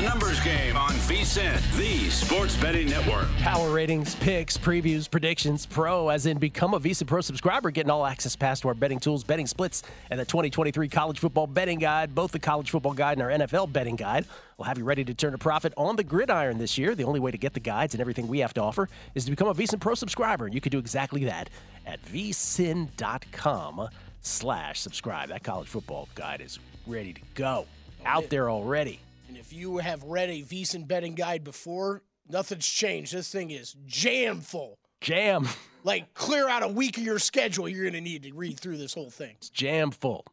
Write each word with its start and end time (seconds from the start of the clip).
A 0.00 0.02
numbers 0.02 0.40
game 0.40 0.78
on 0.78 0.92
VSIN, 0.92 1.76
the 1.76 2.08
sports 2.08 2.56
betting 2.56 2.88
network. 2.88 3.28
Power 3.40 3.70
ratings, 3.70 4.14
picks, 4.14 4.56
previews, 4.56 5.10
predictions, 5.10 5.66
pro, 5.66 6.08
as 6.08 6.24
in 6.24 6.38
become 6.38 6.72
a 6.72 6.80
VSIN 6.80 7.06
Pro 7.06 7.20
subscriber, 7.20 7.70
getting 7.70 7.90
all 7.90 8.06
access 8.06 8.34
pass 8.34 8.60
to 8.60 8.68
our 8.68 8.74
betting 8.74 8.98
tools, 8.98 9.24
betting 9.24 9.46
splits, 9.46 9.82
and 10.08 10.18
the 10.18 10.24
2023 10.24 10.88
college 10.88 11.18
football 11.18 11.46
betting 11.46 11.78
guide, 11.78 12.14
both 12.14 12.32
the 12.32 12.38
college 12.38 12.70
football 12.70 12.94
guide 12.94 13.18
and 13.18 13.22
our 13.22 13.46
NFL 13.46 13.70
betting 13.74 13.94
guide. 13.94 14.24
We'll 14.56 14.64
have 14.64 14.78
you 14.78 14.84
ready 14.84 15.04
to 15.04 15.12
turn 15.12 15.34
a 15.34 15.38
profit 15.38 15.74
on 15.76 15.96
the 15.96 16.04
gridiron 16.04 16.56
this 16.56 16.78
year. 16.78 16.94
The 16.94 17.04
only 17.04 17.20
way 17.20 17.30
to 17.30 17.38
get 17.38 17.52
the 17.52 17.60
guides 17.60 17.92
and 17.92 18.00
everything 18.00 18.26
we 18.26 18.38
have 18.38 18.54
to 18.54 18.62
offer 18.62 18.88
is 19.14 19.26
to 19.26 19.30
become 19.30 19.48
a 19.48 19.54
VSIN 19.54 19.80
Pro 19.80 19.94
subscriber. 19.94 20.46
And 20.46 20.54
you 20.54 20.62
can 20.62 20.72
do 20.72 20.78
exactly 20.78 21.26
that 21.26 21.50
at 21.84 22.02
vsin.com 22.06 23.88
slash 24.22 24.80
subscribe. 24.80 25.28
That 25.28 25.42
college 25.42 25.68
football 25.68 26.08
guide 26.14 26.40
is 26.40 26.58
ready 26.86 27.12
to 27.12 27.20
go. 27.34 27.66
Out 28.06 28.30
there 28.30 28.48
already. 28.48 28.98
And 29.30 29.38
if 29.38 29.52
you 29.52 29.78
have 29.78 30.02
read 30.02 30.28
a 30.28 30.42
VSIN 30.42 30.88
betting 30.88 31.14
guide 31.14 31.44
before, 31.44 32.02
nothing's 32.28 32.66
changed. 32.66 33.14
This 33.14 33.30
thing 33.30 33.52
is 33.52 33.76
jam 33.86 34.40
full. 34.40 34.76
Jam. 35.00 35.46
Like 35.84 36.14
clear 36.14 36.48
out 36.48 36.64
a 36.64 36.68
week 36.68 36.98
of 36.98 37.04
your 37.04 37.20
schedule, 37.20 37.68
you're 37.68 37.84
going 37.84 37.92
to 37.92 38.00
need 38.00 38.24
to 38.24 38.32
read 38.32 38.58
through 38.58 38.78
this 38.78 38.92
whole 38.92 39.08
thing. 39.08 39.36
It's 39.36 39.48
jam 39.48 39.92
full. 39.92 40.26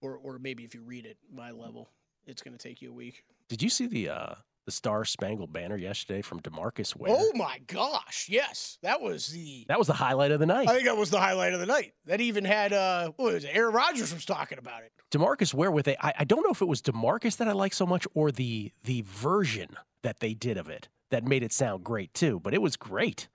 Or, 0.00 0.16
or 0.16 0.40
maybe 0.40 0.64
if 0.64 0.74
you 0.74 0.82
read 0.82 1.06
it 1.06 1.18
my 1.32 1.52
level, 1.52 1.88
it's 2.26 2.42
going 2.42 2.58
to 2.58 2.58
take 2.58 2.82
you 2.82 2.90
a 2.90 2.92
week. 2.92 3.22
Did 3.48 3.62
you 3.62 3.70
see 3.70 3.86
the 3.86 4.08
uh, 4.08 4.34
the 4.64 4.72
Star 4.72 5.04
Spangled 5.04 5.52
Banner 5.52 5.76
yesterday 5.76 6.22
from 6.22 6.40
Demarcus 6.40 6.96
Ware? 6.96 7.14
Oh 7.14 7.32
my 7.34 7.60
gosh! 7.66 8.28
Yes, 8.28 8.78
that 8.82 9.00
was 9.00 9.28
the. 9.28 9.64
That 9.68 9.78
was 9.78 9.86
the 9.88 9.94
highlight 9.94 10.30
of 10.30 10.40
the 10.40 10.46
night. 10.46 10.68
I 10.68 10.74
think 10.74 10.86
that 10.86 10.96
was 10.96 11.10
the 11.10 11.20
highlight 11.20 11.52
of 11.52 11.60
the 11.60 11.66
night. 11.66 11.92
That 12.06 12.20
even 12.20 12.44
had 12.44 12.72
uh, 12.72 13.10
what 13.16 13.34
was 13.34 13.44
it? 13.44 13.50
Aaron 13.52 13.74
Rodgers 13.74 14.12
was 14.14 14.24
talking 14.24 14.58
about 14.58 14.82
it. 14.82 14.92
Demarcus 15.10 15.52
Ware 15.52 15.70
with 15.70 15.88
a. 15.88 16.04
I, 16.04 16.14
I 16.20 16.24
don't 16.24 16.42
know 16.42 16.52
if 16.52 16.62
it 16.62 16.68
was 16.68 16.82
Demarcus 16.82 17.36
that 17.38 17.48
I 17.48 17.52
like 17.52 17.74
so 17.74 17.86
much 17.86 18.06
or 18.14 18.30
the 18.30 18.72
the 18.84 19.02
version 19.06 19.76
that 20.02 20.20
they 20.20 20.34
did 20.34 20.56
of 20.56 20.68
it 20.68 20.88
that 21.10 21.24
made 21.24 21.42
it 21.42 21.52
sound 21.52 21.84
great 21.84 22.14
too. 22.14 22.40
But 22.40 22.54
it 22.54 22.62
was 22.62 22.76
great. 22.76 23.28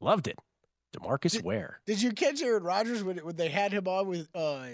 Loved 0.00 0.26
it. 0.26 0.38
Demarcus 0.92 1.32
Did- 1.32 1.44
Ware. 1.44 1.80
Did 1.86 2.02
you 2.02 2.12
catch 2.12 2.42
Aaron 2.42 2.62
Rodgers 2.62 3.02
when, 3.02 3.18
when 3.18 3.36
they 3.36 3.48
had 3.48 3.72
him 3.72 3.88
on 3.88 4.06
with 4.08 4.28
uh, 4.34 4.66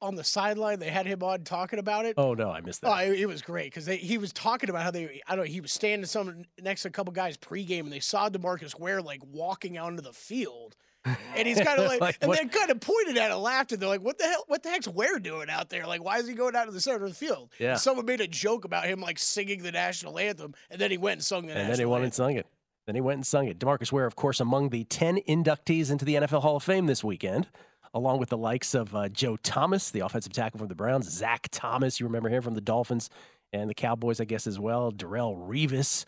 on 0.00 0.14
the 0.14 0.24
sideline? 0.24 0.78
They 0.78 0.90
had 0.90 1.06
him 1.06 1.22
on 1.22 1.44
talking 1.44 1.78
about 1.78 2.06
it. 2.06 2.14
Oh 2.16 2.34
no, 2.34 2.50
I 2.50 2.60
missed 2.60 2.80
that. 2.82 2.90
Oh, 2.90 3.12
it, 3.12 3.20
it 3.20 3.26
was 3.26 3.42
great 3.42 3.72
because 3.72 3.86
he 3.86 4.18
was 4.18 4.32
talking 4.32 4.70
about 4.70 4.82
how 4.82 4.90
they. 4.90 5.20
I 5.26 5.36
don't. 5.36 5.44
know, 5.44 5.50
He 5.50 5.60
was 5.60 5.72
standing 5.72 6.06
some 6.06 6.44
next 6.60 6.82
to 6.82 6.88
a 6.88 6.90
couple 6.90 7.12
guys 7.12 7.36
pregame, 7.36 7.80
and 7.80 7.92
they 7.92 8.00
saw 8.00 8.28
Demarcus 8.28 8.78
Ware 8.78 9.02
like 9.02 9.20
walking 9.24 9.76
out 9.76 9.90
into 9.90 10.02
the 10.02 10.12
field, 10.14 10.76
and 11.04 11.46
he's 11.46 11.60
kind 11.60 11.78
of 11.78 11.86
like, 11.88 12.00
Like, 12.00 12.18
and 12.22 12.28
what- 12.28 12.38
they 12.38 12.46
kind 12.46 12.70
of 12.70 12.80
pointed 12.80 13.18
at 13.18 13.30
it, 13.30 13.36
laughed, 13.36 13.72
and 13.72 13.80
they're 13.82 13.88
like, 13.88 14.02
"What 14.02 14.16
the 14.18 14.24
hell? 14.24 14.44
What 14.48 14.62
the 14.62 14.70
heck's 14.70 14.88
Ware 14.88 15.18
doing 15.18 15.50
out 15.50 15.68
there? 15.68 15.86
Like, 15.86 16.02
why 16.02 16.18
is 16.18 16.26
he 16.26 16.34
going 16.34 16.56
out 16.56 16.64
to 16.64 16.70
the 16.72 16.80
center 16.80 17.04
of 17.04 17.10
the 17.10 17.14
field?" 17.14 17.50
Yeah. 17.58 17.72
And 17.72 17.80
someone 17.80 18.06
made 18.06 18.20
a 18.22 18.28
joke 18.28 18.64
about 18.64 18.86
him 18.86 19.00
like 19.00 19.18
singing 19.18 19.62
the 19.62 19.72
national 19.72 20.18
anthem, 20.18 20.54
and 20.70 20.80
then 20.80 20.90
he 20.90 20.96
went 20.98 21.14
and 21.18 21.24
sung 21.24 21.46
the 21.46 21.54
and 21.54 21.70
then 21.70 21.78
he 21.78 21.84
went 21.84 22.04
and 22.04 22.14
sung 22.14 22.36
it. 22.36 22.46
Then 22.86 22.94
he 22.94 23.00
went 23.00 23.16
and 23.16 23.26
sung 23.26 23.48
it. 23.48 23.58
Demarcus 23.58 23.90
Ware, 23.90 24.06
of 24.06 24.14
course, 24.14 24.38
among 24.38 24.70
the 24.70 24.84
10 24.84 25.18
inductees 25.28 25.90
into 25.90 26.04
the 26.04 26.14
NFL 26.14 26.42
Hall 26.42 26.56
of 26.56 26.62
Fame 26.62 26.86
this 26.86 27.02
weekend, 27.02 27.48
along 27.92 28.20
with 28.20 28.28
the 28.28 28.38
likes 28.38 28.74
of 28.74 28.94
uh, 28.94 29.08
Joe 29.08 29.36
Thomas, 29.36 29.90
the 29.90 30.00
offensive 30.00 30.32
tackle 30.32 30.58
from 30.58 30.68
the 30.68 30.76
Browns, 30.76 31.10
Zach 31.10 31.48
Thomas, 31.50 31.98
you 31.98 32.06
remember 32.06 32.28
him 32.28 32.42
from 32.42 32.54
the 32.54 32.60
Dolphins 32.60 33.10
and 33.52 33.68
the 33.68 33.74
Cowboys, 33.74 34.20
I 34.20 34.24
guess, 34.24 34.46
as 34.46 34.60
well, 34.60 34.92
Darrelle 34.92 35.36
Revis. 35.36 36.04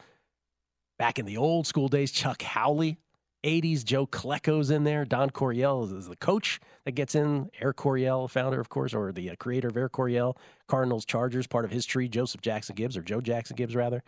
Back 0.98 1.18
in 1.18 1.26
the 1.26 1.36
old 1.36 1.66
school 1.66 1.88
days, 1.88 2.12
Chuck 2.12 2.42
Howley. 2.42 2.98
80s, 3.44 3.84
Joe 3.84 4.04
Klecko's 4.04 4.70
in 4.70 4.82
there. 4.82 5.04
Don 5.04 5.30
Coryell 5.30 5.84
is, 5.84 6.08
the 6.08 6.16
coach 6.16 6.58
that 6.84 6.92
gets 6.92 7.14
in. 7.14 7.50
Air 7.60 7.72
Coryell, 7.72 8.26
founder, 8.28 8.60
of 8.60 8.68
course, 8.68 8.92
or 8.92 9.12
the 9.12 9.30
uh, 9.30 9.36
creator 9.38 9.68
of 9.68 9.76
Air 9.76 9.88
Coryell. 9.88 10.36
Cardinals, 10.66 11.04
Chargers, 11.04 11.46
part 11.46 11.64
of 11.64 11.70
his 11.70 11.86
tree. 11.86 12.08
Joseph 12.08 12.40
Jackson 12.40 12.74
Gibbs, 12.74 12.96
or 12.96 13.02
Joe 13.02 13.20
Jackson 13.20 13.54
Gibbs, 13.54 13.76
rather. 13.76 14.02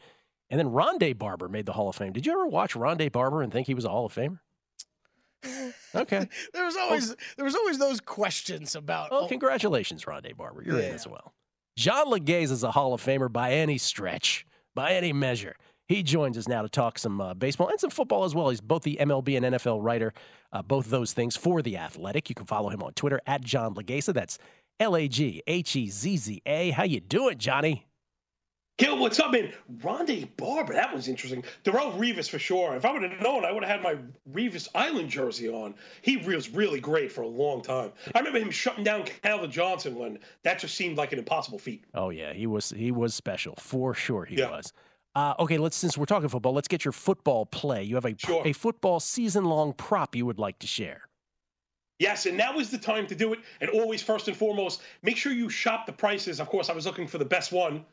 And 0.51 0.59
then 0.59 0.69
Rondé 0.69 1.17
Barber 1.17 1.49
made 1.49 1.67
the 1.67 1.73
Hall 1.73 1.89
of 1.89 1.97
Fame. 1.97 2.13
Did 2.13 2.27
you 2.27 2.33
ever 2.33 2.47
watch 2.47 2.75
Rondé 2.75 3.11
Barber 3.11 3.41
and 3.43 3.53
think 3.53 3.67
he 3.69 3.75
was 3.75 3.85
a 3.85 3.89
Hall 3.89 4.07
of 4.07 4.15
Famer? 4.15 4.41
Okay. 5.95 6.29
There 6.53 6.65
was 6.65 6.77
always 6.77 7.17
there 7.37 7.45
was 7.45 7.55
always 7.55 7.79
those 7.79 8.01
questions 8.01 8.75
about. 8.75 9.11
Well, 9.11 9.25
oh, 9.25 9.29
congratulations, 9.29 10.05
Rondé 10.05 10.37
Barber. 10.37 10.63
You're 10.63 10.81
in 10.81 10.95
as 10.95 11.07
well. 11.07 11.33
John 11.77 12.07
Laghezza 12.07 12.51
is 12.51 12.65
a 12.65 12.73
Hall 12.73 12.93
of 12.93 13.03
Famer 13.03 13.33
by 13.33 13.53
any 13.53 13.79
stretch, 13.79 14.45
by 14.75 14.93
any 14.93 15.13
measure. 15.13 15.57
He 15.89 16.03
joins 16.05 16.37
us 16.39 16.47
now 16.47 16.63
to 16.63 16.69
talk 16.69 16.99
some 16.99 17.21
uh, 17.21 17.35
baseball 17.35 17.69
and 17.69 17.81
some 17.81 17.91
football 17.91 18.25
as 18.25 18.33
well. 18.35 18.51
He's 18.51 18.61
both 18.61 18.83
the 18.83 18.99
MLB 19.01 19.37
and 19.37 19.55
NFL 19.55 19.83
writer, 19.83 20.13
uh, 20.53 20.63
both 20.63 20.89
those 20.91 21.13
things 21.13 21.37
for 21.37 21.63
The 21.63 21.79
Athletic. 21.79 22.29
You 22.29 22.37
can 22.37 22.47
follow 22.47 22.69
him 22.69 22.81
on 22.83 22.93
Twitter 22.93 23.21
at 23.27 23.43
John 23.43 23.75
Laghezza. 23.75 24.15
That's 24.15 24.39
L-A-G-H-E-Z-Z-A. 24.79 26.71
How 26.71 26.85
you 26.85 27.01
doing, 27.01 27.39
Johnny? 27.39 27.90
Gil, 28.81 28.97
what's 28.97 29.21
up, 29.21 29.31
man? 29.33 29.53
Rondé 29.83 30.27
Barber, 30.39 30.73
that 30.73 30.95
was 30.95 31.07
interesting. 31.07 31.45
Darrelle 31.65 31.93
Revis 31.99 32.31
for 32.31 32.39
sure. 32.39 32.75
If 32.75 32.87
I 32.87 32.93
would 32.93 33.03
have 33.03 33.21
known, 33.21 33.45
I 33.45 33.53
would 33.53 33.63
have 33.63 33.71
had 33.71 33.83
my 33.83 33.99
Revis 34.33 34.69
Island 34.75 35.11
jersey 35.11 35.51
on. 35.51 35.75
He 36.01 36.17
was 36.17 36.49
really 36.49 36.81
great 36.81 37.13
for 37.13 37.21
a 37.21 37.27
long 37.29 37.61
time. 37.61 37.93
I 38.15 38.21
remember 38.21 38.39
him 38.39 38.51
shutting 38.51 38.83
down 38.83 39.05
Calvin 39.23 39.51
Johnson 39.51 39.97
when 39.97 40.19
that 40.45 40.61
just 40.61 40.77
seemed 40.77 40.97
like 40.97 41.13
an 41.13 41.19
impossible 41.19 41.59
feat. 41.59 41.85
Oh 41.93 42.09
yeah, 42.09 42.33
he 42.33 42.47
was 42.47 42.71
he 42.71 42.91
was 42.91 43.15
special 43.15 43.55
for 43.59 43.93
sure. 43.93 44.25
He 44.25 44.37
Yeah. 44.37 44.51
was. 44.51 44.73
Uh, 45.15 45.35
okay, 45.41 45.59
let's 45.59 45.77
since 45.77 45.99
we're 45.99 46.07
talking 46.07 46.31
football, 46.31 46.55
let's 46.55 46.69
get 46.69 46.83
your 46.83 46.93
football 46.93 47.45
play. 47.45 47.83
You 47.83 47.97
have 47.97 48.07
a 48.07 48.15
Sure. 48.17 48.47
a 48.47 48.55
football 48.55 48.99
season 48.99 49.45
long 49.45 49.75
prop 49.75 50.17
you 50.17 50.25
would 50.25 50.39
like 50.39 50.59
to 50.61 50.67
share. 50.67 51.03
Yes, 51.99 52.25
and 52.25 52.39
now 52.39 52.59
is 52.59 52.71
the 52.71 52.79
time 52.79 53.07
to 53.09 53.15
do 53.15 53.35
it. 53.35 53.41
And 53.61 53.69
always, 53.69 54.03
first 54.03 54.27
and 54.29 54.35
foremost, 54.35 54.81
make 55.03 55.19
sure 55.19 55.33
you 55.33 55.51
shop 55.51 55.85
the 55.85 55.93
prices. 55.93 56.41
Of 56.41 56.49
course, 56.49 56.71
I 56.71 56.73
was 56.73 56.87
looking 56.87 57.07
for 57.07 57.19
the 57.19 57.27
best 57.27 57.53
one. 57.53 57.85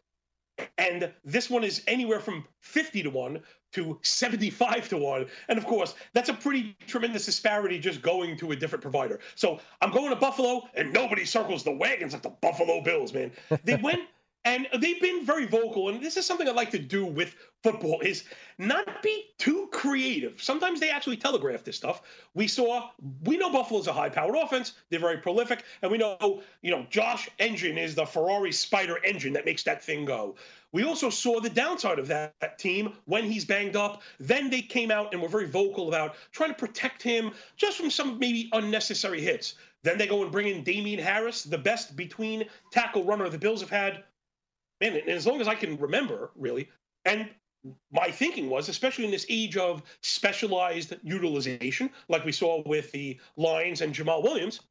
And 0.78 1.12
this 1.24 1.50
one 1.50 1.64
is 1.64 1.84
anywhere 1.88 2.20
from 2.20 2.46
50 2.62 3.04
to 3.04 3.10
1 3.10 3.42
to 3.74 4.00
75 4.02 4.90
to 4.90 4.98
1. 4.98 5.26
And 5.50 5.58
of 5.58 5.66
course, 5.66 5.96
that's 6.14 6.30
a 6.30 6.34
pretty 6.34 6.76
tremendous 6.88 7.26
disparity 7.26 7.80
just 7.80 8.02
going 8.02 8.38
to 8.38 8.52
a 8.52 8.56
different 8.56 8.82
provider. 8.82 9.20
So 9.36 9.60
I'm 9.82 9.92
going 9.92 10.10
to 10.10 10.16
Buffalo, 10.16 10.68
and 10.74 10.94
nobody 10.94 11.26
circles 11.26 11.64
the 11.64 11.72
wagons 11.72 12.14
at 12.14 12.24
the 12.24 12.30
Buffalo 12.30 12.82
Bills, 12.82 13.14
man. 13.14 13.32
They 13.64 13.76
went 13.84 14.02
and 14.48 14.68
they've 14.80 15.02
been 15.02 15.26
very 15.26 15.46
vocal 15.46 15.90
and 15.90 16.02
this 16.02 16.18
is 16.18 16.26
something 16.26 16.48
i 16.48 16.52
like 16.52 16.72
to 16.72 16.80
do 16.80 17.06
with 17.06 17.36
football 17.64 18.00
is 18.00 18.24
not 18.58 19.04
be 19.04 19.26
too 19.38 19.68
creative. 19.72 20.42
Sometimes 20.42 20.80
they 20.80 20.90
actually 20.90 21.18
telegraph 21.18 21.64
this 21.64 21.76
stuff. 21.76 22.02
We 22.34 22.48
saw 22.48 22.90
we 23.24 23.38
know 23.38 23.52
buffalo's 23.52 23.88
a 23.88 23.94
high 23.94 24.10
powered 24.10 24.36
offense. 24.36 24.74
They're 24.90 25.00
very 25.00 25.18
prolific. 25.18 25.64
And 25.82 25.92
we 25.92 25.98
know 25.98 26.42
you 26.62 26.72
know 26.72 26.86
josh 26.90 27.30
engine 27.40 27.78
is 27.78 27.96
the 27.96 28.06
ferrari 28.06 28.52
spider 28.52 29.04
engine 29.04 29.34
that 29.34 29.46
makes 29.46 29.64
that 29.64 29.84
thing 29.84 30.06
go. 30.06 30.36
We 30.72 30.84
also 30.84 31.10
saw 31.10 31.40
the 31.40 31.50
downside 31.50 32.00
of 32.00 32.08
that, 32.08 32.36
that 32.40 32.60
team 32.60 32.94
when 33.06 33.24
he's 33.26 33.46
banged 33.46 33.76
up. 33.76 34.02
Then 34.20 34.50
they 34.50 34.62
came 34.62 34.92
out 34.92 35.14
and 35.14 35.22
were 35.22 35.30
very 35.30 35.48
vocal 35.48 35.88
about 35.88 36.16
trying 36.32 36.50
to 36.50 36.56
protect 36.56 37.02
him 37.02 37.32
just 37.56 37.78
from 37.78 37.90
some 37.90 38.20
maybe 38.20 38.50
unnecessary 38.54 39.22
hits. 39.22 39.56
Then 39.84 39.98
they 39.98 40.08
go 40.08 40.24
and 40.24 40.32
bring 40.32 40.48
in 40.48 40.64
Damien 40.64 41.00
Harris, 41.00 41.44
the 41.44 41.58
best 41.58 41.96
between 41.96 42.46
tackle 42.72 43.04
runner 43.06 43.30
the 43.30 43.38
Bills 43.38 43.62
have 43.62 43.70
had 43.70 44.04
man, 44.82 44.96
and 44.96 45.10
as 45.10 45.26
long 45.26 45.42
as 45.42 45.48
I 45.48 45.56
can 45.56 45.78
remember, 45.78 46.32
really. 46.36 46.70
And 47.06 47.30
my 47.92 48.12
thinking 48.12 48.50
was, 48.50 48.70
especially 48.70 49.06
in 49.06 49.12
this 49.12 49.26
age 49.30 49.58
of 49.58 49.82
specialized 50.02 50.96
utilization, 51.04 51.90
like 52.10 52.26
we 52.26 52.32
saw 52.32 52.62
with 52.66 52.92
the 52.92 53.20
Lions 53.36 53.82
and 53.82 53.94
Jamaal 53.94 54.24
Williams, 54.24 54.62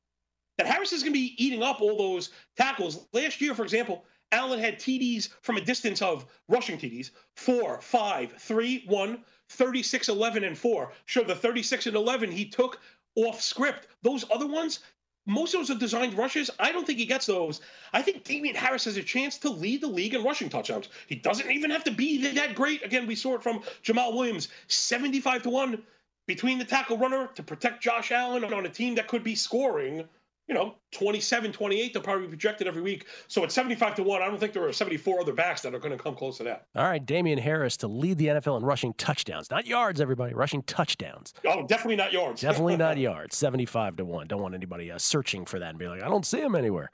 that 0.59 0.67
Harris 0.67 0.93
is 0.93 1.03
going 1.03 1.13
to 1.13 1.19
be 1.19 1.35
eating 1.43 1.63
up 1.63 1.81
all 1.81 1.99
those 1.99 2.31
tackles. 2.57 3.07
Last 3.13 3.41
year, 3.41 3.55
for 3.55 3.63
example, 3.63 4.05
Allen 4.33 4.59
had 4.59 4.79
TDs 4.79 5.29
from 5.43 5.57
a 5.57 5.61
distance 5.61 6.03
of 6.03 6.27
rushing 6.49 6.79
TDs 6.79 7.11
4, 7.37 7.81
5, 7.81 8.33
3, 8.33 8.85
1, 8.87 9.25
36, 9.51 10.09
11, 10.09 10.45
and 10.45 10.59
4. 10.59 10.93
Show 11.05 11.25
the 11.25 11.35
36 11.35 11.87
and 11.87 11.97
11 11.97 12.31
he 12.31 12.47
took 12.47 12.81
off 13.17 13.41
script. 13.41 13.89
Those 14.03 14.25
other 14.31 14.47
ones, 14.47 14.81
most 15.27 15.55
of 15.55 15.61
those 15.61 15.71
are 15.71 15.79
designed 15.79 16.15
rushes. 16.15 16.51
I 16.59 16.73
don't 16.73 16.87
think 16.87 16.99
he 16.99 17.07
gets 17.07 17.27
those. 17.27 17.61
I 17.93 18.01
think 18.01 18.25
Damien 18.25 18.55
Harris 18.55 18.85
has 18.85 18.97
a 18.97 19.03
chance 19.03 19.39
to 19.39 19.51
lead 19.51 19.81
the 19.81 19.89
league 19.89 20.15
in 20.15 20.23
rushing 20.23 20.49
touchdowns. 20.49 20.89
He 21.09 21.17
doesn't 21.17 21.51
even 21.51 21.71
have 21.71 21.85
to 21.85 21.91
be 21.91 22.33
that 22.35 22.55
great. 22.55 22.85
Again, 22.85 23.07
we 23.07 23.17
saw 23.17 23.35
it 23.35 23.43
from 23.43 23.61
Jamaal 23.83 24.15
Williams 24.15 24.49
75 24.69 25.43
to 25.43 25.51
1 25.51 25.83
between 26.27 26.59
the 26.59 26.65
tackle 26.65 26.97
runner 26.97 27.29
to 27.35 27.43
protect 27.43 27.83
Josh 27.83 28.13
Allen 28.13 28.45
on 28.45 28.67
a 28.67 28.71
team 28.71 28.95
that 28.95 29.09
could 29.09 29.25
be 29.25 29.35
scoring 29.35 30.09
you 30.49 30.55
know, 30.55 30.77
27, 30.93 31.53
28, 31.53 31.93
they'll 31.93 32.03
probably 32.03 32.27
be 32.27 32.31
projected 32.31 32.69
every 32.69 32.83
week. 32.83 33.07
So 33.27 33.43
at 33.43 33.51
75 33.51 33.97
to 33.97 34.03
1, 34.05 34.23
I 34.23 34.27
don't 34.27 34.39
think 34.39 34.53
there 34.53 34.65
are 34.67 34.73
74 34.73 35.21
other 35.21 35.33
backs 35.33 35.61
that 35.63 35.75
are 35.75 35.79
going 35.79 35.97
to 35.97 36.03
come 36.03 36.15
close 36.15 36.37
to 36.39 36.45
that. 36.45 36.67
All 36.77 36.85
right, 36.85 37.05
Damien 37.05 37.39
Harris 37.39 37.77
to 37.79 37.89
lead 37.89 38.19
the 38.19 38.29
NFL 38.29 38.59
in 38.59 38.65
rushing 38.65 38.95
touchdowns. 38.95 39.51
Not 39.51 39.67
yards, 39.67 40.01
everybody, 40.01 40.35
rushing 40.35 40.63
touchdowns. 40.63 41.35
Oh, 41.45 41.67
definitely 41.67 41.97
not 41.97 42.13
yards. 42.13 42.41
definitely 42.41 42.77
not 42.79 42.97
yards. 42.97 43.37
75 43.37 43.97
to 43.97 44.05
1. 44.05 44.29
Don't 44.29 44.41
want 44.41 44.55
anybody 44.55 44.91
uh, 44.93 44.99
searching 44.99 45.45
for 45.45 45.59
that 45.59 45.71
and 45.71 45.79
be 45.79 45.89
like, 45.89 46.03
I 46.03 46.09
don't 46.09 46.25
see 46.25 46.41
him 46.41 46.55
anywhere. 46.55 46.91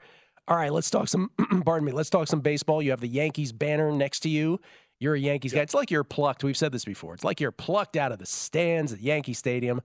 All 0.47 0.57
right, 0.57 0.73
let's 0.73 0.89
talk 0.89 1.07
some, 1.07 1.29
pardon 1.65 1.85
me, 1.85 1.91
let's 1.91 2.09
talk 2.09 2.27
some 2.27 2.41
baseball. 2.41 2.81
You 2.81 2.89
have 2.89 3.01
the 3.01 3.07
Yankees 3.07 3.51
banner 3.53 3.91
next 3.91 4.21
to 4.21 4.29
you. 4.29 4.59
You're 4.99 5.15
a 5.15 5.19
Yankees 5.19 5.53
guy. 5.53 5.61
It's 5.61 5.73
like 5.73 5.91
you're 5.91 6.03
plucked. 6.03 6.43
We've 6.43 6.57
said 6.57 6.71
this 6.71 6.85
before. 6.85 7.13
It's 7.13 7.23
like 7.23 7.39
you're 7.39 7.51
plucked 7.51 7.97
out 7.97 8.11
of 8.11 8.19
the 8.19 8.25
stands 8.25 8.93
at 8.93 9.01
Yankee 9.01 9.33
Stadium. 9.33 9.81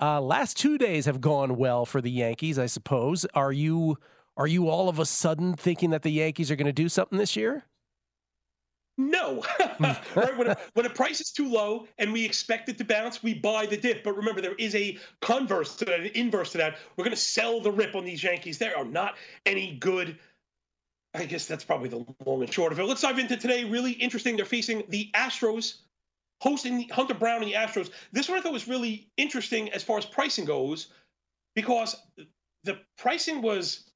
Uh, 0.00 0.20
last 0.20 0.56
two 0.56 0.78
days 0.78 1.04
have 1.04 1.20
gone 1.20 1.56
well 1.56 1.84
for 1.84 2.00
the 2.00 2.10
Yankees, 2.10 2.58
I 2.58 2.66
suppose. 2.66 3.26
Are 3.34 3.52
you 3.52 3.98
are 4.36 4.46
you 4.46 4.68
all 4.68 4.88
of 4.88 4.98
a 4.98 5.04
sudden 5.04 5.54
thinking 5.54 5.90
that 5.90 6.02
the 6.02 6.10
Yankees 6.10 6.50
are 6.50 6.56
going 6.56 6.66
to 6.66 6.72
do 6.72 6.88
something 6.88 7.18
this 7.18 7.36
year? 7.36 7.64
No. 8.96 9.44
right? 9.80 10.38
When 10.38 10.48
a, 10.48 10.56
when 10.74 10.86
a 10.86 10.90
price 10.90 11.20
is 11.20 11.30
too 11.30 11.50
low 11.50 11.86
and 11.98 12.12
we 12.12 12.24
expect 12.24 12.68
it 12.68 12.78
to 12.78 12.84
bounce, 12.84 13.22
we 13.22 13.34
buy 13.34 13.66
the 13.66 13.76
dip. 13.76 14.04
But 14.04 14.16
remember, 14.16 14.40
there 14.40 14.54
is 14.54 14.74
a 14.74 14.98
converse 15.20 15.76
to 15.76 15.84
that, 15.86 16.00
an 16.00 16.10
inverse 16.14 16.52
to 16.52 16.58
that. 16.58 16.78
We're 16.96 17.04
going 17.04 17.16
to 17.16 17.20
sell 17.20 17.60
the 17.60 17.72
rip 17.72 17.94
on 17.94 18.04
these 18.04 18.22
Yankees. 18.22 18.58
They 18.58 18.72
are 18.72 18.84
not 18.84 19.16
any 19.44 19.76
good. 19.76 20.18
I 21.14 21.24
guess 21.24 21.46
that's 21.46 21.64
probably 21.64 21.88
the 21.88 22.04
long 22.24 22.42
and 22.42 22.52
short 22.52 22.72
of 22.72 22.78
it. 22.78 22.84
Let's 22.84 23.00
dive 23.00 23.18
into 23.18 23.36
today. 23.36 23.64
Really 23.64 23.92
interesting. 23.92 24.36
They're 24.36 24.44
facing 24.44 24.84
the 24.88 25.10
Astros 25.14 25.78
hosting 26.40 26.88
Hunter 26.88 27.14
Brown 27.14 27.42
and 27.42 27.50
the 27.50 27.56
Astros. 27.56 27.90
This 28.12 28.28
one 28.28 28.38
I 28.38 28.42
thought 28.42 28.52
was 28.52 28.68
really 28.68 29.08
interesting 29.16 29.70
as 29.70 29.82
far 29.82 29.98
as 29.98 30.04
pricing 30.04 30.44
goes, 30.44 30.88
because 31.54 31.96
the 32.64 32.78
pricing 32.98 33.42
was 33.42 33.90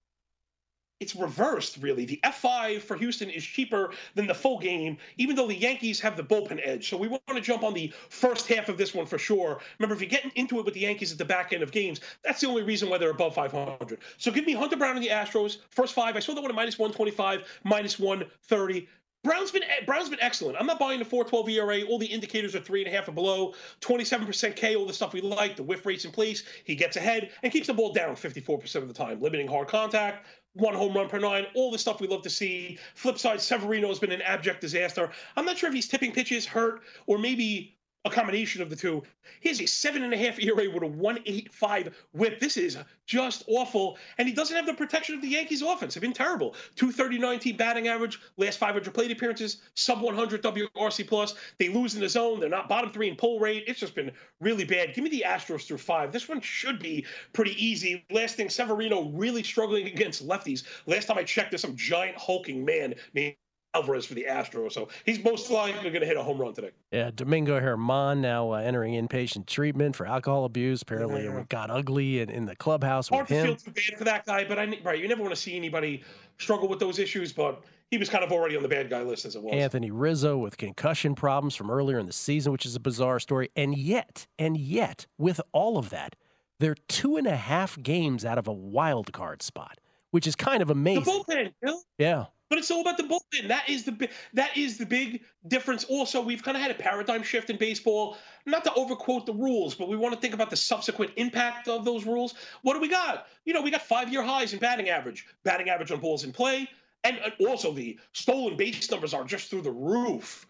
it's 1.01 1.17
reversed 1.17 1.79
really. 1.83 2.05
The 2.05 2.21
F5 2.25 2.81
for 2.81 2.97
Houston 2.97 3.29
is 3.29 3.45
cheaper 3.45 3.91
than 4.15 4.27
the 4.27 4.35
full 4.35 4.59
game, 4.59 4.97
even 5.19 5.37
though 5.37 5.47
the 5.47 5.55
Yankees 5.55 6.01
have 6.01 6.17
the 6.17 6.23
bullpen 6.23 6.61
edge. 6.65 6.89
So 6.89 6.97
we 6.97 7.09
want 7.09 7.23
to 7.29 7.41
jump 7.41 7.63
on 7.63 7.75
the 7.75 7.93
first 8.09 8.47
half 8.47 8.69
of 8.69 8.79
this 8.79 8.95
one 8.95 9.05
for 9.05 9.19
sure. 9.19 9.61
Remember, 9.79 9.95
if 9.95 10.01
you're 10.01 10.09
getting 10.09 10.31
into 10.37 10.59
it 10.59 10.65
with 10.65 10.75
the 10.75 10.81
Yankees 10.81 11.13
at 11.13 11.19
the 11.19 11.25
back 11.25 11.53
end 11.53 11.63
of 11.63 11.73
games, 11.73 12.01
that's 12.23 12.41
the 12.41 12.47
only 12.47 12.63
reason 12.63 12.89
why 12.89 12.99
they're 12.99 13.11
above 13.11 13.35
500. 13.35 13.99
So 14.19 14.31
give 14.31 14.47
me 14.47 14.55
Hunter 14.55 14.77
Brown 14.77 14.97
and 14.97 15.05
the 15.05 15.11
Astros. 15.11 15.59
First 15.71 15.95
five. 15.95 16.17
I 16.17 16.21
saw 16.21 16.33
that 16.35 16.41
one 16.41 16.51
at 16.51 16.55
minus 16.55 16.79
125, 16.79 17.61
minus 17.65 17.99
130. 17.99 18.89
Brown's 19.25 19.51
been 19.51 19.65
eh, 19.65 19.85
Brown's 19.87 20.11
been 20.11 20.21
excellent. 20.21 20.57
I'm 20.61 20.67
not 20.67 20.79
buying 20.79 20.99
the 21.01 21.05
4.12 21.05 21.51
ERA. 21.51 21.83
All 21.89 21.99
the 21.99 22.07
indicators 22.07 22.55
are 22.55 22.61
three 22.61 22.85
and 22.85 22.93
a 22.93 22.97
half 22.97 23.09
or 23.09 23.13
below. 23.13 23.55
27% 23.81 24.55
K, 24.55 24.77
all 24.77 24.87
the 24.87 24.93
stuff 24.93 25.15
we 25.15 25.23
like. 25.23 25.57
The 25.57 25.63
whiff 25.63 25.85
rate's 25.87 26.05
in 26.05 26.13
place. 26.13 26.45
He 26.65 26.77
gets 26.77 26.97
ahead 26.97 27.31
and 27.43 27.51
keeps 27.51 27.67
the 27.67 27.75
ball 27.75 27.93
down 27.93 28.15
54% 28.15 28.75
of 28.77 28.89
the 28.89 28.95
time, 28.95 29.21
limiting 29.21 29.49
hard 29.49 29.69
contact. 29.69 30.27
One 30.53 30.75
home 30.75 30.95
run 30.95 31.09
per 31.09 31.19
nine, 31.19 31.47
all 31.55 31.73
the 31.73 31.79
stuff 31.79 32.01
we 32.01 32.07
love 32.07 32.23
to 32.23 32.31
see. 32.31 32.79
Flip 32.95 33.19
side, 33.19 33.41
Severino 33.41 33.89
has 33.89 33.99
been 33.99 34.13
an 34.13 34.23
abject 34.23 34.61
disaster. 34.61 35.11
I'm 35.37 35.45
not 35.45 35.59
sure 35.59 35.69
if 35.69 35.75
he's 35.75 35.89
tipping 35.89 36.13
pitches, 36.13 36.47
hurt, 36.47 36.83
or 37.07 37.19
maybe 37.19 37.77
a 38.05 38.11
combination 38.11 38.61
of 38.61 38.69
the 38.69 38.77
two. 38.77 39.03
He 39.41 39.49
has 39.49 39.61
a 39.61 39.67
seven 39.67 40.03
and 40.03 40.13
a 40.13 40.17
half 40.17 40.39
ERA 40.39 40.71
with 40.71 40.83
a 40.83 40.87
185 40.87 41.95
whip. 42.13 42.39
This 42.39 42.57
is 42.57 42.77
just 43.07 43.45
awful. 43.47 43.97
And 44.19 44.29
he 44.29 44.35
doesn't 44.35 44.55
have 44.55 44.67
the 44.67 44.75
protection 44.75 45.15
of 45.15 45.23
the 45.23 45.29
Yankees 45.29 45.63
offense. 45.63 45.95
They've 45.95 46.03
been 46.03 46.13
terrible. 46.13 46.55
239 46.77 47.39
team 47.39 47.57
batting 47.57 47.89
average, 47.89 48.21
last 48.37 48.59
500 48.59 48.93
plate 48.93 49.11
appearances, 49.11 49.63
sub 49.75 50.03
100 50.03 50.43
WRC 50.43 51.07
plus. 51.07 51.35
They 51.59 51.69
lose 51.69 51.95
in 51.95 52.01
the 52.01 52.09
zone. 52.09 52.41
They're 52.41 52.49
not 52.49 52.69
bottom 52.69 52.91
three 52.91 53.09
in 53.09 53.17
pull 53.17 53.41
rate. 53.41 53.65
It's 53.67 53.81
just 53.81 53.95
been 53.95 54.13
really 54.41 54.65
bad. 54.65 54.95
Give 54.95 55.05
me 55.05 55.11
the 55.11 55.25
Astros 55.27 55.67
through 55.67 55.79
five. 55.79 56.13
This 56.13 56.29
one 56.29 56.41
should 56.41 56.79
be 56.79 57.07
pretty 57.33 57.53
easy. 57.65 58.05
Last 58.11 58.37
thing, 58.37 58.51
Severino 58.51 59.11
really 59.11 59.43
struggling 59.43 59.87
against 59.87 60.27
lefties. 60.27 60.65
Last 60.87 61.07
time 61.07 61.19
I 61.19 61.25
checked, 61.25 61.51
there's 61.51 61.63
some 61.63 61.77
giant 61.77 62.17
hulking 62.19 62.65
man 62.65 62.95
named 63.15 63.37
Alvarez 63.75 64.07
for 64.07 64.15
the 64.15 64.27
Astros. 64.29 64.73
So 64.73 64.89
he's 65.05 65.23
most 65.23 65.51
likely 65.51 65.91
going 65.91 66.01
to 66.01 66.07
hit 66.07 66.17
a 66.17 66.23
home 66.23 66.39
run 66.39 66.55
today. 66.55 66.71
Yeah, 66.93 67.11
Domingo 67.15 67.59
Germán 67.61 68.19
now 68.19 68.53
uh, 68.53 68.59
entering 68.59 68.95
inpatient 68.95 69.47
treatment 69.47 69.97
for 69.97 70.07
alcohol 70.07 70.45
abuse. 70.45 70.83
Apparently, 70.83 71.25
yeah. 71.25 71.39
it 71.39 71.49
got 71.49 71.71
ugly 71.71 72.21
in, 72.21 72.31
in 72.31 72.47
the 72.47 72.57
clubhouse 72.57 73.09
Hard 73.09 73.29
with 73.29 73.31
him. 73.31 73.47
Hard 73.47 73.59
to 73.59 73.65
feel 73.65 73.75
too 73.75 73.91
bad 73.91 73.99
for 73.99 74.05
that 74.05 74.27
guy, 74.27 74.45
but 74.45 74.59
I 74.59 74.79
right, 74.83 75.01
you 75.01 75.09
never 75.09 75.23
want 75.23 75.35
to 75.35 75.41
see 75.41 75.57
anybody 75.57 76.03
struggle 76.39 76.69
with 76.69 76.79
those 76.79 76.99
issues, 76.99 77.33
but. 77.33 77.63
He 77.91 77.99
was 77.99 78.09
kind 78.09 78.25
of 78.25 78.33
already 78.33 78.57
on 78.57 78.63
the 78.63 78.69
bad 78.69 78.91
guy 78.91 79.03
list 79.03 79.25
as 79.25 79.37
it 79.37 79.43
was. 79.43 79.55
Anthony 79.55 79.93
Rizzo 79.93 80.37
with 80.37 80.57
concussion 80.57 81.15
problems 81.15 81.55
from 81.55 81.71
earlier 81.71 81.99
in 81.99 82.07
the 82.07 82.13
season, 82.13 82.51
which 82.51 82.67
is 82.67 82.75
a 82.75 82.81
bizarre 82.81 83.21
story. 83.21 83.51
And 83.55 83.77
yet, 83.77 84.27
and 84.37 84.57
yet, 84.57 85.07
with 85.17 85.41
all 85.53 85.79
of 85.79 85.91
that, 85.91 86.17
they're 86.59 86.77
two 86.89 87.17
and 87.17 87.27
a 87.27 87.37
half 87.37 87.81
games 87.81 88.25
out 88.25 88.39
of 88.39 88.49
a 88.49 88.53
wild 88.53 89.13
card 89.13 89.43
spot, 89.43 89.79
which 90.11 90.27
is 90.27 90.35
kind 90.35 90.63
of 90.63 90.71
amazing. 90.71 91.05
The 91.05 91.53
bullpen. 91.63 91.77
Yeah. 91.99 92.25
But 92.55 92.61
it's 92.61 92.71
all 92.71 92.83
about 92.83 92.99
the 92.99 93.03
bullpen. 93.03 93.49
That 93.49 93.69
is 93.69 93.83
the 93.83 94.09
that 94.35 94.57
is 94.57 94.79
the 94.79 94.87
big 94.87 95.23
difference. 95.49 95.83
Also, 95.83 96.23
we've 96.23 96.41
kind 96.41 96.57
of 96.57 96.63
had 96.63 96.71
a 96.71 96.75
paradigm 96.75 97.25
shift 97.25 97.51
in 97.51 97.57
baseball. 97.57 98.17
Not 98.47 98.63
to 98.63 98.73
overquote 98.75 99.27
the 99.27 99.33
rules, 99.33 99.75
but 99.75 99.89
we 99.89 99.97
want 99.97 100.15
to 100.15 100.21
think 100.21 100.35
about 100.35 100.51
the 100.51 100.57
subsequent 100.57 101.11
impact 101.17 101.67
of 101.67 101.85
those 101.85 102.07
rules. 102.07 102.35
What 102.63 102.75
do 102.75 102.81
we 102.81 102.87
got? 102.87 103.27
You 103.45 103.55
know, 103.55 103.61
we 103.61 103.73
got 103.73 103.83
five-year 103.83 104.23
highs 104.23 104.53
in 104.53 104.61
batting 104.61 104.89
average, 104.89 105.27
batting 105.43 105.69
average 105.69 105.91
on 105.91 105.99
balls 105.99 106.23
in 106.23 106.31
play, 106.31 106.69
and 107.03 107.19
also 107.41 107.73
the 107.73 107.99
stolen 108.13 108.57
base 108.57 108.89
numbers 108.89 109.15
are 109.15 109.25
just 109.25 109.51
through 109.51 109.63
the 109.63 109.73
roof. 109.73 110.47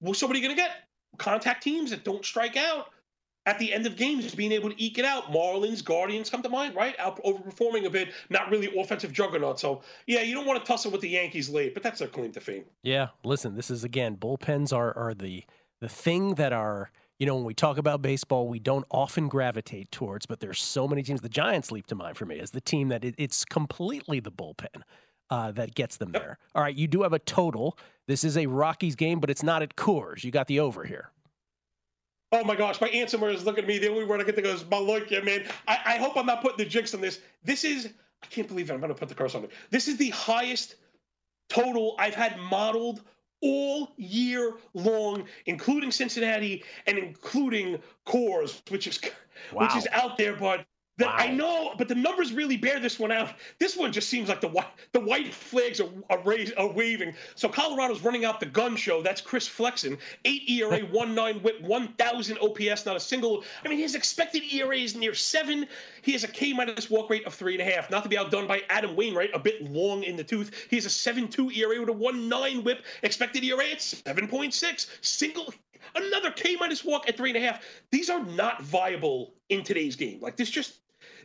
Well, 0.00 0.14
so 0.14 0.26
what 0.26 0.34
are 0.34 0.40
you 0.40 0.44
going 0.44 0.56
to 0.56 0.60
get? 0.60 0.72
Contact 1.18 1.62
teams 1.62 1.90
that 1.90 2.02
don't 2.02 2.24
strike 2.24 2.56
out 2.56 2.88
at 3.46 3.58
the 3.58 3.72
end 3.72 3.86
of 3.86 3.96
games, 3.96 4.34
being 4.34 4.52
able 4.52 4.70
to 4.70 4.82
eke 4.82 4.98
it 4.98 5.04
out. 5.04 5.30
Marlins, 5.30 5.84
Guardians 5.84 6.30
come 6.30 6.42
to 6.42 6.48
mind, 6.48 6.74
right? 6.74 6.94
Out 6.98 7.22
overperforming 7.24 7.84
a 7.84 7.90
bit, 7.90 8.08
not 8.30 8.50
really 8.50 8.72
offensive 8.78 9.12
juggernaut. 9.12 9.60
So, 9.60 9.82
yeah, 10.06 10.22
you 10.22 10.34
don't 10.34 10.46
want 10.46 10.60
to 10.60 10.66
tussle 10.66 10.90
with 10.90 11.02
the 11.02 11.10
Yankees 11.10 11.50
late, 11.50 11.74
but 11.74 11.82
that's 11.82 11.98
their 11.98 12.08
claim 12.08 12.32
to 12.32 12.40
fame. 12.40 12.64
Yeah, 12.82 13.08
listen, 13.22 13.54
this 13.54 13.70
is 13.70 13.84
again, 13.84 14.16
bullpens 14.16 14.72
are 14.72 14.96
are 14.96 15.14
the 15.14 15.44
the 15.80 15.88
thing 15.88 16.36
that 16.36 16.52
are 16.52 16.90
you 17.18 17.26
know 17.26 17.36
when 17.36 17.44
we 17.44 17.54
talk 17.54 17.76
about 17.76 18.02
baseball, 18.02 18.48
we 18.48 18.58
don't 18.58 18.86
often 18.90 19.28
gravitate 19.28 19.90
towards, 19.90 20.26
but 20.26 20.40
there's 20.40 20.60
so 20.60 20.88
many 20.88 21.02
teams. 21.02 21.20
The 21.20 21.28
Giants 21.28 21.70
leap 21.70 21.86
to 21.88 21.94
mind 21.94 22.16
for 22.16 22.26
me 22.26 22.38
as 22.40 22.52
the 22.52 22.60
team 22.60 22.88
that 22.88 23.04
it, 23.04 23.14
it's 23.18 23.44
completely 23.44 24.20
the 24.20 24.32
bullpen. 24.32 24.82
Uh, 25.30 25.50
that 25.50 25.74
gets 25.74 25.96
them 25.96 26.12
there. 26.12 26.38
All 26.54 26.62
right, 26.62 26.76
you 26.76 26.86
do 26.86 27.02
have 27.02 27.14
a 27.14 27.18
total. 27.18 27.78
This 28.06 28.24
is 28.24 28.36
a 28.36 28.46
Rockies 28.46 28.94
game, 28.94 29.20
but 29.20 29.30
it's 29.30 29.42
not 29.42 29.62
at 29.62 29.74
Coors. 29.74 30.22
You 30.22 30.30
got 30.30 30.48
the 30.48 30.60
over 30.60 30.84
here. 30.84 31.10
Oh 32.34 32.42
my 32.42 32.56
gosh, 32.56 32.80
my 32.80 33.04
somewhere 33.06 33.30
is 33.30 33.44
looking 33.44 33.62
at 33.62 33.68
me. 33.68 33.78
The 33.78 33.88
only 33.88 34.04
word 34.04 34.20
I 34.20 34.24
can 34.24 34.34
think 34.34 34.48
of 34.48 34.54
is 34.54 34.64
malocchio, 34.64 35.24
man. 35.24 35.44
I, 35.68 35.78
I 35.86 35.96
hope 35.98 36.16
I'm 36.16 36.26
not 36.26 36.42
putting 36.42 36.56
the 36.58 36.64
jinx 36.64 36.92
on 36.92 37.00
this. 37.00 37.20
This 37.44 37.62
is, 37.62 37.92
I 38.24 38.26
can't 38.26 38.48
believe 38.48 38.70
it. 38.70 38.74
I'm 38.74 38.80
going 38.80 38.92
to 38.92 38.98
put 38.98 39.08
the 39.08 39.14
curse 39.14 39.36
on 39.36 39.44
it. 39.44 39.52
This 39.70 39.86
is 39.86 39.98
the 39.98 40.10
highest 40.10 40.74
total 41.48 41.94
I've 41.96 42.16
had 42.16 42.36
modeled 42.40 43.02
all 43.40 43.92
year 43.98 44.54
long, 44.74 45.26
including 45.46 45.92
Cincinnati 45.92 46.64
and 46.88 46.98
including 46.98 47.78
Coors, 48.04 48.68
which 48.68 48.88
is 48.88 48.98
wow. 49.52 49.62
which 49.66 49.76
is 49.76 49.86
out 49.92 50.18
there. 50.18 50.34
But 50.34 50.66
wow. 50.98 51.14
I 51.16 51.30
know, 51.30 51.74
but 51.76 51.88
the 51.88 51.94
numbers 51.94 52.32
really 52.32 52.56
bear 52.56 52.78
this 52.78 52.98
one 52.98 53.10
out. 53.10 53.32
This 53.58 53.76
one 53.76 53.92
just 53.92 54.08
seems 54.08 54.28
like 54.28 54.40
the 54.40 54.48
white 54.48 54.68
the 54.92 55.00
white 55.00 55.34
flags 55.34 55.80
are 55.80 55.88
are, 56.08 56.22
are 56.56 56.72
waving. 56.72 57.14
So 57.34 57.48
Colorado's 57.48 58.02
running 58.02 58.24
out 58.24 58.38
the 58.38 58.46
gun 58.46 58.76
show. 58.76 59.02
That's 59.02 59.20
Chris 59.20 59.48
Flexen, 59.48 59.98
eight 60.24 60.48
ERA, 60.48 60.80
one 60.92 61.14
nine 61.14 61.40
WHIP, 61.40 61.62
one 61.62 61.88
thousand 61.94 62.38
OPS, 62.38 62.86
not 62.86 62.96
a 62.96 63.00
single. 63.00 63.44
I 63.64 63.68
mean, 63.68 63.78
his 63.78 63.94
expected 63.94 64.42
ERA 64.52 64.76
is 64.76 64.94
near 64.94 65.14
seven. 65.14 65.66
He 66.02 66.12
has 66.12 66.22
a 66.22 66.28
K 66.28 66.52
minus 66.52 66.88
walk 66.88 67.10
rate 67.10 67.26
of 67.26 67.34
three 67.34 67.58
and 67.58 67.68
a 67.68 67.72
half. 67.72 67.90
Not 67.90 68.04
to 68.04 68.08
be 68.08 68.16
outdone 68.16 68.46
by 68.46 68.62
Adam 68.70 68.94
Wainwright, 68.94 69.30
a 69.34 69.38
bit 69.38 69.62
long 69.62 70.04
in 70.04 70.16
the 70.16 70.24
tooth. 70.24 70.66
He 70.70 70.76
has 70.76 70.86
a 70.86 70.90
seven 70.90 71.28
two 71.28 71.50
ERA 71.50 71.80
with 71.80 71.88
a 71.88 71.92
one 71.92 72.28
nine 72.28 72.62
WHIP. 72.62 72.84
Expected 73.02 73.42
ERA 73.42 73.66
at 73.70 73.82
seven 73.82 74.28
point 74.28 74.54
six. 74.54 74.86
Single 75.00 75.52
another 75.94 76.30
K 76.30 76.56
minus 76.56 76.84
walk 76.84 77.08
at 77.08 77.16
three 77.16 77.30
and 77.30 77.36
a 77.36 77.40
half. 77.40 77.64
These 77.90 78.10
are 78.10 78.22
not 78.24 78.62
viable 78.62 79.34
in 79.48 79.64
today's 79.64 79.96
game. 79.96 80.20
Like 80.20 80.36
this 80.36 80.50
just 80.50 80.78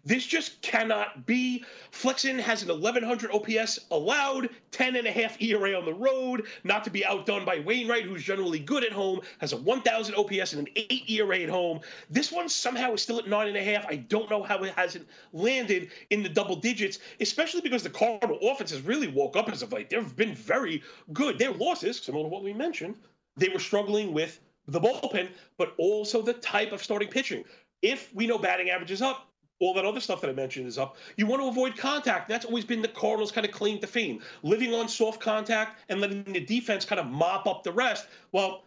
This 0.06 0.26
just 0.26 0.62
cannot 0.62 1.26
be. 1.26 1.64
Flexen 1.92 2.40
has 2.40 2.64
an 2.64 2.70
1100 2.70 3.32
OPS 3.32 3.80
allowed, 3.92 4.50
10 4.72 4.96
and 4.96 5.08
a 5.08 5.12
half 5.12 5.42
ERA 5.42 5.78
on 5.78 5.86
the 5.86 5.94
road, 5.94 6.48
not 6.64 6.84
to 6.84 6.90
be 6.90 7.06
outdone 7.06 7.46
by 7.46 7.60
Wainwright, 7.60 8.04
who's 8.04 8.24
generally 8.24 8.60
good 8.60 8.84
at 8.84 8.92
home, 8.92 9.22
has 9.40 9.54
a 9.54 9.58
1000 9.58 10.16
OPS 10.16 10.54
and 10.54 10.68
an 10.68 10.74
8 10.76 11.10
ERA 11.10 11.40
at 11.40 11.50
home. 11.50 11.80
This 12.10 12.32
one 12.32 12.50
somehow 12.50 12.94
is 12.94 13.02
still 13.02 13.20
at 13.20 13.28
nine 13.28 13.48
and 13.48 13.58
a 13.58 13.64
half. 13.64 13.86
I 13.88 13.96
don't 13.96 14.30
know 14.30 14.44
how 14.44 14.64
it 14.64 14.74
hasn't 14.74 15.08
landed 15.34 15.90
in 16.10 16.24
the 16.24 16.30
double 16.30 16.56
digits, 16.56 17.00
especially 17.20 17.62
because 17.62 17.84
the 17.84 17.90
Cardinal 17.90 18.40
offense 18.42 18.72
has 18.72 18.82
really 18.82 19.08
woke 19.08 19.36
up 19.36 19.50
as 19.50 19.62
of 19.62 19.74
late. 19.74 19.90
They've 19.90 20.16
been 20.16 20.36
very 20.36 20.84
good. 21.14 21.38
Their 21.38 21.52
losses, 21.52 22.00
similar 22.00 22.24
to 22.24 22.30
what 22.30 22.44
we 22.44 22.54
mentioned, 22.54 22.96
they 23.38 23.50
were 23.50 23.60
struggling 23.60 24.14
with 24.14 24.40
the 24.68 24.80
bullpen, 24.80 25.30
but 25.58 25.74
also 25.78 26.22
the 26.22 26.34
type 26.34 26.72
of 26.72 26.84
starting 26.84 27.10
pitching. 27.10 27.44
If 27.82 28.14
we 28.14 28.28
know 28.28 28.38
batting 28.38 28.70
average 28.70 28.92
is 28.92 29.02
up, 29.02 29.29
all 29.60 29.74
that 29.74 29.86
other 29.86 30.00
stuff 30.00 30.22
that 30.22 30.30
I 30.30 30.34
mentioned 30.34 30.68
is 30.68 30.78
up. 30.78 30.98
You 31.18 31.26
want 31.26 31.42
to 31.42 31.48
avoid 31.48 31.78
contact. 31.78 32.30
That's 32.30 32.46
always 32.46 32.66
been 32.66 32.82
the 32.82 32.88
Cardinals' 32.88 33.32
kind 33.32 33.46
of 33.46 33.52
claim 33.52 33.80
to 33.80 33.88
fame, 33.88 34.22
living 34.44 34.74
on 34.74 34.88
soft 34.88 35.20
contact 35.20 35.80
and 35.90 36.00
letting 36.00 36.24
the 36.24 36.40
defense 36.40 36.86
kind 36.86 37.00
of 37.00 37.08
mop 37.08 37.48
up 37.48 37.64
the 37.64 37.72
rest. 37.72 38.08
Well, 38.32 38.64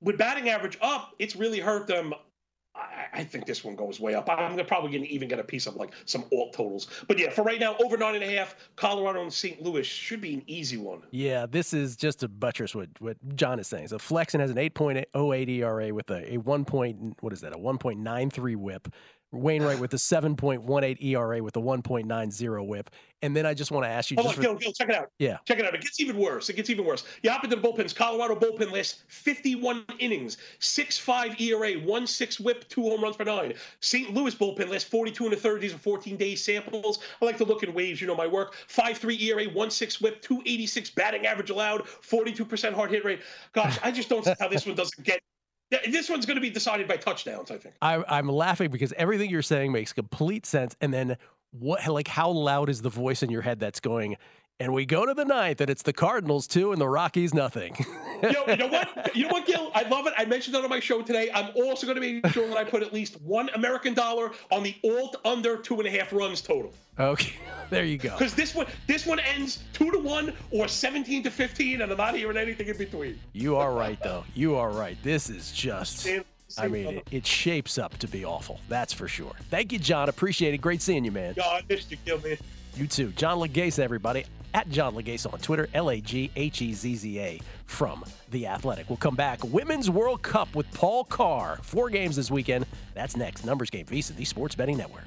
with 0.00 0.18
batting 0.18 0.48
average 0.48 0.78
up, 0.80 1.14
it's 1.18 1.36
really 1.36 1.58
hurt 1.58 1.86
them 1.86 2.14
I, 2.76 3.20
I 3.20 3.24
think 3.24 3.46
this 3.46 3.64
one 3.64 3.76
goes 3.76 4.00
way 4.00 4.14
up. 4.14 4.28
I'm 4.28 4.56
probably 4.66 4.92
gonna 4.92 5.04
even 5.04 5.28
get 5.28 5.38
a 5.38 5.44
piece 5.44 5.66
of 5.66 5.76
like 5.76 5.92
some 6.04 6.24
alt 6.32 6.52
totals. 6.52 6.88
But 7.08 7.18
yeah, 7.18 7.30
for 7.30 7.42
right 7.42 7.60
now, 7.60 7.76
over 7.82 7.96
nine 7.96 8.14
and 8.14 8.24
a 8.24 8.36
half, 8.36 8.56
Colorado 8.76 9.22
and 9.22 9.32
St. 9.32 9.62
Louis 9.62 9.86
should 9.86 10.20
be 10.20 10.34
an 10.34 10.42
easy 10.46 10.76
one. 10.76 11.02
Yeah, 11.10 11.46
this 11.46 11.72
is 11.72 11.96
just 11.96 12.22
a 12.22 12.28
buttress 12.28 12.74
what 12.74 12.88
what 12.98 13.16
John 13.36 13.58
is 13.58 13.66
saying. 13.66 13.88
So 13.88 13.98
Flexen 13.98 14.40
has 14.40 14.50
an 14.50 14.56
8.08 14.56 15.48
ERA 15.48 15.94
with 15.94 16.10
a, 16.10 16.34
a 16.34 16.38
one 16.38 16.64
point 16.64 17.16
what 17.20 17.32
is 17.32 17.40
that 17.40 17.54
a 17.54 17.58
1.93 17.58 18.56
WHIP. 18.56 18.88
Wainwright 19.38 19.78
with 19.78 19.92
a 19.94 19.98
7.18 19.98 21.02
ERA 21.02 21.42
with 21.42 21.56
a 21.56 21.60
1.90 21.60 22.66
whip. 22.66 22.90
And 23.22 23.34
then 23.34 23.46
I 23.46 23.54
just 23.54 23.70
want 23.70 23.84
to 23.84 23.88
ask 23.88 24.10
you. 24.10 24.16
Hold 24.16 24.28
just 24.28 24.38
on, 24.38 24.44
for, 24.44 24.50
Gil, 24.50 24.58
Gil, 24.58 24.72
check 24.72 24.88
it 24.90 24.94
out. 24.94 25.10
Yeah. 25.18 25.38
Check 25.46 25.58
it 25.58 25.64
out. 25.64 25.74
It 25.74 25.80
gets 25.80 26.00
even 26.00 26.18
worse. 26.18 26.50
It 26.50 26.56
gets 26.56 26.68
even 26.68 26.84
worse. 26.84 27.04
You 27.22 27.30
hop 27.30 27.44
into 27.44 27.56
the 27.56 27.62
bullpens. 27.62 27.94
Colorado 27.94 28.36
bullpen 28.36 28.70
last 28.70 29.04
51 29.08 29.84
innings, 29.98 30.36
6.5 30.60 31.40
ERA, 31.40 31.80
1.6 31.80 32.40
whip, 32.40 32.68
two 32.68 32.82
home 32.82 33.02
runs 33.02 33.16
per 33.16 33.24
nine. 33.24 33.54
St. 33.80 34.12
Louis 34.12 34.34
bullpen 34.34 34.68
last 34.68 34.88
42 34.88 35.24
and 35.24 35.32
a 35.32 35.36
third. 35.36 35.62
These 35.62 35.74
are 35.74 35.78
14 35.78 36.16
day 36.16 36.34
samples. 36.34 36.98
I 37.22 37.24
like 37.24 37.38
to 37.38 37.44
look 37.44 37.62
in 37.62 37.72
waves. 37.72 38.00
You 38.00 38.06
know 38.06 38.16
my 38.16 38.26
work. 38.26 38.54
5.3 38.68 39.20
ERA, 39.22 39.46
1.6 39.46 40.02
whip, 40.02 40.20
286 40.20 40.90
batting 40.90 41.26
average 41.26 41.50
allowed, 41.50 41.84
42% 41.84 42.74
hard 42.74 42.90
hit 42.90 43.04
rate. 43.04 43.20
Gosh, 43.52 43.78
I 43.82 43.90
just 43.90 44.08
don't 44.10 44.24
see 44.24 44.34
how 44.38 44.48
this 44.48 44.66
one 44.66 44.76
doesn't 44.76 45.04
get 45.04 45.20
this 45.70 46.08
one's 46.08 46.26
going 46.26 46.36
to 46.36 46.40
be 46.40 46.50
decided 46.50 46.86
by 46.88 46.96
touchdowns, 46.96 47.50
I 47.50 47.58
think. 47.58 47.74
I, 47.82 48.02
I'm 48.08 48.28
laughing 48.28 48.70
because 48.70 48.92
everything 48.96 49.30
you're 49.30 49.42
saying 49.42 49.72
makes 49.72 49.92
complete 49.92 50.46
sense. 50.46 50.76
And 50.80 50.92
then 50.92 51.16
what, 51.50 51.86
like, 51.86 52.08
how 52.08 52.30
loud 52.30 52.68
is 52.68 52.82
the 52.82 52.90
voice 52.90 53.22
in 53.22 53.30
your 53.30 53.42
head 53.42 53.60
that's 53.60 53.80
going? 53.80 54.16
And 54.58 54.72
we 54.72 54.86
go 54.86 55.04
to 55.04 55.12
the 55.12 55.24
ninth, 55.26 55.60
and 55.60 55.68
it's 55.68 55.82
the 55.82 55.92
Cardinals 55.92 56.46
two, 56.46 56.72
and 56.72 56.80
the 56.80 56.88
Rockies 56.88 57.34
nothing. 57.34 57.76
Yo, 58.22 58.30
you 58.48 58.56
know 58.56 58.68
what? 58.68 58.88
You 59.16 59.22
know 59.22 59.28
what, 59.28 59.46
Gil? 59.46 59.70
I 59.74 59.82
love 59.82 60.06
it. 60.06 60.12
I 60.18 60.26
mentioned 60.26 60.54
that 60.54 60.64
on 60.64 60.68
my 60.68 60.80
show 60.80 61.00
today. 61.00 61.30
I'm 61.32 61.50
also 61.54 61.86
going 61.86 62.00
to 62.00 62.00
make 62.00 62.26
sure 62.32 62.46
that 62.48 62.56
I 62.56 62.64
put 62.64 62.82
at 62.82 62.92
least 62.92 63.20
one 63.22 63.48
American 63.54 63.94
dollar 63.94 64.32
on 64.50 64.62
the 64.62 64.74
alt 64.84 65.16
under 65.24 65.56
two 65.56 65.78
and 65.78 65.86
a 65.86 65.90
half 65.90 66.12
runs 66.12 66.42
total. 66.42 66.72
Okay, 66.98 67.34
there 67.70 67.84
you 67.84 67.96
go. 67.96 68.10
Because 68.10 68.34
this 68.34 68.54
one, 68.54 68.66
this 68.86 69.06
one 69.06 69.20
ends 69.20 69.62
two 69.72 69.90
to 69.90 69.98
one 69.98 70.34
or 70.50 70.68
seventeen 70.68 71.22
to 71.22 71.30
fifteen, 71.30 71.82
and 71.82 71.90
I'm 71.90 71.98
not 71.98 72.14
hearing 72.14 72.36
anything 72.36 72.68
in 72.68 72.76
between. 72.76 73.18
You 73.32 73.56
are 73.56 73.72
right, 73.72 73.98
though. 74.02 74.24
You 74.34 74.56
are 74.56 74.70
right. 74.70 74.96
This 75.02 75.30
is 75.30 75.52
just. 75.52 76.08
I 76.58 76.68
mean, 76.68 76.86
it, 76.86 77.08
it, 77.10 77.26
shapes 77.26 77.76
up 77.76 77.98
to 77.98 78.08
be 78.08 78.24
awful. 78.24 78.60
That's 78.68 78.92
for 78.92 79.08
sure. 79.08 79.34
Thank 79.50 79.72
you, 79.72 79.78
John. 79.78 80.08
Appreciate 80.08 80.54
it. 80.54 80.58
Great 80.58 80.80
seeing 80.80 81.04
you, 81.04 81.10
man. 81.10 81.34
Yeah, 81.36 81.44
I 81.44 81.62
missed 81.68 81.90
you, 81.90 81.96
Gil, 82.04 82.20
man. 82.20 82.36
You 82.76 82.86
too. 82.86 83.08
John 83.16 83.38
Laghezza, 83.38 83.80
everybody. 83.80 84.24
At 84.54 84.68
John 84.70 84.94
Laghezza 84.94 85.32
on 85.32 85.38
Twitter, 85.38 85.68
L 85.74 85.90
A 85.90 86.00
G 86.00 86.30
H 86.36 86.62
E 86.62 86.72
Z 86.72 86.96
Z 86.96 87.20
A 87.20 87.40
from 87.66 88.04
The 88.30 88.46
Athletic. 88.46 88.88
We'll 88.88 88.96
come 88.96 89.16
back. 89.16 89.42
Women's 89.44 89.90
World 89.90 90.22
Cup 90.22 90.54
with 90.54 90.70
Paul 90.72 91.04
Carr. 91.04 91.58
Four 91.62 91.90
games 91.90 92.16
this 92.16 92.30
weekend. 92.30 92.66
That's 92.94 93.16
next. 93.16 93.44
Numbers 93.44 93.70
Game, 93.70 93.86
VSIN, 93.86 94.16
the 94.16 94.24
Sports 94.24 94.54
Betting 94.54 94.76
Network. 94.76 95.04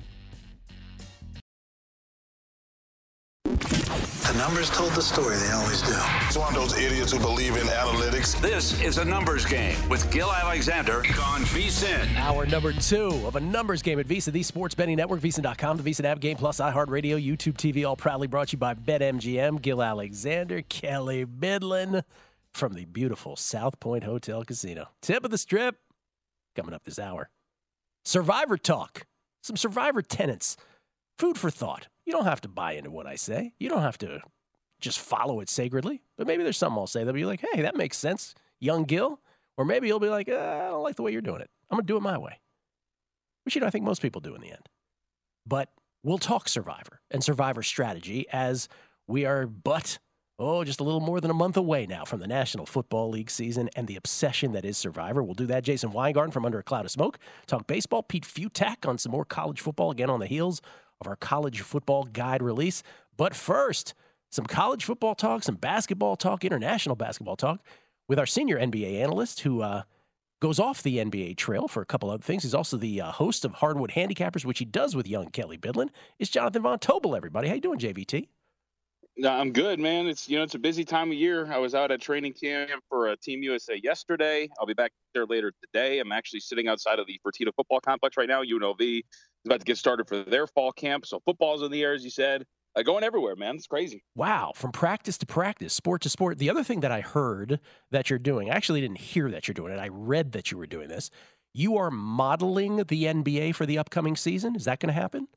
Numbers 4.40 4.70
told 4.70 4.94
the 4.94 5.02
story, 5.02 5.36
they 5.36 5.52
always 5.52 5.82
do. 5.82 6.00
It's 6.26 6.38
one 6.38 6.56
of 6.56 6.62
those 6.62 6.78
idiots 6.78 7.12
who 7.12 7.20
believe 7.20 7.58
in 7.58 7.68
analytics. 7.68 8.40
This 8.40 8.82
is 8.82 8.98
a 8.98 9.04
numbers 9.04 9.46
game 9.46 9.76
with 9.90 10.10
Gil 10.14 10.32
Alexander 10.32 11.00
on 11.00 11.42
VSIN. 11.42 12.16
Hour 12.16 12.46
number 12.46 12.72
two 12.72 13.08
of 13.28 13.36
a 13.36 13.42
numbers 13.42 13.82
game 13.82 14.00
at 14.00 14.08
VSIN, 14.08 14.32
the 14.32 14.42
Sports 14.42 14.76
Betting 14.76 14.96
Network, 14.96 15.20
VSIN.com, 15.20 15.76
the 15.76 15.84
VSIN 15.84 16.06
app, 16.06 16.22
Game 16.22 16.38
Plus, 16.38 16.62
iHeartRadio, 16.62 17.22
YouTube 17.22 17.58
TV, 17.58 17.86
all 17.86 17.98
proudly 17.98 18.28
brought 18.28 18.48
to 18.48 18.54
you 18.54 18.60
by 18.60 18.74
BetMGM. 18.74 19.62
Gil 19.62 19.84
Alexander, 19.84 20.62
Kelly 20.62 21.26
Bydlon 21.26 22.04
from 22.54 22.76
the 22.76 22.86
beautiful 22.86 23.36
South 23.36 23.78
Point 23.82 24.06
Hotel 24.06 24.46
Casino. 24.46 24.88
Tip 25.02 25.26
of 25.26 25.32
the 25.32 25.38
strip 25.38 25.76
coming 26.56 26.74
up 26.74 26.86
this 26.86 26.98
hour. 26.98 27.30
Survivor 28.06 28.58
talk, 28.58 29.06
some 29.44 29.58
survivor 29.58 30.02
tenants, 30.02 30.56
food 31.18 31.38
for 31.38 31.52
thought. 31.52 31.90
You 32.10 32.14
don't 32.14 32.26
have 32.26 32.42
to 32.42 32.50
buy 32.50 32.72
into 32.72 32.90
what 32.90 33.06
I 33.06 33.14
say. 33.14 33.54
You 33.60 33.70
don't 33.70 33.84
have 33.84 34.00
to 34.00 34.22
just 34.82 34.98
follow 34.98 35.42
it 35.42 35.48
sacredly. 35.48 36.02
But 36.18 36.26
maybe 36.26 36.42
there's 36.42 36.58
something 36.58 36.80
I'll 36.80 36.88
say 36.88 37.02
that'll 37.02 37.14
be 37.14 37.24
like, 37.24 37.46
hey, 37.54 37.62
that 37.62 37.78
makes 37.78 38.00
sense, 38.00 38.34
young 38.60 38.86
Gil. 38.86 39.20
Or 39.58 39.64
maybe 39.64 39.88
you'll 39.88 40.00
be 40.00 40.10
like, 40.10 40.28
uh, 40.28 40.34
I 40.34 40.70
don't 40.70 40.82
like 40.82 40.96
the 40.96 41.04
way 41.04 41.12
you're 41.12 41.22
doing 41.22 41.42
it. 41.42 41.52
I'm 41.70 41.76
going 41.76 41.86
to 41.86 41.94
do 41.94 41.98
it 41.98 42.02
my 42.02 42.18
way. 42.18 42.40
Which, 43.46 43.54
you 43.54 43.62
know, 43.62 43.68
I 43.68 43.70
think 43.70 43.86
most 43.86 44.02
people 44.02 44.22
do 44.22 44.34
in 44.34 44.42
the 44.42 44.50
end. 44.50 44.68
But 45.46 45.70
we'll 46.02 46.18
talk 46.18 46.50
Survivor 46.50 47.00
and 47.12 47.24
Survivor 47.24 47.62
strategy 47.62 48.26
as 48.34 48.68
we 49.06 49.26
are 49.26 49.46
but, 49.46 50.00
oh, 50.40 50.64
just 50.64 50.80
a 50.80 50.84
little 50.84 51.02
more 51.02 51.22
than 51.22 51.30
a 51.30 51.36
month 51.36 51.58
away 51.58 51.86
now 51.86 52.06
from 52.06 52.22
the 52.22 52.28
National 52.28 52.66
Football 52.66 53.12
League 53.12 53.30
season 53.30 53.70
and 53.76 53.88
the 53.88 53.98
obsession 53.98 54.54
that 54.54 54.66
is 54.66 54.80
Survivor. 54.80 55.22
We'll 55.22 55.36
do 55.36 55.46
that. 55.46 55.64
Jason 55.64 55.92
Weingarten 55.92 56.32
from 56.32 56.44
Under 56.44 56.58
a 56.58 56.64
Cloud 56.64 56.86
of 56.86 56.92
Smoke. 56.92 57.20
Talk 57.46 57.68
baseball. 57.68 58.02
Pete 58.02 58.26
Fiutak 58.26 58.88
on 58.90 58.98
some 58.98 59.12
more 59.12 59.26
college 59.26 59.62
football 59.62 59.92
again 59.92 60.10
on 60.10 60.20
the 60.20 60.26
heels 60.26 60.60
of 61.02 61.08
our 61.08 61.16
college 61.16 61.62
football 61.62 62.04
guide 62.04 62.42
release. 62.42 62.84
But 63.18 63.36
first, 63.36 63.94
some 64.32 64.46
college 64.46 64.86
football 64.86 65.16
talk, 65.16 65.44
some 65.44 65.56
basketball 65.56 66.16
talk, 66.16 66.46
international 66.46 66.96
basketball 66.96 67.36
talk 67.36 67.62
with 68.08 68.20
our 68.20 68.26
senior 68.26 68.60
NBA 68.60 69.02
analyst 69.02 69.42
who 69.42 69.62
uh, 69.62 69.84
goes 70.42 70.60
off 70.60 70.84
the 70.84 70.98
NBA 70.98 71.38
trail 71.38 71.68
for 71.68 71.82
a 71.82 71.86
couple 71.86 72.10
other 72.10 72.24
things. 72.24 72.44
He's 72.44 72.56
also 72.56 72.78
the 72.78 73.02
uh, 73.02 73.12
host 73.12 73.46
of 73.46 73.54
Hardwood 73.54 73.92
Handicappers, 73.92 74.46
which 74.46 74.60
he 74.60 74.66
does 74.66 74.96
with 74.96 75.08
young 75.08 75.30
Kelly 75.30 75.58
Bydlon. 75.58 75.90
It's 76.18 76.30
Jonathan 76.30 76.62
Von 76.62 76.80
Tobel, 76.80 77.16
everybody. 77.16 77.48
How 77.48 77.56
you 77.56 77.62
doing, 77.62 77.80
JVT? 77.80 78.28
No, 79.18 79.32
I'm 79.32 79.52
good, 79.52 79.82
man. 79.82 80.08
It's 80.08 80.30
you 80.30 80.38
know 80.38 80.44
it's 80.44 80.56
a 80.56 80.60
busy 80.60 80.86
time 80.86 81.12
of 81.12 81.18
year. 81.18 81.52
I 81.52 81.58
was 81.58 81.76
out 81.76 81.92
at 81.92 82.00
training 82.00 82.34
camp 82.42 82.82
for 82.88 83.10
a 83.10 83.18
Team 83.18 83.44
USA 83.44 83.78
yesterday. 83.84 84.48
I'll 84.58 84.66
be 84.66 84.74
back 84.74 84.94
there 85.14 85.26
later 85.26 85.52
today. 85.62 86.00
I'm 86.00 86.14
actually 86.14 86.40
sitting 86.40 86.70
outside 86.70 87.00
of 87.00 87.08
the 87.08 87.20
Fertitta 87.26 87.54
Football 87.54 87.82
Complex 87.82 88.16
right 88.16 88.30
now. 88.30 88.44
UNLV 88.44 89.04
about 89.46 89.60
to 89.60 89.66
get 89.66 89.78
started 89.78 90.08
for 90.08 90.24
their 90.24 90.48
fall 90.48 90.72
camp, 90.72 91.06
so 91.06 91.20
football's 91.26 91.64
in 91.64 91.72
the 91.72 91.82
air, 91.82 91.94
as 91.94 92.04
you 92.04 92.10
said. 92.10 92.46
Uh, 92.76 92.84
going 92.84 93.04
everywhere, 93.04 93.36
man. 93.36 93.56
It's 93.56 93.68
crazy. 93.68 94.04
Wow, 94.16 94.52
from 94.56 94.72
practice 94.72 95.18
to 95.20 95.26
practice, 95.26 95.74
sport 95.74 96.02
to 96.04 96.10
sport. 96.10 96.38
The 96.38 96.50
other 96.50 96.64
thing 96.64 96.82
that 96.82 96.92
I 96.92 97.02
heard 97.02 97.60
that 97.92 98.10
you're 98.10 98.20
doing, 98.20 98.52
I 98.52 98.56
actually 98.56 98.82
didn't 98.82 99.00
hear 99.00 99.32
that 99.32 99.48
you're 99.48 99.54
doing 99.54 99.74
it. 99.74 99.80
I 99.80 99.88
read 99.88 100.34
that 100.34 100.52
you 100.52 100.58
were 100.58 100.68
doing 100.68 100.88
this. 100.88 101.10
You 101.54 101.78
are 101.78 101.90
modeling 101.90 102.78
the 102.78 103.06
NBA 103.06 103.56
for 103.56 103.66
the 103.66 103.80
upcoming 103.80 104.16
season. 104.16 104.56
Is 104.56 104.66
that 104.66 104.80
going 104.80 104.94
to 104.94 105.00
happen? 105.00 105.28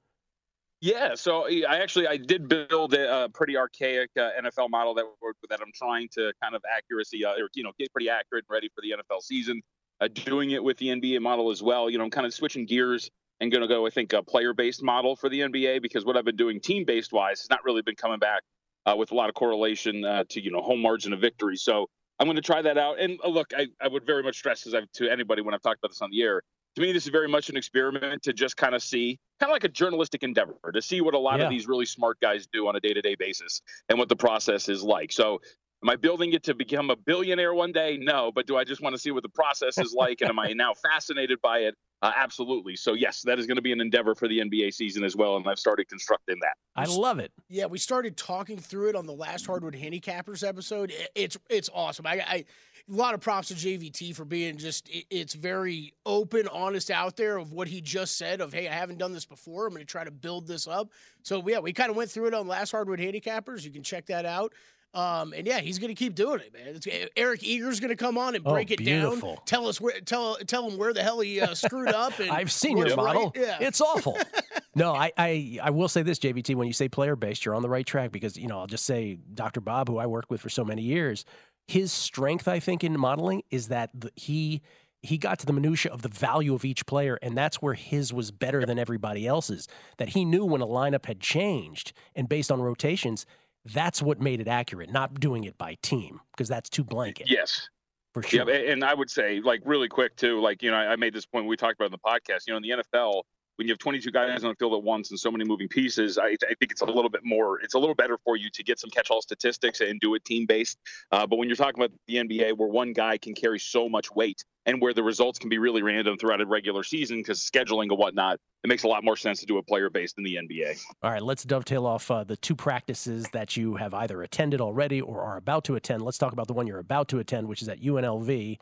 Yeah, 0.82 1.14
so 1.14 1.46
I 1.46 1.78
actually 1.78 2.08
I 2.08 2.16
did 2.16 2.48
build 2.48 2.92
a, 2.94 3.24
a 3.24 3.28
pretty 3.28 3.56
archaic 3.56 4.10
uh, 4.18 4.30
NFL 4.42 4.68
model 4.68 4.94
that 4.94 5.04
that 5.48 5.60
I'm 5.62 5.70
trying 5.72 6.08
to 6.14 6.32
kind 6.42 6.56
of 6.56 6.62
accuracy 6.76 7.24
uh, 7.24 7.34
or 7.34 7.48
you 7.54 7.62
know 7.62 7.70
get 7.78 7.92
pretty 7.92 8.10
accurate 8.10 8.44
and 8.48 8.52
ready 8.52 8.68
for 8.74 8.82
the 8.82 8.90
NFL 8.90 9.22
season. 9.22 9.62
Uh, 10.00 10.08
doing 10.08 10.50
it 10.50 10.62
with 10.62 10.76
the 10.78 10.88
NBA 10.88 11.20
model 11.20 11.52
as 11.52 11.62
well. 11.62 11.88
You 11.88 11.98
know, 11.98 12.04
I'm 12.04 12.10
kind 12.10 12.26
of 12.26 12.34
switching 12.34 12.66
gears 12.66 13.08
and 13.42 13.52
going 13.52 13.62
to 13.62 13.68
go 13.68 13.86
I 13.86 13.90
think 13.90 14.12
a 14.12 14.22
player 14.22 14.54
based 14.54 14.82
model 14.82 15.16
for 15.16 15.28
the 15.28 15.40
NBA 15.40 15.82
because 15.82 16.04
what 16.04 16.16
I've 16.16 16.24
been 16.24 16.36
doing 16.36 16.60
team 16.60 16.84
based 16.84 17.12
wise 17.12 17.40
has 17.40 17.50
not 17.50 17.64
really 17.64 17.82
been 17.82 17.96
coming 17.96 18.18
back 18.18 18.42
uh, 18.86 18.94
with 18.96 19.10
a 19.10 19.14
lot 19.14 19.28
of 19.28 19.34
correlation 19.34 20.04
uh, 20.04 20.24
to 20.30 20.40
you 20.42 20.50
know 20.50 20.62
home 20.62 20.80
margin 20.80 21.12
of 21.12 21.20
victory. 21.20 21.56
So 21.56 21.88
I'm 22.18 22.26
going 22.26 22.36
to 22.36 22.42
try 22.42 22.62
that 22.62 22.78
out. 22.78 23.00
And 23.00 23.18
uh, 23.24 23.28
look, 23.28 23.52
I, 23.56 23.66
I 23.80 23.88
would 23.88 24.06
very 24.06 24.22
much 24.22 24.38
stress 24.38 24.66
as 24.66 24.74
I've 24.74 24.90
to 24.94 25.10
anybody 25.10 25.42
when 25.42 25.54
I've 25.54 25.62
talked 25.62 25.80
about 25.80 25.90
this 25.90 26.00
on 26.00 26.10
the 26.10 26.22
air 26.22 26.42
to 26.76 26.80
me, 26.80 26.92
this 26.92 27.04
is 27.04 27.10
very 27.10 27.28
much 27.28 27.50
an 27.50 27.56
experiment 27.56 28.22
to 28.22 28.32
just 28.32 28.56
kind 28.56 28.74
of 28.74 28.82
see, 28.82 29.18
kind 29.40 29.50
of 29.50 29.54
like 29.54 29.64
a 29.64 29.68
journalistic 29.68 30.22
endeavor, 30.22 30.56
to 30.72 30.80
see 30.80 31.00
what 31.00 31.14
a 31.14 31.18
lot 31.18 31.38
yeah. 31.38 31.44
of 31.44 31.50
these 31.50 31.68
really 31.68 31.84
smart 31.84 32.18
guys 32.20 32.46
do 32.52 32.66
on 32.66 32.76
a 32.76 32.80
day 32.80 32.94
to 32.94 33.02
day 33.02 33.14
basis 33.18 33.60
and 33.88 33.98
what 33.98 34.08
the 34.08 34.16
process 34.16 34.68
is 34.68 34.82
like. 34.82 35.12
So 35.12 35.40
Am 35.82 35.90
I 35.90 35.96
building 35.96 36.32
it 36.32 36.44
to 36.44 36.54
become 36.54 36.90
a 36.90 36.96
billionaire 36.96 37.54
one 37.54 37.72
day? 37.72 37.98
No, 38.00 38.30
but 38.32 38.46
do 38.46 38.56
I 38.56 38.62
just 38.62 38.80
want 38.80 38.94
to 38.94 39.00
see 39.00 39.10
what 39.10 39.24
the 39.24 39.28
process 39.28 39.78
is 39.78 39.92
like? 39.92 40.20
and 40.20 40.30
am 40.30 40.38
I 40.38 40.52
now 40.52 40.74
fascinated 40.74 41.40
by 41.42 41.60
it? 41.60 41.74
Uh, 42.02 42.12
absolutely. 42.16 42.76
So 42.76 42.94
yes, 42.94 43.22
that 43.22 43.38
is 43.38 43.46
going 43.46 43.56
to 43.56 43.62
be 43.62 43.72
an 43.72 43.80
endeavor 43.80 44.14
for 44.14 44.26
the 44.28 44.38
NBA 44.38 44.74
season 44.74 45.04
as 45.04 45.16
well, 45.16 45.36
and 45.36 45.46
I've 45.48 45.58
started 45.58 45.88
constructing 45.88 46.36
that. 46.40 46.54
I 46.74 46.84
love 46.86 47.18
it. 47.20 47.32
Yeah, 47.48 47.66
we 47.66 47.78
started 47.78 48.16
talking 48.16 48.58
through 48.58 48.90
it 48.90 48.96
on 48.96 49.06
the 49.06 49.12
last 49.12 49.46
Hardwood 49.46 49.74
Handicappers 49.74 50.46
episode. 50.46 50.92
It's 51.14 51.36
it's 51.48 51.70
awesome. 51.72 52.06
I, 52.06 52.24
I 52.26 52.44
a 52.88 52.92
lot 52.92 53.14
of 53.14 53.20
props 53.20 53.48
to 53.48 53.54
JVT 53.54 54.16
for 54.16 54.24
being 54.24 54.56
just 54.56 54.88
it's 55.10 55.34
very 55.34 55.94
open, 56.04 56.48
honest 56.48 56.90
out 56.90 57.16
there 57.16 57.36
of 57.36 57.52
what 57.52 57.68
he 57.68 57.80
just 57.80 58.18
said 58.18 58.40
of 58.40 58.52
hey, 58.52 58.68
I 58.68 58.74
haven't 58.74 58.98
done 58.98 59.12
this 59.12 59.24
before. 59.24 59.66
I'm 59.66 59.72
going 59.72 59.80
to 59.80 59.86
try 59.86 60.02
to 60.02 60.10
build 60.10 60.48
this 60.48 60.66
up. 60.66 60.90
So 61.22 61.42
yeah, 61.46 61.60
we 61.60 61.72
kind 61.72 61.90
of 61.90 61.96
went 61.96 62.10
through 62.10 62.26
it 62.26 62.34
on 62.34 62.48
last 62.48 62.72
Hardwood 62.72 62.98
Handicappers. 62.98 63.64
You 63.64 63.70
can 63.70 63.84
check 63.84 64.06
that 64.06 64.26
out. 64.26 64.52
Um, 64.94 65.32
and 65.34 65.46
yeah, 65.46 65.60
he's 65.60 65.78
going 65.78 65.88
to 65.88 65.94
keep 65.94 66.14
doing 66.14 66.40
it, 66.40 66.52
man. 66.52 66.76
It's, 66.76 66.86
Eric 67.16 67.42
Eager's 67.42 67.80
going 67.80 67.90
to 67.90 67.96
come 67.96 68.18
on 68.18 68.34
and 68.34 68.46
Oh, 68.46 68.52
break 68.52 68.70
it 68.70 68.84
down. 68.84 69.22
Tell 69.46 69.66
us 69.66 69.80
where, 69.80 69.98
tell 70.00 70.36
tell 70.46 70.68
him 70.68 70.76
where 70.76 70.92
the 70.92 71.02
hell 71.02 71.20
he 71.20 71.40
uh, 71.40 71.54
screwed 71.54 71.88
up. 71.94 72.18
And 72.18 72.30
I've 72.30 72.52
seen 72.52 72.76
your 72.76 72.94
model. 72.94 73.32
Right. 73.34 73.44
Yeah. 73.44 73.58
It's 73.60 73.80
awful. 73.80 74.18
no, 74.74 74.94
I, 74.94 75.12
I 75.16 75.58
I 75.62 75.70
will 75.70 75.88
say 75.88 76.02
this, 76.02 76.18
JVT. 76.18 76.54
When 76.56 76.66
you 76.66 76.74
say 76.74 76.88
player 76.88 77.16
based, 77.16 77.44
you're 77.44 77.54
on 77.54 77.62
the 77.62 77.70
right 77.70 77.86
track 77.86 78.12
because 78.12 78.36
you 78.36 78.48
know 78.48 78.58
I'll 78.58 78.66
just 78.66 78.84
say 78.84 79.18
Dr. 79.34 79.62
Bob, 79.62 79.88
who 79.88 79.96
I 79.96 80.06
worked 80.06 80.28
with 80.28 80.42
for 80.42 80.50
so 80.50 80.64
many 80.64 80.82
years, 80.82 81.24
his 81.66 81.90
strength 81.90 82.46
I 82.46 82.58
think 82.60 82.84
in 82.84 82.98
modeling 82.98 83.44
is 83.50 83.68
that 83.68 83.90
the, 83.98 84.10
he 84.14 84.60
he 85.02 85.18
got 85.18 85.38
to 85.40 85.46
the 85.46 85.52
minutia 85.52 85.90
of 85.90 86.02
the 86.02 86.08
value 86.08 86.54
of 86.54 86.64
each 86.64 86.86
player, 86.86 87.18
and 87.22 87.36
that's 87.36 87.60
where 87.60 87.74
his 87.74 88.12
was 88.12 88.30
better 88.30 88.64
than 88.64 88.78
everybody 88.78 89.26
else's. 89.26 89.66
That 89.98 90.10
he 90.10 90.24
knew 90.24 90.44
when 90.44 90.60
a 90.60 90.66
lineup 90.66 91.06
had 91.06 91.18
changed, 91.18 91.92
and 92.14 92.28
based 92.28 92.52
on 92.52 92.60
rotations, 92.60 93.26
that's 93.66 94.02
what 94.02 94.20
made 94.20 94.40
it 94.40 94.48
accurate. 94.48 94.90
Not 94.90 95.20
doing 95.20 95.44
it 95.44 95.56
by 95.58 95.76
team 95.82 96.20
because 96.32 96.48
that's 96.48 96.68
too 96.68 96.84
blanket. 96.84 97.30
Yes. 97.30 97.68
for 98.12 98.22
sure. 98.22 98.48
Yeah, 98.48 98.72
and 98.72 98.84
I 98.84 98.94
would 98.94 99.10
say, 99.10 99.40
like, 99.40 99.62
really 99.64 99.88
quick 99.88 100.16
too. 100.16 100.40
Like, 100.40 100.62
you 100.62 100.70
know, 100.70 100.76
I 100.76 100.96
made 100.96 101.14
this 101.14 101.26
point 101.26 101.46
we 101.46 101.56
talked 101.56 101.80
about 101.80 101.86
in 101.86 101.92
the 101.92 101.98
podcast. 101.98 102.46
You 102.46 102.52
know, 102.52 102.58
in 102.58 102.62
the 102.62 102.82
NFL, 102.82 103.22
when 103.56 103.68
you 103.68 103.72
have 103.72 103.78
22 103.78 104.10
guys 104.10 104.44
on 104.44 104.50
the 104.50 104.56
field 104.56 104.74
at 104.74 104.82
once 104.82 105.10
and 105.10 105.18
so 105.18 105.30
many 105.30 105.44
moving 105.44 105.68
pieces, 105.68 106.18
I, 106.18 106.28
I 106.28 106.54
think 106.58 106.70
it's 106.72 106.80
a 106.80 106.86
little 106.86 107.10
bit 107.10 107.22
more. 107.24 107.60
It's 107.60 107.74
a 107.74 107.78
little 107.78 107.94
better 107.94 108.18
for 108.24 108.36
you 108.36 108.48
to 108.50 108.62
get 108.62 108.78
some 108.78 108.90
catch-all 108.90 109.22
statistics 109.22 109.80
and 109.80 110.00
do 110.00 110.14
it 110.14 110.24
team-based. 110.24 110.78
Uh, 111.10 111.26
but 111.26 111.36
when 111.36 111.48
you're 111.48 111.56
talking 111.56 111.82
about 111.82 111.92
the 112.06 112.16
NBA, 112.16 112.56
where 112.56 112.68
one 112.68 112.92
guy 112.92 113.18
can 113.18 113.34
carry 113.34 113.58
so 113.58 113.88
much 113.88 114.10
weight 114.10 114.44
and 114.66 114.80
where 114.80 114.94
the 114.94 115.02
results 115.02 115.38
can 115.38 115.48
be 115.48 115.58
really 115.58 115.82
random 115.82 116.16
throughout 116.16 116.40
a 116.40 116.46
regular 116.46 116.82
season 116.82 117.18
because 117.18 117.40
scheduling 117.40 117.88
and 117.90 117.98
whatnot, 117.98 118.38
it 118.62 118.68
makes 118.68 118.84
a 118.84 118.88
lot 118.88 119.02
more 119.02 119.16
sense 119.16 119.40
to 119.40 119.46
do 119.46 119.58
a 119.58 119.62
player-based 119.62 120.16
in 120.18 120.24
the 120.24 120.36
NBA. 120.36 120.78
All 121.02 121.10
right, 121.10 121.22
let's 121.22 121.42
dovetail 121.42 121.84
off 121.84 122.10
uh, 122.10 122.22
the 122.22 122.36
two 122.36 122.54
practices 122.54 123.26
that 123.32 123.56
you 123.56 123.74
have 123.76 123.92
either 123.92 124.22
attended 124.22 124.60
already 124.60 125.00
or 125.00 125.20
are 125.20 125.36
about 125.36 125.64
to 125.64 125.74
attend. 125.74 126.02
Let's 126.02 126.18
talk 126.18 126.32
about 126.32 126.46
the 126.46 126.52
one 126.52 126.66
you're 126.66 126.78
about 126.78 127.08
to 127.08 127.18
attend, 127.18 127.48
which 127.48 127.60
is 127.60 127.68
at 127.68 127.80
UNLV. 127.80 128.58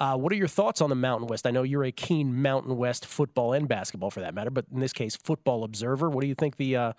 Uh, 0.00 0.16
what 0.16 0.32
are 0.32 0.36
your 0.36 0.48
thoughts 0.48 0.80
on 0.80 0.88
the 0.88 0.96
Mountain 0.96 1.28
West? 1.28 1.46
I 1.46 1.50
know 1.50 1.62
you're 1.62 1.84
a 1.84 1.92
keen 1.92 2.40
Mountain 2.40 2.78
West 2.78 3.04
football 3.04 3.52
and 3.52 3.68
basketball 3.68 4.10
for 4.10 4.20
that 4.20 4.34
matter, 4.34 4.50
but 4.50 4.64
in 4.72 4.80
this 4.80 4.94
case, 4.94 5.14
football 5.14 5.62
observer. 5.62 6.08
What 6.08 6.22
do 6.22 6.26
you 6.26 6.34
think 6.34 6.56
the 6.56 6.74
uh, 6.74 6.92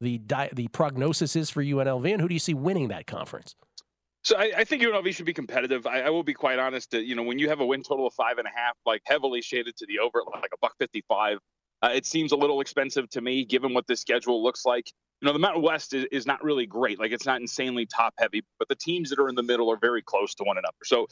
the 0.00 0.18
di- 0.18 0.50
the 0.52 0.68
prognosis 0.68 1.34
is 1.34 1.50
for 1.50 1.64
UNLV, 1.64 2.10
and 2.12 2.20
who 2.20 2.28
do 2.28 2.34
you 2.34 2.40
see 2.40 2.54
winning 2.54 2.88
that 2.88 3.08
conference? 3.08 3.56
So 4.22 4.36
I, 4.38 4.52
I 4.58 4.64
think 4.64 4.82
UNLV 4.82 5.14
should 5.14 5.26
be 5.26 5.34
competitive. 5.34 5.86
I, 5.86 6.02
I 6.02 6.10
will 6.10 6.22
be 6.22 6.32
quite 6.32 6.60
honest. 6.60 6.92
That, 6.92 7.04
you 7.04 7.16
know, 7.16 7.24
when 7.24 7.40
you 7.40 7.48
have 7.48 7.60
a 7.60 7.66
win 7.66 7.82
total 7.82 8.06
of 8.06 8.14
five 8.14 8.38
and 8.38 8.46
a 8.46 8.50
half, 8.54 8.74
like 8.86 9.02
heavily 9.04 9.42
shaded 9.42 9.76
to 9.76 9.86
the 9.86 9.98
over, 9.98 10.22
like 10.32 10.50
a 10.54 10.58
buck 10.60 10.74
fifty-five, 10.78 11.38
uh, 11.82 11.90
it 11.92 12.06
seems 12.06 12.30
a 12.30 12.36
little 12.36 12.60
expensive 12.60 13.10
to 13.10 13.20
me, 13.20 13.44
given 13.44 13.74
what 13.74 13.86
this 13.88 14.00
schedule 14.00 14.42
looks 14.44 14.64
like. 14.64 14.86
You 15.20 15.26
know, 15.26 15.32
the 15.32 15.40
Mountain 15.40 15.62
West 15.62 15.92
is, 15.92 16.06
is 16.12 16.24
not 16.24 16.44
really 16.44 16.66
great. 16.66 17.00
Like 17.00 17.10
it's 17.10 17.26
not 17.26 17.40
insanely 17.40 17.86
top 17.86 18.14
heavy, 18.16 18.42
but 18.60 18.68
the 18.68 18.76
teams 18.76 19.10
that 19.10 19.18
are 19.18 19.28
in 19.28 19.34
the 19.34 19.42
middle 19.42 19.70
are 19.72 19.78
very 19.78 20.02
close 20.02 20.34
to 20.36 20.44
one 20.44 20.56
another. 20.56 20.76
So 20.84 21.06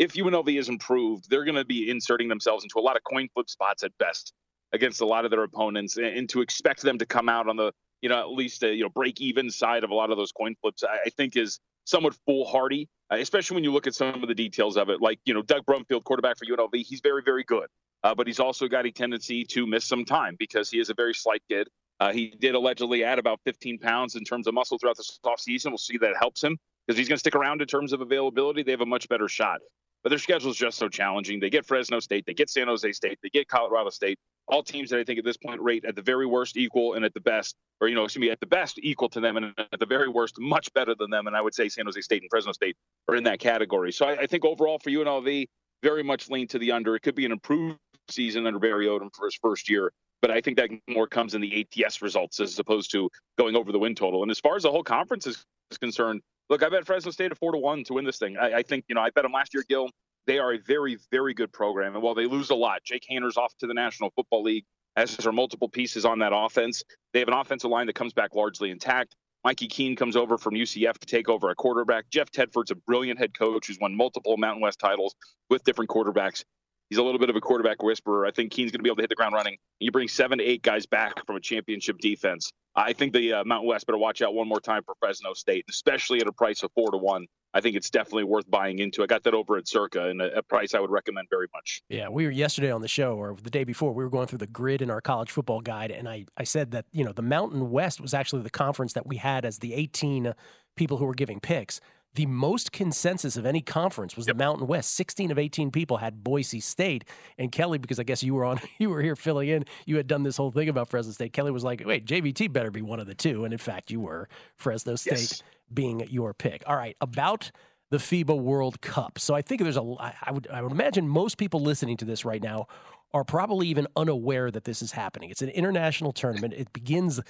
if 0.00 0.14
UNLV 0.14 0.58
is 0.58 0.70
improved, 0.70 1.28
they're 1.28 1.44
going 1.44 1.56
to 1.56 1.64
be 1.64 1.90
inserting 1.90 2.26
themselves 2.26 2.64
into 2.64 2.78
a 2.78 2.80
lot 2.80 2.96
of 2.96 3.04
coin 3.04 3.28
flip 3.34 3.50
spots 3.50 3.82
at 3.82 3.92
best 3.98 4.32
against 4.72 5.02
a 5.02 5.04
lot 5.04 5.26
of 5.26 5.30
their 5.30 5.42
opponents, 5.42 5.98
and, 5.98 6.28
to 6.30 6.40
expect 6.40 6.80
them 6.80 6.96
to 6.96 7.04
come 7.04 7.28
out 7.28 7.48
on 7.48 7.56
the 7.56 7.70
you 8.00 8.08
know 8.08 8.18
at 8.18 8.30
least 8.30 8.62
a, 8.62 8.74
you 8.74 8.82
know 8.82 8.88
break 8.88 9.20
even 9.20 9.50
side 9.50 9.84
of 9.84 9.90
a 9.90 9.94
lot 9.94 10.10
of 10.10 10.16
those 10.16 10.32
coin 10.32 10.56
flips, 10.62 10.82
I, 10.82 11.10
think 11.10 11.36
is 11.36 11.60
somewhat 11.84 12.16
foolhardy, 12.24 12.88
uh, 13.12 13.16
especially 13.16 13.56
when 13.56 13.64
you 13.64 13.72
look 13.72 13.86
at 13.86 13.94
some 13.94 14.22
of 14.22 14.26
the 14.26 14.34
details 14.34 14.78
of 14.78 14.88
it. 14.88 15.02
Like 15.02 15.20
you 15.26 15.34
know 15.34 15.42
Doug 15.42 15.66
Brumfield, 15.66 16.04
quarterback 16.04 16.38
for 16.38 16.46
UNLV, 16.46 16.74
he's 16.86 17.00
very 17.02 17.22
very 17.22 17.44
good, 17.44 17.66
uh, 18.02 18.14
but 18.14 18.26
he's 18.26 18.40
also 18.40 18.68
got 18.68 18.86
a 18.86 18.90
tendency 18.90 19.44
to 19.44 19.66
miss 19.66 19.84
some 19.84 20.06
time 20.06 20.34
because 20.38 20.70
he 20.70 20.78
is 20.78 20.88
a 20.88 20.94
very 20.94 21.12
slight 21.12 21.42
kid. 21.50 21.68
Uh, 21.98 22.10
he 22.10 22.32
did 22.40 22.54
allegedly 22.54 23.04
add 23.04 23.18
about 23.18 23.38
15 23.44 23.78
pounds 23.78 24.14
in 24.14 24.24
terms 24.24 24.46
of 24.46 24.54
muscle 24.54 24.78
throughout 24.78 24.96
the 24.96 25.04
offseason. 25.26 25.66
We'll 25.66 25.76
see 25.76 25.98
that 25.98 26.14
helps 26.18 26.42
him 26.42 26.56
because 26.86 26.96
he's 26.96 27.06
going 27.06 27.16
to 27.16 27.20
stick 27.20 27.34
around 27.34 27.60
in 27.60 27.66
terms 27.66 27.92
of 27.92 28.00
availability. 28.00 28.62
They 28.62 28.70
have 28.70 28.80
a 28.80 28.86
much 28.86 29.06
better 29.06 29.28
shot 29.28 29.60
but 30.02 30.10
their 30.10 30.18
schedule 30.18 30.50
is 30.50 30.56
just 30.56 30.78
so 30.78 30.88
challenging. 30.88 31.40
They 31.40 31.50
get 31.50 31.66
Fresno 31.66 32.00
State, 32.00 32.24
they 32.26 32.34
get 32.34 32.50
San 32.50 32.68
Jose 32.68 32.90
State, 32.92 33.18
they 33.22 33.28
get 33.28 33.48
Colorado 33.48 33.90
State, 33.90 34.18
all 34.48 34.62
teams 34.62 34.90
that 34.90 34.98
I 34.98 35.04
think 35.04 35.18
at 35.18 35.24
this 35.24 35.36
point 35.36 35.60
rate 35.60 35.84
at 35.84 35.94
the 35.94 36.02
very 36.02 36.26
worst 36.26 36.56
equal 36.56 36.94
and 36.94 37.04
at 37.04 37.14
the 37.14 37.20
best, 37.20 37.54
or 37.80 37.88
you 37.88 37.94
know, 37.94 38.04
excuse 38.04 38.20
me, 38.20 38.30
at 38.30 38.40
the 38.40 38.46
best 38.46 38.78
equal 38.82 39.08
to 39.10 39.20
them 39.20 39.36
and 39.36 39.54
at 39.72 39.78
the 39.78 39.86
very 39.86 40.08
worst 40.08 40.38
much 40.38 40.72
better 40.74 40.94
than 40.94 41.10
them. 41.10 41.26
And 41.26 41.36
I 41.36 41.40
would 41.40 41.54
say 41.54 41.68
San 41.68 41.84
Jose 41.86 42.00
State 42.00 42.22
and 42.22 42.30
Fresno 42.30 42.52
State 42.52 42.76
are 43.08 43.16
in 43.16 43.24
that 43.24 43.38
category. 43.38 43.92
So 43.92 44.06
I, 44.06 44.22
I 44.22 44.26
think 44.26 44.44
overall 44.44 44.78
for 44.78 44.90
UNLV, 44.90 45.46
very 45.82 46.02
much 46.02 46.28
lean 46.28 46.46
to 46.48 46.58
the 46.58 46.72
under. 46.72 46.94
It 46.96 47.00
could 47.00 47.14
be 47.14 47.24
an 47.24 47.32
improved 47.32 47.78
season 48.08 48.46
under 48.46 48.58
Barry 48.58 48.86
Odom 48.86 49.08
for 49.14 49.26
his 49.26 49.38
first 49.40 49.70
year. 49.70 49.92
But 50.20 50.30
I 50.30 50.40
think 50.40 50.58
that 50.58 50.68
more 50.88 51.06
comes 51.06 51.34
in 51.34 51.40
the 51.40 51.66
ATS 51.74 52.02
results 52.02 52.40
as 52.40 52.58
opposed 52.58 52.90
to 52.92 53.08
going 53.38 53.56
over 53.56 53.72
the 53.72 53.78
win 53.78 53.94
total. 53.94 54.22
And 54.22 54.30
as 54.30 54.38
far 54.38 54.56
as 54.56 54.64
the 54.64 54.70
whole 54.70 54.82
conference 54.82 55.26
is, 55.26 55.42
is 55.70 55.78
concerned, 55.78 56.20
look, 56.50 56.62
I 56.62 56.68
bet 56.68 56.84
Fresno 56.84 57.10
State 57.10 57.30
at 57.30 57.38
four 57.38 57.52
to 57.52 57.58
one 57.58 57.84
to 57.84 57.94
win 57.94 58.04
this 58.04 58.18
thing. 58.18 58.36
I, 58.36 58.56
I 58.56 58.62
think, 58.62 58.84
you 58.88 58.94
know, 58.94 59.00
I 59.00 59.10
bet 59.10 59.22
them 59.22 59.32
last 59.32 59.54
year, 59.54 59.64
Gil. 59.66 59.88
They 60.26 60.38
are 60.38 60.52
a 60.52 60.58
very, 60.58 60.98
very 61.10 61.32
good 61.32 61.52
program. 61.52 61.94
And 61.94 62.02
while 62.02 62.14
they 62.14 62.26
lose 62.26 62.50
a 62.50 62.54
lot, 62.54 62.84
Jake 62.84 63.06
Haener's 63.10 63.38
off 63.38 63.56
to 63.60 63.66
the 63.66 63.72
National 63.72 64.10
Football 64.10 64.42
League, 64.42 64.64
as 64.96 65.24
are 65.24 65.32
multiple 65.32 65.68
pieces 65.68 66.04
on 66.04 66.18
that 66.18 66.32
offense. 66.34 66.82
They 67.12 67.20
have 67.20 67.28
an 67.28 67.34
offensive 67.34 67.70
line 67.70 67.86
that 67.86 67.94
comes 67.94 68.12
back 68.12 68.34
largely 68.34 68.70
intact. 68.70 69.16
Mikey 69.44 69.68
Keene 69.68 69.96
comes 69.96 70.16
over 70.16 70.36
from 70.36 70.54
UCF 70.54 70.98
to 70.98 71.06
take 71.06 71.30
over 71.30 71.48
a 71.48 71.54
quarterback. 71.54 72.10
Jeff 72.10 72.30
Tedford's 72.30 72.70
a 72.70 72.74
brilliant 72.74 73.18
head 73.18 73.36
coach 73.36 73.68
who's 73.68 73.78
won 73.80 73.96
multiple 73.96 74.36
Mountain 74.36 74.60
West 74.60 74.78
titles 74.78 75.14
with 75.48 75.64
different 75.64 75.88
quarterbacks. 75.88 76.44
He's 76.90 76.98
a 76.98 77.02
little 77.04 77.20
bit 77.20 77.30
of 77.30 77.36
a 77.36 77.40
quarterback 77.40 77.84
whisperer. 77.84 78.26
I 78.26 78.32
think 78.32 78.50
Keene's 78.50 78.72
going 78.72 78.80
to 78.80 78.82
be 78.82 78.88
able 78.88 78.96
to 78.96 79.02
hit 79.02 79.10
the 79.10 79.14
ground 79.14 79.32
running. 79.32 79.56
You 79.78 79.92
bring 79.92 80.08
seven 80.08 80.38
to 80.38 80.44
eight 80.44 80.62
guys 80.62 80.86
back 80.86 81.24
from 81.24 81.36
a 81.36 81.40
championship 81.40 81.98
defense. 81.98 82.52
I 82.74 82.92
think 82.92 83.12
the 83.12 83.32
uh, 83.32 83.44
Mountain 83.44 83.68
West 83.68 83.86
better 83.86 83.96
watch 83.96 84.22
out 84.22 84.34
one 84.34 84.48
more 84.48 84.60
time 84.60 84.82
for 84.84 84.94
Fresno 84.98 85.32
State, 85.34 85.64
especially 85.70 86.20
at 86.20 86.26
a 86.26 86.32
price 86.32 86.64
of 86.64 86.72
four 86.74 86.90
to 86.90 86.96
one. 86.96 87.26
I 87.54 87.60
think 87.60 87.76
it's 87.76 87.90
definitely 87.90 88.24
worth 88.24 88.48
buying 88.48 88.78
into. 88.78 89.02
I 89.02 89.06
got 89.06 89.24
that 89.24 89.34
over 89.34 89.56
at 89.56 89.68
Circa 89.68 90.08
and 90.08 90.20
a, 90.20 90.42
price 90.42 90.74
I 90.74 90.80
would 90.80 90.90
recommend 90.90 91.28
very 91.30 91.46
much. 91.52 91.82
Yeah, 91.88 92.08
we 92.08 92.24
were 92.24 92.30
yesterday 92.30 92.70
on 92.70 92.80
the 92.80 92.88
show 92.88 93.14
or 93.14 93.36
the 93.40 93.50
day 93.50 93.64
before. 93.64 93.92
We 93.92 94.04
were 94.04 94.10
going 94.10 94.28
through 94.28 94.38
the 94.38 94.46
grid 94.46 94.82
in 94.82 94.90
our 94.90 95.00
college 95.00 95.30
football 95.30 95.60
guide, 95.60 95.90
and 95.90 96.08
I, 96.08 96.26
I 96.36 96.44
said 96.44 96.70
that 96.72 96.86
you 96.92 97.04
know 97.04 97.12
the 97.12 97.22
Mountain 97.22 97.70
West 97.70 98.00
was 98.00 98.14
actually 98.14 98.42
the 98.42 98.50
conference 98.50 98.92
that 98.92 99.06
we 99.06 99.16
had 99.16 99.44
as 99.44 99.58
the 99.58 99.74
18 99.74 100.32
people 100.76 100.96
who 100.96 101.04
were 101.04 101.14
giving 101.14 101.40
picks. 101.40 101.80
The 102.14 102.26
most 102.26 102.72
consensus 102.72 103.36
of 103.36 103.46
any 103.46 103.60
conference 103.60 104.16
was 104.16 104.26
the 104.26 104.34
Mountain 104.34 104.66
West. 104.66 104.94
16 104.96 105.30
of 105.30 105.38
18 105.38 105.70
people 105.70 105.98
had 105.98 106.24
Boise 106.24 106.58
State. 106.58 107.04
And 107.38 107.52
Kelly, 107.52 107.78
because 107.78 108.00
I 108.00 108.02
guess 108.02 108.22
you 108.22 108.34
were 108.34 108.44
on, 108.44 108.60
you 108.78 108.90
were 108.90 109.00
here 109.00 109.14
filling 109.14 109.48
in, 109.48 109.64
you 109.86 109.96
had 109.96 110.08
done 110.08 110.24
this 110.24 110.36
whole 110.36 110.50
thing 110.50 110.68
about 110.68 110.88
Fresno 110.88 111.12
State. 111.12 111.32
Kelly 111.32 111.52
was 111.52 111.62
like, 111.62 111.82
wait, 111.86 112.06
JVT 112.06 112.52
better 112.52 112.70
be 112.72 112.82
one 112.82 112.98
of 112.98 113.06
the 113.06 113.14
two. 113.14 113.44
And 113.44 113.52
in 113.52 113.58
fact, 113.58 113.90
you 113.92 114.00
were 114.00 114.28
Fresno 114.56 114.96
State 114.96 115.10
Yes. 115.12 115.42
being 115.72 116.00
your 116.10 116.34
pick. 116.34 116.64
All 116.66 116.76
right, 116.76 116.96
about 117.00 117.52
the 117.90 117.98
FIBA 117.98 118.40
World 118.40 118.80
Cup. 118.80 119.18
So 119.18 119.34
I 119.34 119.42
think 119.42 119.62
there's 119.62 119.76
a, 119.76 119.82
I 119.82 120.30
would, 120.32 120.48
I 120.48 120.62
would 120.62 120.72
imagine 120.72 121.08
most 121.08 121.38
people 121.38 121.60
listening 121.60 121.96
to 121.98 122.04
this 122.04 122.24
right 122.24 122.42
now 122.42 122.66
are 123.12 123.24
probably 123.24 123.66
even 123.68 123.86
unaware 123.96 124.50
that 124.50 124.64
this 124.64 124.82
is 124.82 124.92
happening. 124.92 125.30
It's 125.30 125.42
an 125.42 125.48
international 125.48 126.12
tournament. 126.12 126.54
It 126.56 126.72
begins 126.72 127.20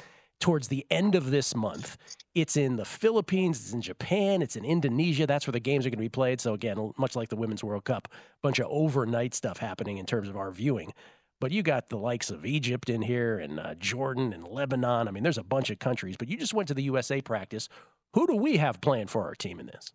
towards 0.41 0.69
the 0.69 0.87
end 0.91 1.15
of 1.15 1.31
this 1.31 1.55
month. 1.55 1.97
It's 2.35 2.57
in 2.57 2.77
the 2.77 2.85
Philippines, 2.85 3.61
it's 3.61 3.73
in 3.73 3.83
Japan, 3.83 4.43
it's 4.43 4.57
in 4.57 4.65
Indonesia. 4.65 5.27
That's 5.27 5.47
where 5.47 5.53
the 5.53 5.61
games 5.61 5.87
are 5.87 5.91
going 5.91 5.99
to 5.99 6.05
be 6.05 6.09
played. 6.09 6.41
So 6.41 6.55
again, 6.55 6.93
much 6.99 7.15
like 7.15 7.29
the 7.29 7.37
Women's 7.37 7.63
World 7.63 7.85
Cup, 7.85 8.09
bunch 8.43 8.59
of 8.59 8.67
overnight 8.71 9.35
stuff 9.35 9.59
happening 9.59 9.99
in 9.99 10.07
terms 10.07 10.29
of 10.29 10.37
our 10.37 10.51
viewing. 10.51 10.93
But 11.41 11.53
you 11.53 11.63
got 11.63 11.89
the 11.89 11.97
likes 11.97 12.31
of 12.31 12.45
Egypt 12.45 12.91
in 12.91 13.03
here 13.03 13.39
and 13.39 13.59
uh, 13.59 13.75
Jordan 13.75 14.33
and 14.33 14.47
Lebanon. 14.47 15.09
I 15.09 15.11
mean, 15.11 15.23
there's 15.23 15.39
a 15.39 15.43
bunch 15.43 15.71
of 15.71 15.79
countries. 15.79 16.17
But 16.19 16.29
you 16.29 16.37
just 16.37 16.53
went 16.53 16.69
to 16.69 16.75
the 16.75 16.83
USA 16.83 17.21
practice. 17.21 17.69
Who 18.15 18.27
do 18.27 18.37
we 18.37 18.59
have 18.59 18.81
playing 18.81 19.07
for 19.07 19.25
our 19.25 19.35
team 19.35 19.59
in 19.59 19.67
this? 19.67 19.93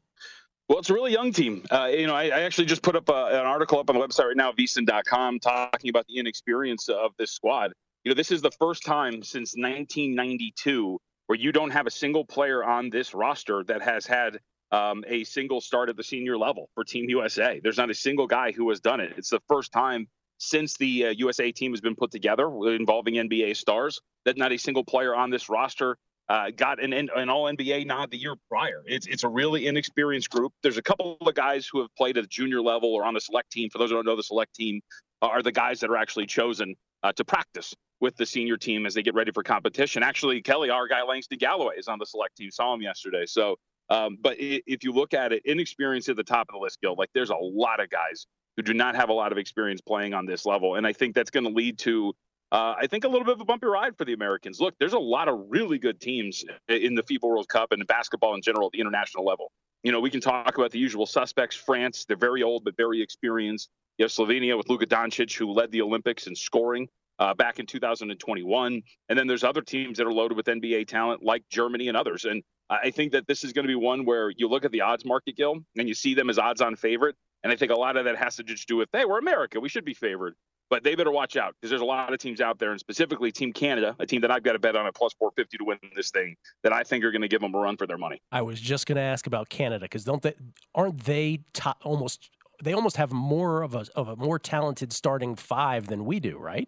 Well, 0.67 0.79
it's 0.79 0.89
a 0.89 0.93
really 0.93 1.12
young 1.12 1.31
team. 1.31 1.63
Uh, 1.69 1.86
you 1.86 2.08
know, 2.08 2.15
I, 2.15 2.23
I 2.23 2.41
actually 2.41 2.65
just 2.65 2.81
put 2.81 2.95
up 2.95 3.10
a, 3.10 3.27
an 3.27 3.45
article 3.45 3.77
up 3.77 3.89
on 3.91 3.95
the 3.95 4.05
website 4.05 4.25
right 4.25 4.38
now, 4.38 4.51
vsin.com, 4.51 5.39
talking 5.39 5.89
about 5.89 6.08
the 6.08 6.17
inexperience 6.17 6.89
of 6.89 7.12
this 7.19 7.31
squad. 7.31 7.71
You 8.06 8.12
know, 8.12 8.15
this 8.15 8.30
is 8.30 8.44
the 8.44 8.52
first 8.52 8.86
time 8.86 9.24
since 9.24 9.56
1992 9.58 11.02
where 11.26 11.39
you 11.39 11.52
don't 11.52 11.72
have 11.72 11.88
a 11.88 11.91
single 11.91 12.24
player 12.24 12.63
on 12.63 12.91
this 12.91 13.15
roster 13.15 13.63
that 13.63 13.82
has 13.82 14.06
had 14.06 14.38
um, 14.72 15.04
a 15.08 15.24
single 15.24 15.60
start 15.60 15.89
at 15.89 15.98
the 15.98 16.04
senior 16.04 16.38
level 16.38 16.70
for 16.76 16.84
Team 16.84 17.10
USA. 17.10 17.60
There's 17.63 17.80
not 17.80 17.89
a 17.89 17.96
single 17.96 18.28
guy 18.28 18.52
who 18.52 18.70
has 18.70 18.80
done 18.80 19.00
it. 19.00 19.13
It's 19.18 19.32
the 19.32 19.41
first 19.48 19.72
time 19.72 20.08
since 20.38 20.78
the 20.78 21.08
uh, 21.08 21.10
USA 21.18 21.52
team 21.52 21.72
has 21.72 21.82
been 21.82 21.96
put 21.96 22.12
together 22.12 22.46
involving 22.76 23.15
NBA 23.15 23.56
stars 23.58 24.00
that 24.26 24.38
not 24.38 24.52
a 24.52 24.58
single 24.58 24.84
player 24.84 25.15
on 25.15 25.32
this 25.32 25.50
roster 25.50 25.98
uh, 26.30 26.52
got 26.56 26.80
an, 26.84 26.94
an 26.94 27.30
All 27.30 27.46
NBA 27.46 27.88
nod 27.88 28.12
the 28.12 28.18
year 28.18 28.36
prior. 28.52 28.84
It's 28.86 29.08
it's 29.08 29.24
a 29.24 29.30
really 29.30 29.65
inexperienced 29.65 30.30
group. 30.30 30.54
There's 30.62 30.78
a 30.78 30.84
couple 30.84 31.18
of 31.22 31.34
guys 31.34 31.68
who 31.72 31.82
have 31.82 31.89
played 31.98 32.20
at 32.20 32.24
the 32.26 32.28
junior 32.28 32.62
level 32.62 32.94
or 32.94 33.04
on 33.04 33.15
the 33.15 33.22
select 33.22 33.52
team. 33.52 33.72
For 33.72 33.80
those 33.80 33.89
who 33.89 33.96
don't 33.96 34.06
know, 34.06 34.15
the 34.15 34.22
select 34.22 34.54
team 34.54 34.82
are 35.24 35.41
the 35.41 35.52
guys 35.52 35.80
that 35.80 35.89
are 35.89 35.98
actually 35.98 36.28
chosen 36.28 36.76
uh, 37.02 37.12
to 37.13 37.26
practice 37.26 37.74
with 37.99 38.15
the 38.17 38.25
senior 38.25 38.58
team 38.58 38.86
as 38.86 38.93
they 38.93 39.03
get 39.03 39.13
ready 39.13 39.31
for 39.31 39.43
competition. 39.43 40.03
Actually, 40.03 40.41
Kelly, 40.41 40.69
our 40.69 40.88
guy 40.88 41.03
Langston 41.03 41.38
Galloway, 41.38 41.75
is 41.77 41.88
on 41.88 41.99
the 41.99 42.05
select 42.05 42.36
team. 42.38 42.51
Saw 42.51 42.73
him 42.73 42.81
yesterday. 42.81 43.25
So, 43.25 43.55
um, 43.89 44.17
but 44.21 44.36
if 44.39 44.84
you 44.84 44.91
look 44.91 45.13
at 45.13 45.31
it, 45.31 45.43
inexperience 45.45 46.10
at 46.10 46.15
the 46.15 46.23
top 46.23 46.47
of 46.49 46.53
the 46.53 46.60
list, 46.60 46.79
Gil, 46.81 46.95
like 46.97 47.10
there's 47.13 47.29
a 47.29 47.36
lot 47.36 47.79
of 47.79 47.89
guys 47.89 48.25
who 48.58 48.63
do 48.63 48.73
not 48.73 48.95
have 48.95 49.10
a 49.10 49.13
lot 49.13 49.31
of 49.31 49.38
experience 49.38 49.81
playing 49.81 50.13
on 50.13 50.25
this 50.25 50.45
level, 50.45 50.75
and 50.75 50.88
I 50.88 50.93
think 50.93 51.15
that's 51.15 51.29
going 51.29 51.45
to 51.45 51.51
lead 51.51 51.77
to. 51.79 52.13
Uh, 52.51 52.75
I 52.79 52.88
think 52.88 53.03
a 53.03 53.08
little 53.08 53.25
bit 53.25 53.34
of 53.34 53.41
a 53.41 53.45
bumpy 53.45 53.65
ride 53.65 53.97
for 53.97 54.05
the 54.05 54.13
Americans. 54.13 54.62
Look, 54.62 54.75
there's 54.79 54.93
a 54.93 54.99
lot 54.99 55.27
of 55.27 55.39
really 55.49 55.77
good 55.79 55.99
teams 55.99 56.45
in 56.69 56.93
the 56.93 57.03
FIBA 57.03 57.23
World 57.23 57.49
Cup 57.49 57.71
and 57.71 57.86
basketball 57.88 58.36
in 58.36 58.41
general 58.41 58.67
at 58.67 58.71
the 58.71 58.79
international 58.79 59.25
level. 59.25 59.51
You 59.84 59.91
know, 59.91 59.99
we 59.99 60.10
can 60.10 60.21
talk 60.21 60.58
about 60.58 60.71
the 60.71 60.79
usual 60.79 61.05
suspects. 61.05 61.55
France, 61.55 62.05
they're 62.08 62.15
very 62.15 62.43
old 62.43 62.63
but 62.63 62.77
very 62.77 63.01
experienced. 63.01 63.69
You 63.97 64.05
have 64.05 64.12
Slovenia 64.12 64.58
with 64.58 64.69
Luka 64.69 64.86
Doncic, 64.86 65.36
who 65.36 65.51
led 65.51 65.71
the 65.71 65.81
Olympics 65.81 66.27
in 66.27 66.36
scoring 66.36 66.88
uh, 67.19 67.34
back 67.34 67.60
in 67.60 67.65
2021. 67.65 68.82
And 69.10 69.19
then 69.19 69.28
there's 69.28 69.43
other 69.43 69.62
teams 69.62 69.97
that 69.97 70.08
are 70.08 70.13
loaded 70.13 70.36
with 70.36 70.45
NBA 70.45 70.88
talent 70.88 71.23
like 71.23 71.43
Germany 71.49 71.88
and 71.88 71.97
others. 71.97 72.25
And 72.25 72.43
I 72.69 72.91
think 72.91 73.12
that 73.12 73.28
this 73.28 73.43
is 73.43 73.54
going 73.54 73.63
to 73.63 73.67
be 73.67 73.75
one 73.75 74.06
where 74.06 74.32
you 74.32 74.47
look 74.47 74.65
at 74.65 74.71
the 74.71 74.82
odds 74.82 75.06
market, 75.06 75.38
Gil, 75.38 75.58
and 75.78 75.88
you 75.88 75.93
see 75.93 76.13
them 76.13 76.30
as 76.30 76.39
odds 76.39 76.62
on 76.62 76.75
favorite. 76.75 77.15
And 77.43 77.54
I 77.54 77.56
think 77.56 77.71
a 77.71 77.75
lot 77.75 77.95
of 77.95 78.06
that 78.06 78.17
has 78.17 78.36
to 78.38 78.43
just 78.43 78.67
do 78.67 78.78
with, 78.78 78.89
hey, 78.91 79.06
we're 79.06 79.19
America. 79.19 79.60
We 79.60 79.69
should 79.69 79.86
be 79.86 79.93
favored. 79.93 80.36
But 80.71 80.84
they 80.84 80.95
better 80.95 81.12
watch 81.12 81.38
out 81.38 81.54
because 81.54 81.69
there's 81.69 81.84
a 81.84 81.86
lot 81.86 82.12
of 82.12 82.17
teams 82.17 82.41
out 82.41 82.58
there, 82.58 82.71
and 82.71 82.80
specifically 82.80 83.32
Team 83.32 83.54
Canada, 83.54 83.95
a 83.99 84.06
team 84.08 84.21
that 84.21 84.32
I've 84.32 84.41
got 84.41 84.54
to 84.54 84.60
bet 84.60 84.75
on 84.75 84.88
at 84.88 84.95
plus 84.95 85.13
450 85.19 85.60
to 85.60 85.63
win 85.63 85.78
this 85.95 86.10
thing, 86.10 86.36
that 86.63 86.73
I 86.73 86.82
think 86.82 87.04
are 87.04 87.12
going 87.12 87.21
to 87.21 87.28
give 87.28 87.41
them 87.41 87.54
a 87.54 87.60
run 87.60 87.78
for 87.78 87.86
their 87.86 87.99
money. 87.99 88.19
I 88.32 88.41
was 88.41 88.60
just 88.60 88.88
going 88.88 88.95
to 88.95 89.04
ask 89.04 89.28
about 89.28 89.49
Canada 89.49 89.86
because 89.86 90.04
don't 90.04 90.23
they 90.23 90.34
aren't 90.73 91.04
they 91.04 91.41
top, 91.54 91.78
almost 91.84 92.32
they 92.63 92.73
almost 92.73 92.97
have 92.97 93.12
more 93.12 93.62
of 93.62 93.75
a 93.75 93.86
of 93.95 94.08
a 94.08 94.15
more 94.15 94.39
talented 94.39 94.91
starting 94.91 95.36
five 95.36 95.86
than 95.86 96.04
we 96.04 96.19
do, 96.19 96.39
right? 96.39 96.67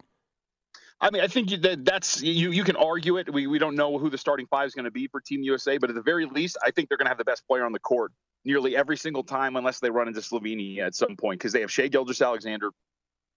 I 1.00 1.10
mean, 1.10 1.22
I 1.22 1.28
think 1.28 1.50
that 1.62 1.84
that's 1.84 2.22
you. 2.22 2.50
You 2.50 2.64
can 2.64 2.76
argue 2.76 3.18
it. 3.18 3.32
We 3.32 3.46
we 3.46 3.58
don't 3.58 3.76
know 3.76 3.98
who 3.98 4.10
the 4.10 4.18
starting 4.18 4.46
five 4.46 4.66
is 4.66 4.74
going 4.74 4.84
to 4.84 4.90
be 4.90 5.06
for 5.06 5.20
Team 5.20 5.42
USA, 5.42 5.78
but 5.78 5.90
at 5.90 5.96
the 5.96 6.02
very 6.02 6.26
least, 6.26 6.58
I 6.64 6.72
think 6.72 6.88
they're 6.88 6.98
going 6.98 7.06
to 7.06 7.10
have 7.10 7.18
the 7.18 7.24
best 7.24 7.46
player 7.46 7.64
on 7.64 7.72
the 7.72 7.78
court 7.78 8.12
nearly 8.44 8.76
every 8.76 8.96
single 8.96 9.22
time, 9.22 9.56
unless 9.56 9.78
they 9.80 9.90
run 9.90 10.08
into 10.08 10.20
Slovenia 10.20 10.80
at 10.80 10.94
some 10.94 11.16
point, 11.16 11.38
because 11.38 11.52
they 11.52 11.60
have 11.60 11.70
Shai 11.70 11.88
Gilgeous-Alexander, 11.88 12.70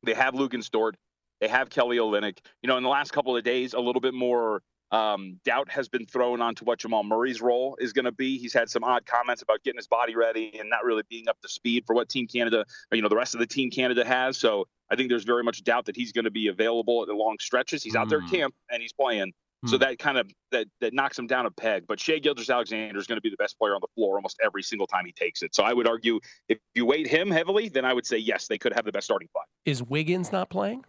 they 0.03 0.13
have 0.13 0.33
Luguentz 0.33 0.69
Dort, 0.69 0.95
they 1.39 1.47
have 1.47 1.69
Kelly 1.69 1.97
Olynyk. 1.97 2.37
You 2.61 2.67
know, 2.67 2.77
in 2.77 2.83
the 2.83 2.89
last 2.89 3.11
couple 3.11 3.35
of 3.35 3.43
days, 3.43 3.73
a 3.73 3.79
little 3.79 4.01
bit 4.01 4.13
more 4.13 4.61
um, 4.91 5.39
doubt 5.45 5.69
has 5.71 5.87
been 5.87 6.05
thrown 6.05 6.41
onto 6.41 6.65
what 6.65 6.79
Jamal 6.79 7.03
Murray's 7.03 7.41
role 7.41 7.77
is 7.79 7.93
going 7.93 8.05
to 8.05 8.11
be. 8.11 8.37
He's 8.37 8.53
had 8.53 8.69
some 8.69 8.83
odd 8.83 9.05
comments 9.05 9.41
about 9.41 9.63
getting 9.63 9.77
his 9.77 9.87
body 9.87 10.15
ready 10.15 10.57
and 10.59 10.69
not 10.69 10.83
really 10.83 11.03
being 11.09 11.27
up 11.29 11.39
to 11.41 11.49
speed 11.49 11.85
for 11.85 11.95
what 11.95 12.09
Team 12.09 12.27
Canada, 12.27 12.65
or, 12.91 12.95
you 12.95 13.01
know, 13.01 13.09
the 13.09 13.15
rest 13.15 13.33
of 13.33 13.39
the 13.39 13.47
Team 13.47 13.71
Canada 13.71 14.05
has. 14.05 14.37
So 14.37 14.67
I 14.91 14.95
think 14.95 15.09
there's 15.09 15.23
very 15.23 15.43
much 15.43 15.63
doubt 15.63 15.85
that 15.85 15.95
he's 15.95 16.11
going 16.11 16.25
to 16.25 16.31
be 16.31 16.47
available 16.47 17.01
at 17.01 17.07
the 17.07 17.13
long 17.13 17.37
stretches. 17.39 17.81
He's 17.81 17.95
out 17.95 18.09
there 18.09 18.19
at 18.19 18.25
hmm. 18.25 18.35
camp 18.35 18.55
and 18.69 18.81
he's 18.81 18.93
playing. 18.93 19.31
So 19.67 19.77
hmm. 19.77 19.83
that 19.83 19.99
kind 19.99 20.17
of 20.17 20.29
that 20.51 20.67
that 20.81 20.93
knocks 20.93 21.17
him 21.17 21.27
down 21.27 21.45
a 21.45 21.51
peg. 21.51 21.85
But 21.87 21.99
Shai 21.99 22.19
Gilgeous-Alexander 22.19 22.99
is 22.99 23.07
going 23.07 23.17
to 23.17 23.21
be 23.21 23.29
the 23.29 23.37
best 23.37 23.57
player 23.57 23.73
on 23.73 23.81
the 23.81 23.87
floor 23.95 24.15
almost 24.15 24.37
every 24.43 24.63
single 24.63 24.87
time 24.87 25.05
he 25.05 25.13
takes 25.13 25.43
it. 25.43 25.55
So 25.55 25.63
I 25.63 25.71
would 25.73 25.87
argue 25.87 26.19
if 26.49 26.57
you 26.75 26.85
weight 26.85 27.07
him 27.07 27.31
heavily, 27.31 27.69
then 27.69 27.85
I 27.85 27.93
would 27.93 28.05
say 28.05 28.17
yes, 28.17 28.47
they 28.47 28.57
could 28.57 28.73
have 28.73 28.85
the 28.85 28.91
best 28.91 29.05
starting 29.05 29.29
five. 29.33 29.45
Is 29.65 29.81
Wiggins 29.81 30.31
not 30.31 30.49
playing? 30.49 30.83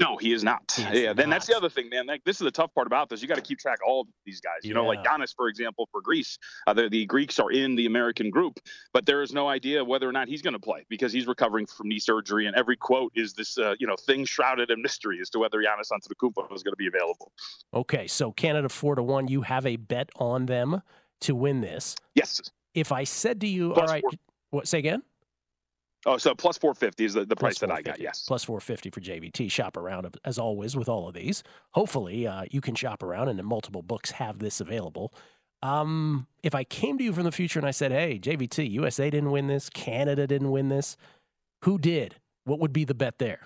No, 0.00 0.16
he 0.16 0.32
is 0.32 0.42
not. 0.42 0.72
He 0.76 1.04
yeah, 1.04 1.12
then 1.12 1.30
that's 1.30 1.46
the 1.46 1.56
other 1.56 1.68
thing, 1.68 1.88
man. 1.88 2.06
Like 2.06 2.24
this 2.24 2.40
is 2.40 2.44
the 2.44 2.50
tough 2.50 2.74
part 2.74 2.88
about 2.88 3.08
this. 3.08 3.22
You 3.22 3.28
got 3.28 3.36
to 3.36 3.42
keep 3.42 3.60
track 3.60 3.78
of 3.84 3.88
all 3.88 4.00
of 4.02 4.06
these 4.26 4.40
guys. 4.40 4.64
You 4.64 4.70
yeah. 4.70 4.74
know, 4.74 4.86
like 4.86 5.04
Giannis, 5.04 5.32
for 5.34 5.48
example, 5.48 5.88
for 5.92 6.00
Greece, 6.00 6.36
uh, 6.66 6.74
the, 6.74 6.88
the, 6.88 7.06
Greeks 7.06 7.38
are 7.38 7.52
in 7.52 7.76
the 7.76 7.86
American 7.86 8.28
group, 8.28 8.58
but 8.92 9.06
there 9.06 9.22
is 9.22 9.32
no 9.32 9.48
idea 9.48 9.84
whether 9.84 10.08
or 10.08 10.12
not 10.12 10.26
he's 10.26 10.42
going 10.42 10.54
to 10.54 10.58
play 10.58 10.84
because 10.88 11.12
he's 11.12 11.28
recovering 11.28 11.66
from 11.66 11.88
knee 11.88 12.00
surgery, 12.00 12.46
and 12.46 12.56
every 12.56 12.76
quote 12.76 13.12
is 13.14 13.34
this, 13.34 13.56
uh, 13.56 13.74
you 13.78 13.86
know, 13.86 13.94
thing 13.94 14.24
shrouded 14.24 14.70
in 14.70 14.82
mystery 14.82 15.18
as 15.20 15.30
to 15.30 15.38
whether 15.38 15.58
Giannis 15.58 15.92
Antetokounmpo 15.92 16.52
is 16.52 16.64
going 16.64 16.72
to 16.72 16.76
be 16.76 16.88
available. 16.88 17.30
Okay, 17.72 18.08
so 18.08 18.32
Canada 18.32 18.68
four 18.68 18.96
to 18.96 19.02
one. 19.02 19.28
You 19.28 19.42
have 19.42 19.64
a 19.64 19.76
bet 19.76 20.10
on 20.16 20.46
them 20.46 20.82
to 21.20 21.36
win 21.36 21.60
this. 21.60 21.94
Yes. 22.14 22.40
If 22.74 22.90
I 22.90 23.04
said 23.04 23.40
to 23.42 23.46
you, 23.46 23.72
Plus 23.72 23.88
all 23.88 23.94
right, 23.94 24.02
four. 24.02 24.10
what? 24.50 24.68
Say 24.68 24.78
again. 24.78 25.02
Oh, 26.06 26.18
so 26.18 26.34
plus 26.34 26.58
450 26.58 27.04
is 27.04 27.14
the, 27.14 27.24
the 27.24 27.36
price 27.36 27.58
that 27.60 27.70
I 27.70 27.80
got. 27.80 27.98
Yes. 27.98 28.24
Plus 28.26 28.44
450 28.44 28.90
for 28.90 29.00
JVT. 29.00 29.50
Shop 29.50 29.76
around 29.76 30.16
as 30.24 30.38
always 30.38 30.76
with 30.76 30.88
all 30.88 31.08
of 31.08 31.14
these. 31.14 31.42
Hopefully, 31.72 32.26
uh, 32.26 32.44
you 32.50 32.60
can 32.60 32.74
shop 32.74 33.02
around 33.02 33.28
and 33.28 33.42
multiple 33.44 33.82
books 33.82 34.10
have 34.12 34.38
this 34.38 34.60
available. 34.60 35.14
Um, 35.62 36.26
if 36.42 36.54
I 36.54 36.64
came 36.64 36.98
to 36.98 37.04
you 37.04 37.12
from 37.14 37.24
the 37.24 37.32
future 37.32 37.58
and 37.58 37.66
I 37.66 37.70
said, 37.70 37.90
hey, 37.90 38.18
JVT, 38.18 38.70
USA 38.70 39.08
didn't 39.08 39.30
win 39.30 39.46
this, 39.46 39.70
Canada 39.70 40.26
didn't 40.26 40.50
win 40.50 40.68
this, 40.68 40.98
who 41.62 41.78
did? 41.78 42.16
What 42.44 42.60
would 42.60 42.72
be 42.72 42.84
the 42.84 42.94
bet 42.94 43.18
there? 43.18 43.40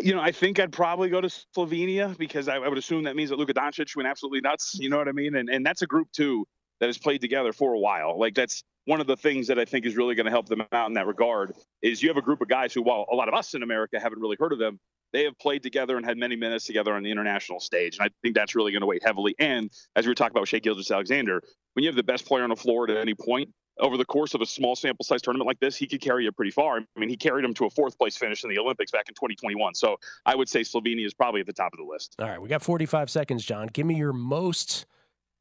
You 0.00 0.14
know, 0.14 0.20
I 0.20 0.30
think 0.32 0.60
I'd 0.60 0.72
probably 0.72 1.08
go 1.08 1.20
to 1.20 1.28
Slovenia 1.28 2.16
because 2.16 2.48
I, 2.48 2.56
I 2.56 2.68
would 2.68 2.78
assume 2.78 3.04
that 3.04 3.16
means 3.16 3.30
that 3.30 3.38
Luka 3.38 3.54
Doncic 3.54 3.94
went 3.96 4.08
absolutely 4.08 4.40
nuts. 4.40 4.76
You 4.78 4.90
know 4.90 4.98
what 4.98 5.06
I 5.06 5.12
mean? 5.12 5.36
And 5.36 5.48
and 5.48 5.64
that's 5.64 5.82
a 5.82 5.86
group 5.86 6.10
too 6.10 6.46
that 6.80 6.86
has 6.86 6.98
played 6.98 7.20
together 7.20 7.52
for 7.52 7.72
a 7.72 7.78
while. 7.78 8.18
Like 8.18 8.34
that's 8.34 8.62
one 8.86 9.00
of 9.00 9.06
the 9.06 9.16
things 9.16 9.46
that 9.46 9.58
I 9.58 9.64
think 9.64 9.86
is 9.86 9.96
really 9.96 10.14
going 10.14 10.26
to 10.26 10.30
help 10.30 10.48
them 10.48 10.62
out 10.72 10.88
in 10.88 10.94
that 10.94 11.06
regard 11.06 11.54
is 11.82 12.02
you 12.02 12.08
have 12.08 12.16
a 12.16 12.22
group 12.22 12.40
of 12.40 12.48
guys 12.48 12.74
who, 12.74 12.82
while 12.82 13.06
a 13.10 13.14
lot 13.14 13.28
of 13.28 13.34
us 13.34 13.54
in 13.54 13.62
America 13.62 13.98
haven't 13.98 14.20
really 14.20 14.36
heard 14.38 14.52
of 14.52 14.58
them, 14.58 14.78
they 15.12 15.24
have 15.24 15.38
played 15.38 15.62
together 15.62 15.96
and 15.96 16.04
had 16.04 16.18
many 16.18 16.34
minutes 16.36 16.64
together 16.64 16.92
on 16.92 17.02
the 17.02 17.10
international 17.10 17.60
stage. 17.60 17.96
And 17.96 18.04
I 18.04 18.10
think 18.22 18.34
that's 18.34 18.54
really 18.54 18.72
going 18.72 18.80
to 18.80 18.86
weigh 18.86 18.98
heavily. 19.02 19.34
And 19.38 19.70
as 19.94 20.04
we 20.06 20.10
were 20.10 20.14
talking 20.14 20.36
about 20.36 20.48
Shai 20.48 20.58
Gilgeous-Alexander, 20.58 21.40
when 21.74 21.84
you 21.84 21.88
have 21.88 21.96
the 21.96 22.02
best 22.02 22.26
player 22.26 22.42
on 22.42 22.50
the 22.50 22.56
floor 22.56 22.90
at 22.90 22.96
any 22.96 23.14
point, 23.14 23.48
over 23.78 23.96
the 23.96 24.04
course 24.04 24.34
of 24.34 24.40
a 24.40 24.46
small 24.46 24.76
sample 24.76 25.04
size 25.04 25.22
tournament 25.22 25.46
like 25.46 25.58
this, 25.60 25.76
he 25.76 25.86
could 25.86 26.00
carry 26.00 26.24
you 26.24 26.32
pretty 26.32 26.50
far. 26.50 26.78
I 26.78 27.00
mean, 27.00 27.08
he 27.08 27.16
carried 27.16 27.44
him 27.44 27.54
to 27.54 27.66
a 27.66 27.70
fourth 27.70 27.98
place 27.98 28.16
finish 28.16 28.44
in 28.44 28.50
the 28.50 28.58
Olympics 28.58 28.92
back 28.92 29.08
in 29.08 29.14
2021. 29.14 29.74
So 29.74 29.96
I 30.26 30.34
would 30.34 30.48
say 30.48 30.60
Slovenia 30.60 31.06
is 31.06 31.14
probably 31.14 31.40
at 31.40 31.46
the 31.46 31.52
top 31.52 31.72
of 31.72 31.78
the 31.78 31.84
list. 31.84 32.14
All 32.18 32.28
right, 32.28 32.40
we 32.40 32.48
got 32.48 32.62
45 32.62 33.10
seconds, 33.10 33.44
John. 33.44 33.68
Give 33.68 33.86
me 33.86 33.96
your 33.96 34.12
most 34.12 34.86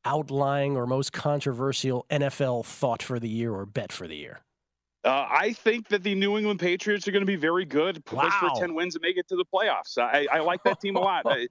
outlying 0.06 0.76
or 0.76 0.86
most 0.86 1.14
controversial 1.14 2.06
NFL 2.10 2.66
thought 2.66 3.02
for 3.02 3.20
the 3.20 3.30
year 3.30 3.54
or 3.54 3.66
bet 3.66 3.92
for 3.92 4.08
the 4.08 4.16
year? 4.16 4.42
Uh, 5.04 5.28
I 5.30 5.52
think 5.54 5.90
that 5.90 6.04
the 6.04 6.16
New 6.16 6.38
England 6.38 6.60
Patriots 6.60 7.08
are 7.08 7.12
going 7.12 7.24
to 7.24 7.28
be 7.28 7.36
very 7.36 7.66
good. 7.66 8.06
Push 8.06 8.34
wow. 8.42 8.54
for 8.54 8.60
10 8.62 8.74
wins 8.74 8.96
and 8.96 9.02
make 9.02 9.18
it 9.18 9.28
to 9.28 9.36
the 9.36 9.44
playoffs. 9.54 9.98
I, 9.98 10.28
I 10.32 10.40
like 10.40 10.64
that 10.64 10.80
team 10.80 10.96
a 10.96 11.00
lot. 11.02 11.24
I, 11.26 11.48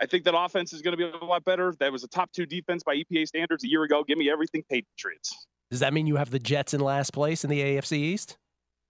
I 0.00 0.06
think 0.06 0.24
that 0.24 0.36
offense 0.36 0.72
is 0.72 0.82
going 0.82 0.96
to 0.96 1.10
be 1.10 1.10
a 1.10 1.24
lot 1.24 1.44
better. 1.44 1.74
That 1.80 1.90
was 1.90 2.04
a 2.04 2.08
top 2.08 2.30
two 2.32 2.46
defense 2.46 2.82
by 2.84 2.96
EPA 2.96 3.26
standards 3.26 3.64
a 3.64 3.68
year 3.68 3.82
ago. 3.82 4.04
Give 4.04 4.18
me 4.18 4.30
everything 4.30 4.62
Patriots. 4.70 5.46
Does 5.70 5.80
that 5.80 5.92
mean 5.92 6.06
you 6.06 6.16
have 6.16 6.30
the 6.30 6.38
Jets 6.38 6.74
in 6.74 6.80
last 6.80 7.12
place 7.12 7.44
in 7.44 7.50
the 7.50 7.60
AFC 7.60 7.92
East? 7.92 8.36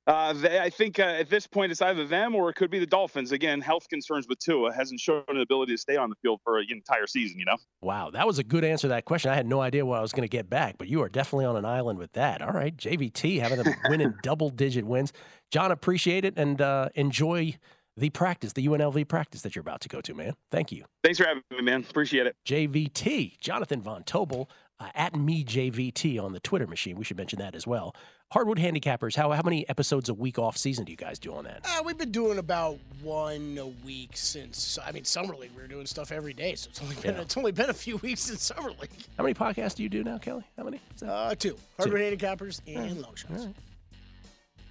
Uh, 0.06 0.32
they, 0.32 0.58
I 0.58 0.68
think 0.68 0.98
uh, 0.98 1.02
at 1.02 1.30
this 1.30 1.46
point 1.46 1.70
it's 1.70 1.80
either 1.80 2.04
them 2.04 2.34
or 2.34 2.50
it 2.50 2.54
could 2.54 2.70
be 2.70 2.78
the 2.78 2.86
Dolphins. 2.86 3.30
Again, 3.30 3.60
health 3.60 3.88
concerns 3.88 4.26
with 4.28 4.38
Tua 4.40 4.72
hasn't 4.72 4.98
shown 4.98 5.22
an 5.28 5.40
ability 5.40 5.72
to 5.72 5.78
stay 5.78 5.96
on 5.96 6.10
the 6.10 6.16
field 6.22 6.40
for 6.42 6.58
an 6.58 6.66
entire 6.70 7.06
season. 7.06 7.38
You 7.38 7.44
know. 7.44 7.56
Wow, 7.80 8.10
that 8.10 8.26
was 8.26 8.38
a 8.38 8.44
good 8.44 8.64
answer 8.64 8.82
to 8.82 8.88
that 8.88 9.04
question. 9.04 9.30
I 9.30 9.36
had 9.36 9.46
no 9.46 9.60
idea 9.60 9.86
what 9.86 9.98
I 9.98 10.02
was 10.02 10.12
going 10.12 10.22
to 10.22 10.28
get 10.28 10.50
back, 10.50 10.76
but 10.78 10.88
you 10.88 11.02
are 11.02 11.08
definitely 11.08 11.44
on 11.44 11.56
an 11.56 11.64
island 11.64 11.98
with 11.98 12.12
that. 12.12 12.42
All 12.42 12.52
right, 12.52 12.76
JVT 12.76 13.40
having 13.40 13.62
them 13.62 13.74
winning 13.88 14.14
double-digit 14.22 14.84
wins. 14.84 15.12
John, 15.50 15.70
appreciate 15.70 16.24
it 16.24 16.34
and 16.36 16.60
uh, 16.60 16.88
enjoy 16.94 17.56
the 17.96 18.10
practice, 18.10 18.54
the 18.54 18.66
UNLV 18.66 19.06
practice 19.08 19.42
that 19.42 19.54
you're 19.54 19.60
about 19.60 19.82
to 19.82 19.88
go 19.88 20.00
to, 20.00 20.14
man. 20.14 20.34
Thank 20.50 20.72
you. 20.72 20.84
Thanks 21.04 21.18
for 21.18 21.26
having 21.26 21.42
me, 21.50 21.62
man. 21.62 21.84
Appreciate 21.88 22.26
it. 22.26 22.36
JVT, 22.46 23.38
Jonathan 23.38 23.82
Von 23.82 24.02
Tobel, 24.04 24.48
uh, 24.80 24.88
at 24.94 25.14
me 25.14 25.44
JVT 25.44 26.22
on 26.22 26.32
the 26.32 26.40
Twitter 26.40 26.66
machine. 26.66 26.96
We 26.96 27.04
should 27.04 27.16
mention 27.16 27.38
that 27.38 27.54
as 27.54 27.66
well. 27.66 27.94
Hardwood 28.32 28.58
Handicappers, 28.58 29.14
how, 29.14 29.30
how 29.32 29.42
many 29.44 29.68
episodes 29.68 30.08
a 30.08 30.14
week 30.14 30.38
off 30.38 30.56
season 30.56 30.87
do 30.87 30.90
you 30.90 30.96
guys 30.96 31.18
do 31.18 31.35
on 31.35 31.44
that? 31.44 31.61
Uh, 31.64 31.82
we've 31.85 31.98
been 31.98 32.11
doing 32.11 32.38
about 32.38 32.78
one 33.02 33.58
a 33.58 33.66
week 33.85 34.12
since, 34.14 34.78
I 34.85 34.90
mean, 34.90 35.04
Summer 35.04 35.37
League. 35.37 35.50
We 35.54 35.61
were 35.61 35.68
doing 35.68 35.85
stuff 35.85 36.11
every 36.11 36.32
day, 36.32 36.54
so 36.54 36.70
it's 36.70 36.80
only 36.80 36.96
been, 36.96 37.14
yeah. 37.14 37.20
it's 37.20 37.37
only 37.37 37.52
been 37.52 37.68
a 37.68 37.74
few 37.74 37.98
weeks 37.98 38.30
in 38.30 38.38
Summer 38.38 38.70
League. 38.80 38.90
How 39.18 39.24
many 39.24 39.35
podcasts 39.35 39.74
do 39.74 39.82
you 39.82 39.90
do 39.90 40.02
now, 40.02 40.16
Kelly? 40.16 40.44
How 40.56 40.64
many? 40.64 40.80
Uh, 41.06 41.35
two. 41.35 41.58
Hardwood 41.76 42.00
two. 42.00 42.16
Handicappers 42.16 42.62
and 42.66 42.96
right. 42.96 43.02
Long 43.02 43.14
Shots. 43.14 43.44
Right. 43.44 43.54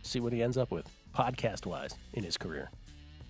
See 0.01 0.19
what 0.19 0.33
he 0.33 0.41
ends 0.41 0.57
up 0.57 0.71
with, 0.71 0.89
podcast 1.15 1.67
wise, 1.67 1.93
in 2.13 2.23
his 2.23 2.37
career. 2.37 2.71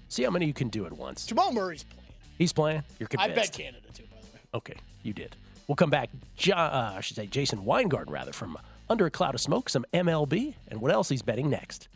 See 0.07 0.23
how 0.23 0.29
many 0.29 0.45
you 0.45 0.53
can 0.53 0.69
do 0.69 0.85
at 0.85 0.93
once. 0.93 1.25
Jamal 1.25 1.51
Murray's 1.51 1.83
playing. 1.83 2.13
He's 2.37 2.53
playing? 2.53 2.83
You're 2.99 3.09
convinced. 3.09 3.37
I 3.37 3.41
bet 3.41 3.51
Canada, 3.51 3.87
too, 3.93 4.03
by 4.03 4.21
the 4.21 4.27
way. 4.27 4.39
Okay, 4.53 4.75
you 5.03 5.11
did. 5.11 5.35
We'll 5.67 5.75
come 5.75 5.89
back. 5.89 6.09
Jo- 6.37 6.55
uh, 6.55 6.93
I 6.97 7.01
should 7.01 7.15
say 7.15 7.27
Jason 7.27 7.65
Weingarten, 7.65 8.11
rather, 8.11 8.33
from 8.33 8.57
Under 8.89 9.05
a 9.05 9.11
Cloud 9.11 9.35
of 9.35 9.41
Smoke, 9.41 9.69
some 9.69 9.85
MLB, 9.93 10.55
and 10.67 10.81
what 10.81 10.91
else 10.91 11.09
he's 11.09 11.21
betting 11.21 11.49
next. 11.49 11.87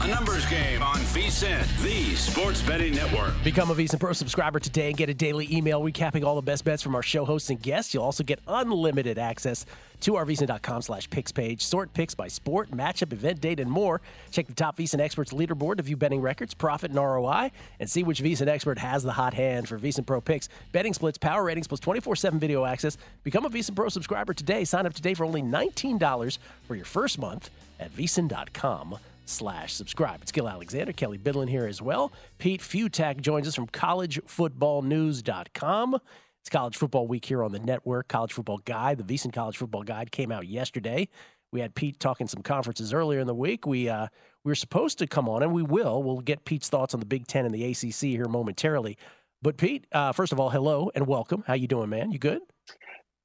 A 0.00 0.06
numbers 0.06 0.46
game 0.46 0.80
on 0.80 0.96
VSIN, 0.96 1.82
the 1.82 2.14
sports 2.14 2.62
betting 2.62 2.94
network. 2.94 3.34
Become 3.42 3.72
a 3.72 3.74
VSIN 3.74 3.98
Pro 3.98 4.12
subscriber 4.12 4.60
today 4.60 4.88
and 4.88 4.96
get 4.96 5.08
a 5.08 5.14
daily 5.14 5.48
email 5.50 5.82
recapping 5.82 6.22
all 6.22 6.36
the 6.36 6.42
best 6.42 6.64
bets 6.64 6.84
from 6.84 6.94
our 6.94 7.02
show 7.02 7.24
hosts 7.24 7.50
and 7.50 7.60
guests. 7.60 7.92
You'll 7.92 8.04
also 8.04 8.22
get 8.22 8.38
unlimited 8.46 9.18
access 9.18 9.66
to 10.02 10.14
our 10.14 10.24
VSIN.com 10.24 10.82
slash 10.82 11.10
picks 11.10 11.32
page. 11.32 11.64
Sort 11.64 11.92
picks 11.94 12.14
by 12.14 12.28
sport, 12.28 12.70
matchup, 12.70 13.12
event 13.12 13.40
date, 13.40 13.58
and 13.58 13.68
more. 13.68 14.00
Check 14.30 14.46
the 14.46 14.54
top 14.54 14.76
VSIN 14.76 15.00
experts 15.00 15.32
leaderboard 15.32 15.78
to 15.78 15.82
view 15.82 15.96
betting 15.96 16.20
records, 16.20 16.54
profit, 16.54 16.92
and 16.92 17.00
ROI, 17.00 17.50
and 17.80 17.90
see 17.90 18.04
which 18.04 18.22
VSIN 18.22 18.46
expert 18.46 18.78
has 18.78 19.02
the 19.02 19.12
hot 19.12 19.34
hand 19.34 19.66
for 19.68 19.80
VSIN 19.80 20.06
Pro 20.06 20.20
picks, 20.20 20.48
betting 20.70 20.94
splits, 20.94 21.18
power 21.18 21.42
ratings, 21.42 21.66
plus 21.66 21.80
24-7 21.80 22.34
video 22.34 22.64
access. 22.64 22.96
Become 23.24 23.46
a 23.46 23.50
VSIN 23.50 23.74
Pro 23.74 23.88
subscriber 23.88 24.32
today. 24.32 24.62
Sign 24.62 24.86
up 24.86 24.94
today 24.94 25.14
for 25.14 25.24
only 25.24 25.42
$19 25.42 26.38
for 26.68 26.76
your 26.76 26.84
first 26.84 27.18
month 27.18 27.50
at 27.80 27.90
VSIN.com 27.96 28.98
slash 29.28 29.74
subscribe. 29.74 30.22
It's 30.22 30.32
Gil 30.32 30.48
Alexander, 30.48 30.92
Kelly 30.92 31.18
Bydlon 31.18 31.48
here 31.48 31.66
as 31.66 31.80
well. 31.82 32.12
Pete 32.38 32.60
Fiutak 32.60 33.20
joins 33.20 33.46
us 33.46 33.54
from 33.54 33.68
collegefootballnews.com. 33.68 35.98
It's 36.40 36.50
college 36.50 36.76
football 36.76 37.06
week 37.06 37.24
here 37.24 37.42
on 37.42 37.52
the 37.52 37.58
network. 37.58 38.08
College 38.08 38.32
Football 38.32 38.58
Guide, 38.58 38.98
the 38.98 39.04
VSIN 39.04 39.32
College 39.32 39.56
Football 39.56 39.82
Guide 39.82 40.10
came 40.10 40.32
out 40.32 40.46
yesterday. 40.46 41.08
We 41.52 41.60
had 41.60 41.74
Pete 41.74 41.98
talking 41.98 42.26
some 42.26 42.42
conferences 42.42 42.92
earlier 42.92 43.20
in 43.20 43.26
the 43.26 43.34
week. 43.34 43.66
We 43.66 43.88
uh, 43.88 44.08
we 44.44 44.50
were 44.50 44.56
supposed 44.56 44.98
to 44.98 45.06
come 45.06 45.28
on, 45.28 45.42
and 45.42 45.52
we 45.52 45.62
will. 45.62 46.02
We'll 46.02 46.20
get 46.20 46.44
Pete's 46.44 46.68
thoughts 46.68 46.94
on 46.94 47.00
the 47.00 47.06
Big 47.06 47.26
Ten 47.26 47.44
and 47.44 47.54
the 47.54 47.64
ACC 47.64 48.10
here 48.10 48.28
momentarily. 48.28 48.96
But 49.40 49.56
Pete, 49.56 49.86
uh, 49.92 50.12
first 50.12 50.32
of 50.32 50.40
all, 50.40 50.50
hello 50.50 50.90
and 50.94 51.06
welcome. 51.06 51.44
How 51.46 51.54
you 51.54 51.68
doing, 51.68 51.88
man? 51.88 52.12
You 52.12 52.18
good? 52.18 52.42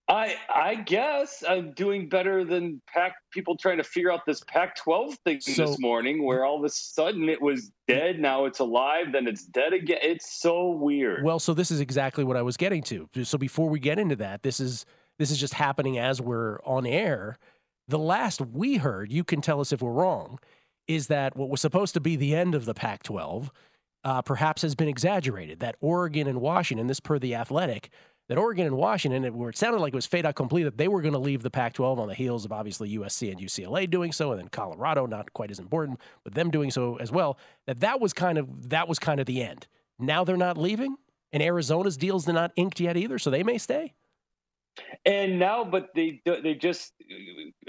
I 0.09 0.35
I 0.53 0.75
guess 0.75 1.43
I'm 1.47 1.71
doing 1.73 2.09
better 2.09 2.43
than 2.43 2.81
Pac 2.93 3.13
people 3.31 3.55
trying 3.55 3.77
to 3.77 3.83
figure 3.83 4.11
out 4.11 4.25
this 4.25 4.43
Pac-12 4.47 5.15
thing 5.23 5.39
so, 5.39 5.65
this 5.65 5.79
morning, 5.79 6.25
where 6.25 6.43
all 6.43 6.57
of 6.57 6.63
a 6.65 6.69
sudden 6.69 7.29
it 7.29 7.41
was 7.41 7.71
dead, 7.87 8.19
now 8.19 8.45
it's 8.45 8.59
alive, 8.59 9.13
then 9.13 9.27
it's 9.27 9.45
dead 9.45 9.71
again. 9.71 9.99
It's 10.01 10.39
so 10.41 10.71
weird. 10.71 11.23
Well, 11.23 11.39
so 11.39 11.53
this 11.53 11.71
is 11.71 11.79
exactly 11.79 12.23
what 12.23 12.35
I 12.35 12.41
was 12.41 12.57
getting 12.57 12.83
to. 12.83 13.07
So 13.23 13.37
before 13.37 13.69
we 13.69 13.79
get 13.79 13.97
into 13.97 14.17
that, 14.17 14.43
this 14.43 14.59
is 14.59 14.85
this 15.19 15.31
is 15.31 15.37
just 15.37 15.53
happening 15.53 15.97
as 15.97 16.19
we're 16.19 16.59
on 16.65 16.85
air. 16.85 17.37
The 17.87 17.99
last 17.99 18.41
we 18.41 18.77
heard, 18.77 19.11
you 19.11 19.23
can 19.23 19.41
tell 19.41 19.61
us 19.61 19.71
if 19.71 19.81
we're 19.81 19.91
wrong, 19.91 20.39
is 20.87 21.07
that 21.07 21.37
what 21.37 21.49
was 21.49 21.61
supposed 21.61 21.93
to 21.93 22.01
be 22.01 22.15
the 22.15 22.35
end 22.35 22.55
of 22.55 22.65
the 22.65 22.73
Pac-12 22.73 23.49
uh, 24.03 24.21
perhaps 24.21 24.61
has 24.63 24.75
been 24.75 24.87
exaggerated. 24.87 25.59
That 25.59 25.75
Oregon 25.79 26.27
and 26.27 26.41
Washington, 26.41 26.87
this 26.87 26.99
per 26.99 27.19
the 27.19 27.35
Athletic 27.35 27.89
that 28.33 28.39
Oregon 28.39 28.65
and 28.65 28.77
Washington, 28.77 29.25
it, 29.25 29.35
where 29.35 29.51
it 29.51 29.57
sounded 29.59 29.77
like 29.77 29.93
it 29.93 29.95
was 29.95 30.07
fait 30.07 30.25
accompli 30.25 30.63
that 30.63 30.75
they 30.75 30.87
were 30.87 31.03
going 31.03 31.13
to 31.13 31.19
leave 31.19 31.43
the 31.43 31.51
Pac 31.51 31.73
12 31.73 31.99
on 31.99 32.07
the 32.07 32.15
heels 32.15 32.45
of 32.45 32.51
obviously 32.51 32.97
USC 32.97 33.29
and 33.29 33.39
UCLA 33.39 33.87
doing 33.87 34.11
so, 34.11 34.31
and 34.31 34.39
then 34.39 34.47
Colorado, 34.47 35.05
not 35.05 35.31
quite 35.33 35.51
as 35.51 35.59
important, 35.59 35.99
but 36.23 36.33
them 36.33 36.49
doing 36.49 36.71
so 36.71 36.95
as 36.95 37.11
well, 37.11 37.37
that 37.67 37.81
that 37.81 38.01
was 38.01 38.11
kind 38.11 38.39
of 38.39 38.69
that 38.69 38.87
was 38.87 38.97
kind 38.97 39.19
of 39.19 39.27
the 39.27 39.43
end. 39.43 39.67
Now 39.99 40.23
they're 40.23 40.35
not 40.35 40.57
leaving, 40.57 40.95
and 41.31 41.43
Arizona's 41.43 41.95
deals 41.95 42.27
are 42.27 42.33
not 42.33 42.51
inked 42.55 42.79
yet 42.79 42.97
either, 42.97 43.19
so 43.19 43.29
they 43.29 43.43
may 43.43 43.59
stay. 43.59 43.93
And 45.05 45.37
now, 45.37 45.63
but 45.63 45.89
they 45.93 46.19
they 46.25 46.55
just 46.55 46.91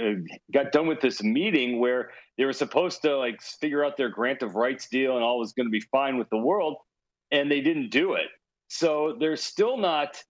uh, 0.01 0.13
got 0.51 0.73
done 0.73 0.87
with 0.87 1.03
this 1.03 1.23
meeting 1.23 1.79
where 1.79 2.13
they 2.39 2.47
were 2.47 2.55
supposed 2.55 3.03
to 3.03 3.19
like 3.19 3.43
figure 3.43 3.85
out 3.85 3.99
their 3.99 4.09
grant 4.09 4.41
of 4.41 4.55
rights 4.55 4.89
deal 4.89 5.17
and 5.17 5.23
all 5.23 5.39
was 5.39 5.53
going 5.53 5.67
to 5.67 5.71
be 5.71 5.85
fine 5.93 6.17
with 6.17 6.31
the 6.31 6.39
world, 6.39 6.79
and 7.31 7.51
they 7.51 7.61
didn't 7.61 7.91
do 7.91 8.15
it. 8.15 8.29
So 8.69 9.15
they're 9.21 9.37
still 9.37 9.77
not 9.77 10.25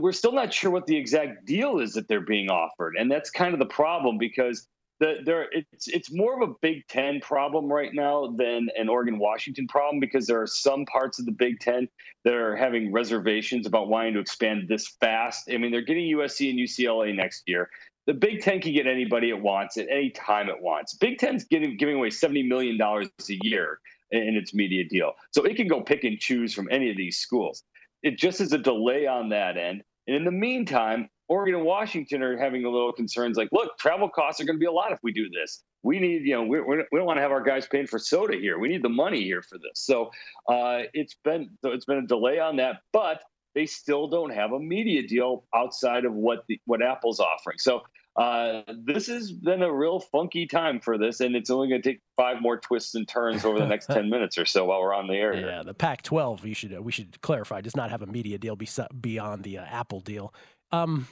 we're 0.00 0.12
still 0.12 0.32
not 0.32 0.52
sure 0.52 0.70
what 0.70 0.86
the 0.86 0.96
exact 0.96 1.46
deal 1.46 1.78
is 1.78 1.94
that 1.94 2.08
they're 2.08 2.20
being 2.20 2.50
offered, 2.50 2.94
and 2.98 3.10
that's 3.10 3.30
kind 3.30 3.54
of 3.54 3.58
the 3.58 3.66
problem 3.66 4.18
because 4.18 4.66
the, 5.00 5.16
there 5.24 5.48
it's 5.50 5.88
it's 5.88 6.12
more 6.12 6.40
of 6.40 6.48
a 6.48 6.54
Big 6.60 6.86
Ten 6.88 7.20
problem 7.20 7.70
right 7.70 7.92
now 7.92 8.34
than 8.36 8.68
an 8.76 8.88
Oregon 8.88 9.18
Washington 9.18 9.66
problem 9.66 9.98
because 9.98 10.26
there 10.26 10.40
are 10.40 10.46
some 10.46 10.84
parts 10.86 11.18
of 11.18 11.26
the 11.26 11.32
Big 11.32 11.58
Ten 11.60 11.88
that 12.24 12.34
are 12.34 12.54
having 12.54 12.92
reservations 12.92 13.66
about 13.66 13.88
wanting 13.88 14.14
to 14.14 14.20
expand 14.20 14.68
this 14.68 14.86
fast. 15.00 15.50
I 15.52 15.56
mean, 15.56 15.72
they're 15.72 15.82
getting 15.82 16.04
USC 16.16 16.50
and 16.50 16.58
UCLA 16.58 17.14
next 17.14 17.42
year. 17.46 17.68
The 18.06 18.14
Big 18.14 18.42
Ten 18.42 18.60
can 18.60 18.74
get 18.74 18.86
anybody 18.86 19.30
it 19.30 19.40
wants 19.40 19.76
at 19.76 19.88
any 19.90 20.10
time 20.10 20.48
it 20.48 20.60
wants. 20.60 20.94
Big 20.94 21.18
Ten's 21.18 21.44
getting 21.44 21.76
giving 21.76 21.96
away 21.96 22.10
seventy 22.10 22.42
million 22.42 22.78
dollars 22.78 23.08
a 23.28 23.38
year 23.42 23.78
in 24.10 24.36
its 24.36 24.52
media 24.52 24.84
deal, 24.88 25.14
so 25.30 25.42
it 25.44 25.56
can 25.56 25.66
go 25.66 25.80
pick 25.80 26.04
and 26.04 26.18
choose 26.18 26.52
from 26.52 26.68
any 26.70 26.90
of 26.90 26.96
these 26.96 27.18
schools 27.18 27.64
it 28.02 28.18
just 28.18 28.40
is 28.40 28.52
a 28.52 28.58
delay 28.58 29.06
on 29.06 29.28
that 29.30 29.56
end. 29.56 29.82
And 30.06 30.16
in 30.16 30.24
the 30.24 30.32
meantime, 30.32 31.08
Oregon 31.28 31.54
and 31.54 31.64
Washington 31.64 32.22
are 32.22 32.36
having 32.36 32.64
a 32.64 32.70
little 32.70 32.92
concerns 32.92 33.36
like, 33.36 33.48
look, 33.52 33.78
travel 33.78 34.08
costs 34.08 34.40
are 34.40 34.44
going 34.44 34.56
to 34.56 34.60
be 34.60 34.66
a 34.66 34.72
lot 34.72 34.92
if 34.92 34.98
we 35.02 35.12
do 35.12 35.28
this. 35.30 35.62
We 35.82 35.98
need, 35.98 36.22
you 36.24 36.34
know, 36.34 36.42
we, 36.42 36.60
we 36.60 36.84
don't 36.92 37.06
want 37.06 37.16
to 37.16 37.22
have 37.22 37.30
our 37.30 37.42
guys 37.42 37.66
paying 37.66 37.86
for 37.86 37.98
soda 37.98 38.36
here. 38.36 38.58
We 38.58 38.68
need 38.68 38.82
the 38.82 38.88
money 38.88 39.22
here 39.22 39.42
for 39.42 39.58
this. 39.58 39.80
So 39.80 40.10
uh, 40.48 40.82
it's 40.92 41.16
been 41.24 41.50
it's 41.64 41.84
been 41.84 41.98
a 41.98 42.06
delay 42.06 42.38
on 42.38 42.56
that, 42.56 42.82
but 42.92 43.22
they 43.54 43.66
still 43.66 44.08
don't 44.08 44.30
have 44.30 44.52
a 44.52 44.58
media 44.58 45.06
deal 45.06 45.44
outside 45.54 46.04
of 46.04 46.12
what 46.12 46.44
the, 46.48 46.60
what 46.66 46.82
Apple's 46.82 47.20
offering. 47.20 47.58
So 47.58 47.82
uh, 48.14 48.62
this 48.84 49.06
has 49.06 49.32
been 49.32 49.62
a 49.62 49.72
real 49.72 49.98
funky 49.98 50.46
time 50.46 50.80
for 50.80 50.98
this, 50.98 51.20
and 51.20 51.34
it's 51.34 51.48
only 51.48 51.68
going 51.68 51.80
to 51.80 51.90
take 51.90 52.00
five 52.16 52.42
more 52.42 52.58
twists 52.58 52.94
and 52.94 53.08
turns 53.08 53.44
over 53.44 53.58
the 53.58 53.66
next 53.66 53.86
ten 53.90 54.10
minutes 54.10 54.36
or 54.36 54.44
so 54.44 54.66
while 54.66 54.82
we're 54.82 54.94
on 54.94 55.06
the 55.06 55.14
air. 55.14 55.34
Yeah, 55.34 55.40
here. 55.40 55.64
the 55.64 55.74
Pac-12, 55.74 56.44
you 56.44 56.54
should 56.54 56.74
uh, 56.74 56.82
we 56.82 56.92
should 56.92 57.20
clarify, 57.22 57.62
does 57.62 57.76
not 57.76 57.90
have 57.90 58.02
a 58.02 58.06
media 58.06 58.36
deal 58.36 58.56
beyond 59.00 59.44
the 59.44 59.58
uh, 59.58 59.64
Apple 59.64 60.00
deal. 60.00 60.34
Um, 60.72 61.08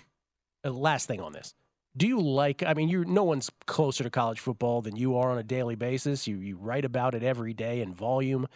uh, 0.65 0.71
last 0.71 1.07
thing 1.07 1.21
on 1.21 1.33
this. 1.33 1.55
Do 1.97 2.07
you 2.07 2.21
like? 2.21 2.63
I 2.63 2.75
mean, 2.75 2.91
you 2.91 3.05
no 3.07 3.25
one's 3.25 3.51
closer 3.67 4.05
to 4.05 4.11
college 4.11 4.39
football 4.39 4.83
than 4.83 4.95
you 4.95 5.17
are 5.17 5.31
on 5.31 5.39
a 5.39 5.43
daily 5.43 5.77
basis. 5.77 6.27
You 6.27 6.37
you 6.37 6.57
write 6.57 6.85
about 6.85 7.15
it 7.15 7.23
every 7.23 7.55
day 7.55 7.81
in 7.81 7.95
volume. 7.95 8.47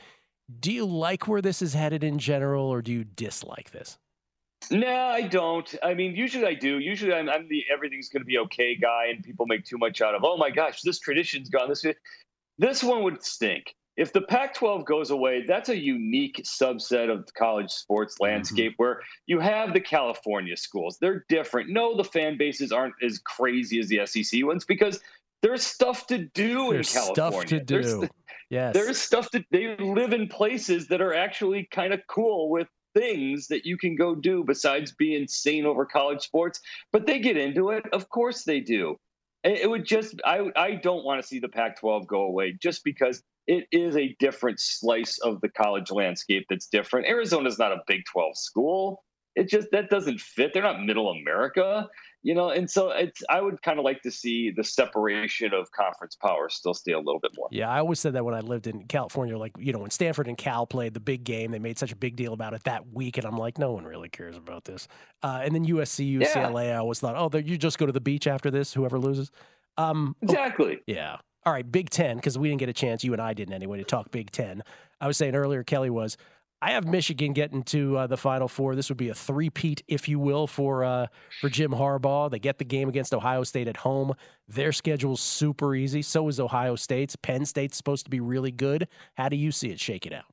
Do 0.61 0.71
you 0.71 0.85
like 0.85 1.27
where 1.27 1.41
this 1.41 1.63
is 1.63 1.73
headed 1.73 2.05
in 2.05 2.19
general, 2.19 2.67
or 2.67 2.83
do 2.83 2.93
you 2.93 3.05
dislike 3.05 3.71
this? 3.71 3.99
No, 4.71 4.95
I 4.95 5.23
don't. 5.23 5.75
I 5.83 5.95
mean, 5.95 6.15
usually 6.15 6.47
I 6.47 6.55
do. 6.55 6.79
Usually 6.79 7.13
I'm, 7.13 7.29
I'm 7.29 7.49
the 7.49 7.65
everything's 7.73 8.09
going 8.09 8.23
to 8.23 8.27
be 8.27 8.39
okay 8.39 8.77
guy, 8.77 9.07
and 9.11 9.23
people 9.23 9.47
make 9.47 9.65
too 9.65 9.79
much 9.79 10.01
out 10.01 10.15
of. 10.15 10.25
Oh 10.25 10.37
my 10.37 10.51
gosh, 10.51 10.83
this 10.83 10.99
tradition's 10.99 11.49
gone. 11.49 11.69
This 11.69 11.85
this 12.59 12.83
one 12.83 13.03
would 13.03 13.23
stink. 13.23 13.75
If 13.97 14.13
the 14.13 14.23
Pac-12 14.23 14.85
goes 14.87 15.11
away, 15.11 15.45
that's 15.47 15.69
a 15.69 15.77
unique 15.77 16.43
subset 16.45 17.13
of 17.13 17.27
the 17.27 17.33
college 17.33 17.71
sports 17.71 18.15
mm-hmm. 18.15 18.25
landscape 18.25 18.73
mm-hmm. 18.73 18.83
where 18.83 19.01
you 19.27 19.39
have 19.39 19.73
the 19.73 19.81
California 19.81 20.57
schools. 20.57 20.99
They're 21.01 21.25
different. 21.29 21.71
No, 21.71 21.97
the 21.97 22.05
fan 22.05 22.37
bases 22.37 22.73
aren't 22.73 22.95
as 23.03 23.19
crazy 23.19 23.79
as 23.79 23.89
the 23.89 24.05
SEC 24.07 24.45
ones 24.45 24.65
because 24.65 25.01
there's 25.43 25.63
stuff 25.63 26.07
to 26.09 26.19
do 26.19 26.73
there's 26.73 26.95
in 26.95 27.03
California. 27.03 27.31
Stuff 27.31 27.49
to 27.51 27.61
do. 27.61 27.83
There's, 27.83 28.11
yes. 28.51 28.75
There's 28.75 28.99
stuff 28.99 29.31
that 29.31 29.45
they 29.53 29.77
live 29.77 30.13
in 30.13 30.27
places 30.27 30.89
that 30.89 31.01
are 31.01 31.15
actually 31.15 31.69
kind 31.71 31.93
of 31.93 32.01
cool 32.09 32.51
with 32.51 32.67
things 32.95 33.49
that 33.49 33.67
you 33.67 33.77
can 33.77 33.97
go 33.97 34.15
do 34.15 34.45
besides 34.45 34.93
be 34.93 35.15
insane 35.15 35.67
over 35.67 35.85
college 35.85 36.23
sports. 36.23 36.61
But 36.93 37.07
they 37.07 37.19
get 37.19 37.37
into 37.37 37.71
it. 37.71 37.85
Of 37.93 38.09
course 38.09 38.45
they 38.45 38.61
do. 38.61 38.97
It 39.43 39.69
would 39.69 39.85
just, 39.85 40.15
I, 40.25 40.51
I 40.57 40.77
don't 40.77 41.05
want 41.05 41.21
to 41.21 41.27
see 41.27 41.39
the 41.39 41.49
Pac 41.49 41.79
12 41.79 42.07
go 42.07 42.23
away 42.23 42.57
just 42.63 42.83
because 42.83 43.23
it 43.47 43.67
is 43.71 43.95
a 43.95 44.17
different 44.19 44.59
slice 44.59 45.19
of 45.19 45.43
the 45.43 45.51
college 45.51 45.91
landscape 45.91 46.47
that's 46.49 46.67
different. 46.67 47.07
Arizona's 47.07 47.59
not 47.59 47.73
a 47.73 47.83
Big 47.87 48.01
12 48.11 48.39
school. 48.39 49.05
It 49.37 49.51
just, 49.51 49.69
that 49.73 49.91
doesn't 49.91 50.21
fit. 50.21 50.55
They're 50.55 50.63
not 50.63 50.83
middle 50.83 51.11
America 51.11 51.89
you 52.25 52.35
know 52.35 52.49
and 52.49 52.69
so 52.69 52.89
it's 52.89 53.23
i 53.29 53.41
would 53.41 53.63
kind 53.63 53.79
of 53.79 53.85
like 53.85 54.03
to 54.03 54.11
see 54.11 54.51
the 54.51 54.65
separation 54.65 55.53
of 55.53 55.71
conference 55.71 56.17
power 56.17 56.49
still 56.49 56.75
stay 56.75 56.93
a 56.93 56.99
little 56.99 57.21
bit 57.21 57.31
more. 57.37 57.47
Yeah 57.53 57.71
i 57.71 57.79
always 57.79 58.01
said 58.01 58.15
that 58.15 58.25
when 58.25 58.35
i 58.35 58.41
lived 58.41 58.67
in 58.67 58.85
california 58.87 59.39
like 59.39 59.53
you 59.59 59.73
know 59.73 59.79
when 59.79 59.91
stanford 59.91 60.27
and 60.27 60.37
cal 60.37 60.67
played 60.67 60.95
the 60.95 61.01
big 61.01 61.23
game 61.23 61.53
they 61.53 61.59
made 61.59 61.79
such 61.79 61.93
a 61.93 61.97
big 61.97 62.17
deal 62.17 62.33
about 62.33 62.55
it 62.55 62.65
that 62.65 62.93
week 62.93 63.19
and 63.19 63.27
i'm 63.27 63.37
like 63.37 63.59
no 63.59 63.73
one 63.73 63.85
really 63.85 64.09
cares 64.09 64.37
about 64.37 64.65
this. 64.65 64.89
Uh, 65.23 65.43
and 65.45 65.55
then 65.55 65.65
usc 65.67 66.19
ucla 66.19 66.67
yeah. 66.67 66.75
i 66.75 66.77
always 66.77 66.99
thought 66.99 67.15
oh 67.15 67.39
you 67.39 67.57
just 67.57 67.79
go 67.79 67.87
to 67.87 67.93
the 67.93 68.01
beach 68.01 68.27
after 68.27 68.51
this 68.51 68.73
whoever 68.73 68.99
loses. 68.99 69.31
Um, 69.77 70.15
exactly. 70.23 70.77
oh, 70.77 70.83
yeah. 70.87 71.17
All 71.45 71.53
right 71.53 71.71
big 71.71 71.91
ten 71.91 72.17
because 72.17 72.39
we 72.39 72.49
didn't 72.49 72.61
get 72.61 72.71
a 72.71 72.73
chance 72.75 73.05
you 73.05 73.13
and 73.13 73.21
i 73.21 73.35
didn't 73.35 73.55
anyway 73.55 73.79
to 73.79 73.85
talk 73.85 74.11
big 74.11 74.31
ten. 74.31 74.63
I 75.01 75.07
was 75.07 75.19
saying 75.19 75.35
earlier 75.35 75.63
kelly 75.63 75.91
was 75.91 76.17
I 76.65 76.71
have 76.71 76.87
Michigan 76.87 77.35
getting 77.35 77.63
to 77.65 77.99
uh, 77.99 78.07
the 78.07 78.17
Final 78.17 78.49
Four. 78.49 78.75
This 78.75 78.89
would 78.89 78.97
be 78.97 79.11
a 79.11 79.15
three-peat, 79.15 79.83
if 79.87 80.09
you 80.09 80.19
will, 80.19 80.47
for 80.47 80.83
uh, 80.83 81.09
for 81.43 81.51
Jim 81.51 81.73
Harbaugh. 81.73 82.31
They 82.31 82.39
get 82.39 82.57
the 82.57 82.65
game 82.65 82.89
against 82.89 83.13
Ohio 83.13 83.45
State 83.45 83.69
at 83.69 83.77
home. 83.77 84.15
Their 84.49 84.73
schedule's 84.73 85.21
super 85.21 85.75
easy. 85.75 86.01
So 86.01 86.27
is 86.29 86.41
Ohio 86.41 86.75
State's. 86.75 87.17
Penn 87.17 87.45
State's 87.45 87.77
supposed 87.77 88.07
to 88.07 88.11
be 88.11 88.21
really 88.21 88.51
good. 88.51 88.89
How 89.19 89.29
do 89.29 89.37
you 89.37 89.53
see 89.53 89.73
it 89.73 89.79
shake 89.79 90.07
it 90.07 90.15
out? 90.15 90.25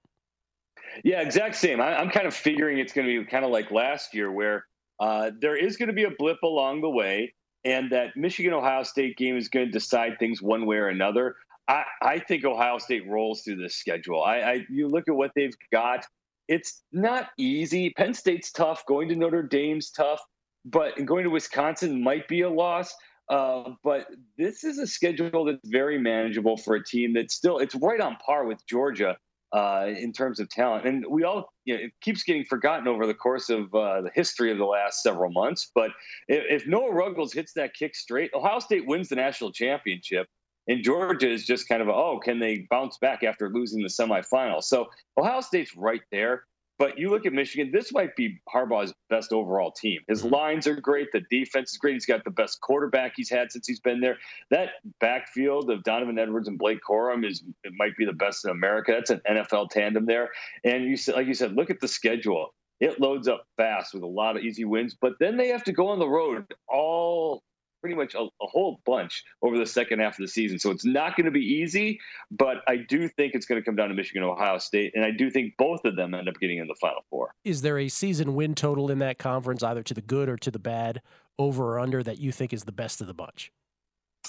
Yeah, 1.03 1.19
exact 1.19 1.57
same. 1.57 1.81
I, 1.81 2.01
am 2.01 2.09
kind 2.09 2.25
of 2.25 2.33
figuring 2.33 2.77
it's 2.77 2.93
going 2.93 3.07
to 3.07 3.23
be 3.23 3.29
kind 3.29 3.43
of 3.43 3.51
like 3.51 3.69
last 3.69 4.13
year, 4.13 4.31
where 4.31 4.65
uh, 5.01 5.31
there 5.41 5.57
is 5.57 5.75
going 5.75 5.89
to 5.89 5.93
be 5.93 6.05
a 6.05 6.11
blip 6.17 6.41
along 6.45 6.79
the 6.79 6.89
way, 6.89 7.33
and 7.65 7.91
that 7.91 8.15
Michigan 8.15 8.53
Ohio 8.53 8.83
State 8.83 9.17
game 9.17 9.35
is 9.35 9.49
going 9.49 9.65
to 9.65 9.71
decide 9.71 10.13
things 10.17 10.41
one 10.41 10.65
way 10.65 10.77
or 10.77 10.87
another. 10.87 11.35
I, 11.67 11.83
I 12.01 12.19
think 12.19 12.45
Ohio 12.45 12.77
State 12.77 13.05
rolls 13.05 13.41
through 13.41 13.57
this 13.57 13.75
schedule. 13.75 14.23
I, 14.23 14.37
I 14.39 14.65
you 14.69 14.87
look 14.87 15.09
at 15.09 15.15
what 15.15 15.31
they've 15.35 15.53
got 15.73 16.05
it's 16.51 16.83
not 16.91 17.29
easy. 17.37 17.91
Penn 17.91 18.13
State's 18.13 18.51
tough. 18.51 18.85
Going 18.85 19.07
to 19.07 19.15
Notre 19.15 19.41
Dame's 19.41 19.89
tough, 19.89 20.19
but 20.65 20.93
going 21.05 21.23
to 21.23 21.29
Wisconsin 21.29 22.03
might 22.03 22.27
be 22.27 22.41
a 22.41 22.49
loss. 22.49 22.93
Uh, 23.29 23.71
but 23.85 24.07
this 24.37 24.65
is 24.65 24.77
a 24.77 24.85
schedule 24.85 25.45
that's 25.45 25.69
very 25.69 25.97
manageable 25.97 26.57
for 26.57 26.75
a 26.75 26.83
team 26.83 27.13
that's 27.13 27.33
still 27.33 27.59
it's 27.59 27.73
right 27.75 28.01
on 28.01 28.17
par 28.17 28.45
with 28.45 28.59
Georgia 28.67 29.15
uh, 29.53 29.85
in 29.95 30.11
terms 30.11 30.41
of 30.41 30.49
talent. 30.49 30.85
And 30.85 31.05
we 31.09 31.23
all, 31.23 31.53
you 31.63 31.73
know, 31.73 31.83
it 31.85 31.91
keeps 32.01 32.23
getting 32.23 32.43
forgotten 32.43 32.85
over 32.85 33.07
the 33.07 33.13
course 33.13 33.49
of 33.49 33.73
uh, 33.73 34.01
the 34.01 34.11
history 34.13 34.51
of 34.51 34.57
the 34.57 34.65
last 34.65 35.01
several 35.01 35.31
months. 35.31 35.71
But 35.73 35.91
if, 36.27 36.63
if 36.63 36.67
Noah 36.67 36.91
Ruggles 36.91 37.31
hits 37.31 37.53
that 37.53 37.73
kick 37.73 37.95
straight, 37.95 38.31
Ohio 38.33 38.59
State 38.59 38.85
wins 38.85 39.07
the 39.07 39.15
national 39.15 39.53
championship. 39.53 40.27
And 40.67 40.83
Georgia 40.83 41.29
is 41.29 41.45
just 41.45 41.67
kind 41.67 41.81
of, 41.81 41.89
oh, 41.89 42.19
can 42.23 42.39
they 42.39 42.67
bounce 42.69 42.97
back 42.97 43.23
after 43.23 43.49
losing 43.49 43.81
the 43.81 43.89
semifinal? 43.89 44.63
So 44.63 44.87
Ohio 45.17 45.41
State's 45.41 45.75
right 45.75 46.01
there. 46.11 46.43
But 46.81 46.97
you 46.97 47.11
look 47.11 47.27
at 47.27 47.33
Michigan, 47.33 47.69
this 47.71 47.93
might 47.93 48.15
be 48.15 48.41
Harbaugh's 48.51 48.91
best 49.07 49.33
overall 49.33 49.71
team. 49.71 50.01
His 50.07 50.23
mm-hmm. 50.23 50.33
lines 50.33 50.65
are 50.65 50.73
great. 50.73 51.09
The 51.13 51.21
defense 51.29 51.73
is 51.73 51.77
great. 51.77 51.93
He's 51.93 52.07
got 52.07 52.23
the 52.23 52.31
best 52.31 52.59
quarterback 52.59 53.13
he's 53.15 53.29
had 53.29 53.51
since 53.51 53.67
he's 53.67 53.79
been 53.79 53.99
there. 53.99 54.17
That 54.49 54.69
backfield 54.99 55.69
of 55.69 55.83
Donovan 55.83 56.17
Edwards 56.17 56.47
and 56.47 56.57
Blake 56.57 56.79
Corum 56.81 57.23
is 57.23 57.43
it 57.63 57.73
might 57.77 57.95
be 57.97 58.05
the 58.05 58.13
best 58.13 58.45
in 58.45 58.49
America. 58.49 58.93
That's 58.93 59.11
an 59.11 59.21
NFL 59.29 59.69
tandem 59.69 60.07
there. 60.07 60.29
And 60.63 60.85
you 60.85 60.97
said, 60.97 61.13
like 61.13 61.27
you 61.27 61.35
said, 61.35 61.53
look 61.53 61.69
at 61.69 61.81
the 61.81 61.87
schedule. 61.87 62.51
It 62.79 62.99
loads 62.99 63.27
up 63.27 63.45
fast 63.57 63.93
with 63.93 64.01
a 64.01 64.07
lot 64.07 64.35
of 64.35 64.43
easy 64.43 64.65
wins, 64.65 64.95
but 64.99 65.13
then 65.19 65.37
they 65.37 65.49
have 65.49 65.63
to 65.65 65.71
go 65.71 65.89
on 65.89 65.99
the 65.99 66.09
road 66.09 66.51
all 66.67 67.43
pretty 67.81 67.95
much 67.95 68.15
a, 68.15 68.19
a, 68.19 68.47
whole 68.47 68.79
bunch 68.85 69.23
over 69.41 69.57
the 69.57 69.65
second 69.65 69.99
half 69.99 70.13
of 70.13 70.23
the 70.23 70.27
season. 70.27 70.59
So 70.59 70.71
it's 70.71 70.85
not 70.85 71.17
going 71.17 71.25
to 71.25 71.31
be 71.31 71.41
easy, 71.41 71.99
but 72.29 72.57
I 72.67 72.77
do 72.77 73.07
think 73.07 73.33
it's 73.33 73.45
going 73.45 73.59
to 73.59 73.65
come 73.65 73.75
down 73.75 73.89
to 73.89 73.95
Michigan 73.95 74.23
and 74.23 74.31
Ohio 74.31 74.59
State. 74.59 74.93
And 74.95 75.03
I 75.03 75.11
do 75.11 75.29
think 75.29 75.55
both 75.57 75.83
of 75.85 75.95
them 75.95 76.13
end 76.13 76.29
up 76.29 76.39
getting 76.39 76.59
in 76.59 76.67
the 76.67 76.75
Final 76.79 77.03
Four. 77.09 77.33
Is 77.43 77.61
there 77.61 77.79
a 77.79 77.89
season 77.89 78.35
win 78.35 78.55
total 78.55 78.91
in 78.91 78.99
that 78.99 79.17
conference, 79.17 79.63
either 79.63 79.83
to 79.83 79.93
the 79.93 80.01
good 80.01 80.29
or 80.29 80.37
to 80.37 80.51
the 80.51 80.59
bad, 80.59 81.01
over 81.39 81.73
or 81.73 81.79
under, 81.79 82.03
that 82.03 82.19
you 82.19 82.31
think 82.31 82.53
is 82.53 82.63
the 82.63 82.71
best 82.71 83.01
of 83.01 83.07
the 83.07 83.13
bunch? 83.13 83.51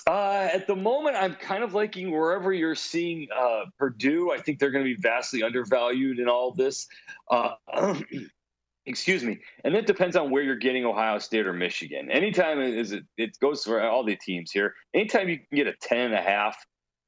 Uh, 0.07 0.49
at 0.53 0.67
the 0.67 0.75
moment, 0.75 1.17
I'm 1.17 1.35
kind 1.35 1.63
of 1.63 1.75
liking 1.75 2.11
wherever 2.11 2.53
you're 2.53 2.75
seeing 2.75 3.29
uh, 3.37 3.65
Purdue. 3.79 4.33
I 4.33 4.39
think 4.41 4.59
they're 4.59 4.71
going 4.71 4.85
to 4.85 4.95
be 4.95 5.01
vastly 5.01 5.43
undervalued 5.43 6.19
in 6.19 6.29
all 6.29 6.53
this. 6.53 6.89
Uh, 7.31 7.55
excuse 8.87 9.25
me. 9.25 9.39
And 9.65 9.75
that 9.75 9.87
depends 9.87 10.17
on 10.17 10.31
where 10.31 10.43
you're 10.43 10.57
getting 10.57 10.85
ohio 10.85 11.19
state 11.19 11.47
or 11.47 11.53
michigan. 11.53 12.11
Anytime 12.11 12.61
is 12.61 12.93
it, 12.93 13.05
it 13.17 13.39
goes 13.41 13.65
for 13.65 13.83
all 13.83 14.05
the 14.05 14.17
teams 14.17 14.51
here. 14.51 14.75
Anytime 14.95 15.29
you 15.29 15.39
can 15.39 15.57
get 15.57 15.67
a 15.67 15.75
10 15.81 15.99
and 15.99 16.15
a 16.15 16.23
half 16.23 16.57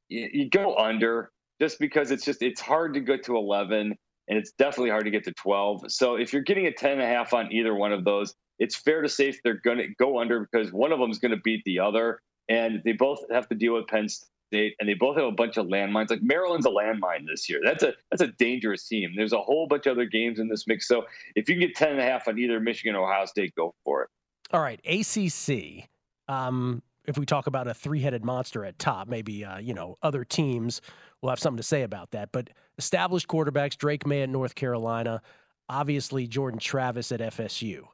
you, 0.08 0.28
you 0.32 0.50
go 0.50 0.76
under 0.76 1.30
just 1.60 1.78
because 1.78 2.10
it's 2.10 2.24
just 2.24 2.42
it's 2.42 2.60
hard 2.60 2.94
to 2.94 3.00
get 3.00 3.24
to 3.24 3.36
11 3.36 3.94
and 4.26 4.38
it's 4.38 4.52
definitely 4.52 4.90
hard 4.90 5.04
to 5.04 5.10
get 5.10 5.24
to 5.24 5.32
12 5.32 5.90
so 5.90 6.16
if 6.16 6.32
you're 6.32 6.42
getting 6.42 6.66
a 6.66 6.72
10 6.72 6.92
and 6.92 7.02
a 7.02 7.06
half 7.06 7.32
on 7.32 7.50
either 7.52 7.74
one 7.74 7.92
of 7.92 8.04
those 8.04 8.34
it's 8.58 8.76
fair 8.76 9.02
to 9.02 9.08
say 9.08 9.34
they're 9.42 9.60
going 9.64 9.78
to 9.78 9.88
go 9.98 10.18
under 10.20 10.40
because 10.40 10.72
one 10.72 10.92
of 10.92 10.98
them 10.98 11.10
is 11.10 11.18
going 11.18 11.32
to 11.32 11.40
beat 11.42 11.62
the 11.64 11.80
other. 11.80 12.20
And 12.48 12.82
they 12.84 12.92
both 12.92 13.20
have 13.30 13.48
to 13.48 13.54
deal 13.54 13.74
with 13.74 13.86
penn 13.86 14.08
State, 14.08 14.28
and 14.54 14.88
they 14.88 14.94
both 14.94 15.16
have 15.16 15.26
a 15.26 15.32
bunch 15.32 15.56
of 15.56 15.66
landmines. 15.66 16.10
Like 16.10 16.22
Maryland's 16.22 16.66
a 16.66 16.70
landmine 16.70 17.26
this 17.26 17.48
year. 17.48 17.60
That's 17.64 17.82
a 17.82 17.92
that's 18.10 18.22
a 18.22 18.28
dangerous 18.28 18.86
team. 18.86 19.12
There's 19.16 19.32
a 19.32 19.40
whole 19.40 19.66
bunch 19.66 19.86
of 19.86 19.92
other 19.92 20.06
games 20.06 20.38
in 20.38 20.48
this 20.48 20.66
mix. 20.66 20.88
So 20.88 21.04
if 21.34 21.48
you 21.48 21.54
can 21.56 21.68
get 21.68 21.76
ten 21.76 21.90
and 21.90 22.00
a 22.00 22.04
half 22.04 22.28
on 22.28 22.38
either 22.38 22.60
Michigan 22.60 22.94
or 22.94 23.08
Ohio 23.08 23.26
State, 23.26 23.54
go 23.54 23.74
for 23.84 24.02
it. 24.02 24.08
All 24.52 24.60
right, 24.60 24.80
ACC. 24.84 25.88
Um, 26.28 26.82
if 27.06 27.18
we 27.18 27.26
talk 27.26 27.46
about 27.46 27.66
a 27.66 27.74
three-headed 27.74 28.24
monster 28.24 28.64
at 28.64 28.78
top, 28.78 29.08
maybe 29.08 29.44
uh, 29.44 29.58
you 29.58 29.74
know 29.74 29.96
other 30.02 30.24
teams 30.24 30.80
will 31.20 31.30
have 31.30 31.40
something 31.40 31.58
to 31.58 31.62
say 31.62 31.82
about 31.82 32.12
that. 32.12 32.30
But 32.32 32.50
established 32.78 33.28
quarterbacks: 33.28 33.76
Drake 33.76 34.06
Maye 34.06 34.22
at 34.22 34.28
North 34.28 34.54
Carolina, 34.54 35.20
obviously 35.68 36.26
Jordan 36.26 36.60
Travis 36.60 37.12
at 37.12 37.20
FSU. 37.20 37.84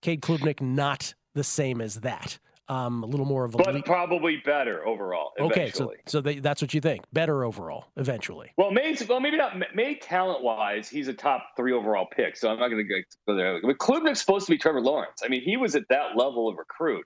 Cade 0.00 0.22
Klubnik 0.22 0.60
not 0.60 1.14
the 1.34 1.44
same 1.44 1.80
as 1.80 1.96
that 2.00 2.38
um, 2.68 3.02
a 3.02 3.06
little 3.06 3.26
more 3.26 3.44
of 3.44 3.54
a 3.54 3.58
but 3.58 3.84
probably 3.84 4.42
better 4.44 4.86
overall. 4.86 5.30
Okay, 5.40 5.70
so 5.70 5.92
so 6.06 6.20
they, 6.20 6.38
that's 6.38 6.60
what 6.60 6.74
you 6.74 6.80
think, 6.80 7.04
better 7.12 7.44
overall 7.44 7.86
eventually. 7.96 8.52
Well, 8.56 8.70
Maye's 8.70 9.06
well 9.08 9.20
maybe 9.20 9.36
not 9.36 9.54
Maye 9.74 9.94
talent 9.96 10.42
wise, 10.42 10.88
he's 10.88 11.08
a 11.08 11.14
top 11.14 11.50
three 11.56 11.72
overall 11.72 12.06
pick, 12.14 12.36
so 12.36 12.50
I'm 12.50 12.58
not 12.58 12.68
going 12.68 12.86
to 12.86 13.02
go 13.26 13.36
there. 13.36 13.60
But 13.62 13.78
Klubnik's 13.78 14.20
supposed 14.20 14.46
to 14.46 14.52
be 14.52 14.58
Trevor 14.58 14.80
Lawrence. 14.80 15.22
I 15.24 15.28
mean, 15.28 15.42
he 15.42 15.56
was 15.56 15.74
at 15.74 15.84
that 15.88 16.16
level 16.16 16.48
of 16.48 16.56
recruit. 16.56 17.04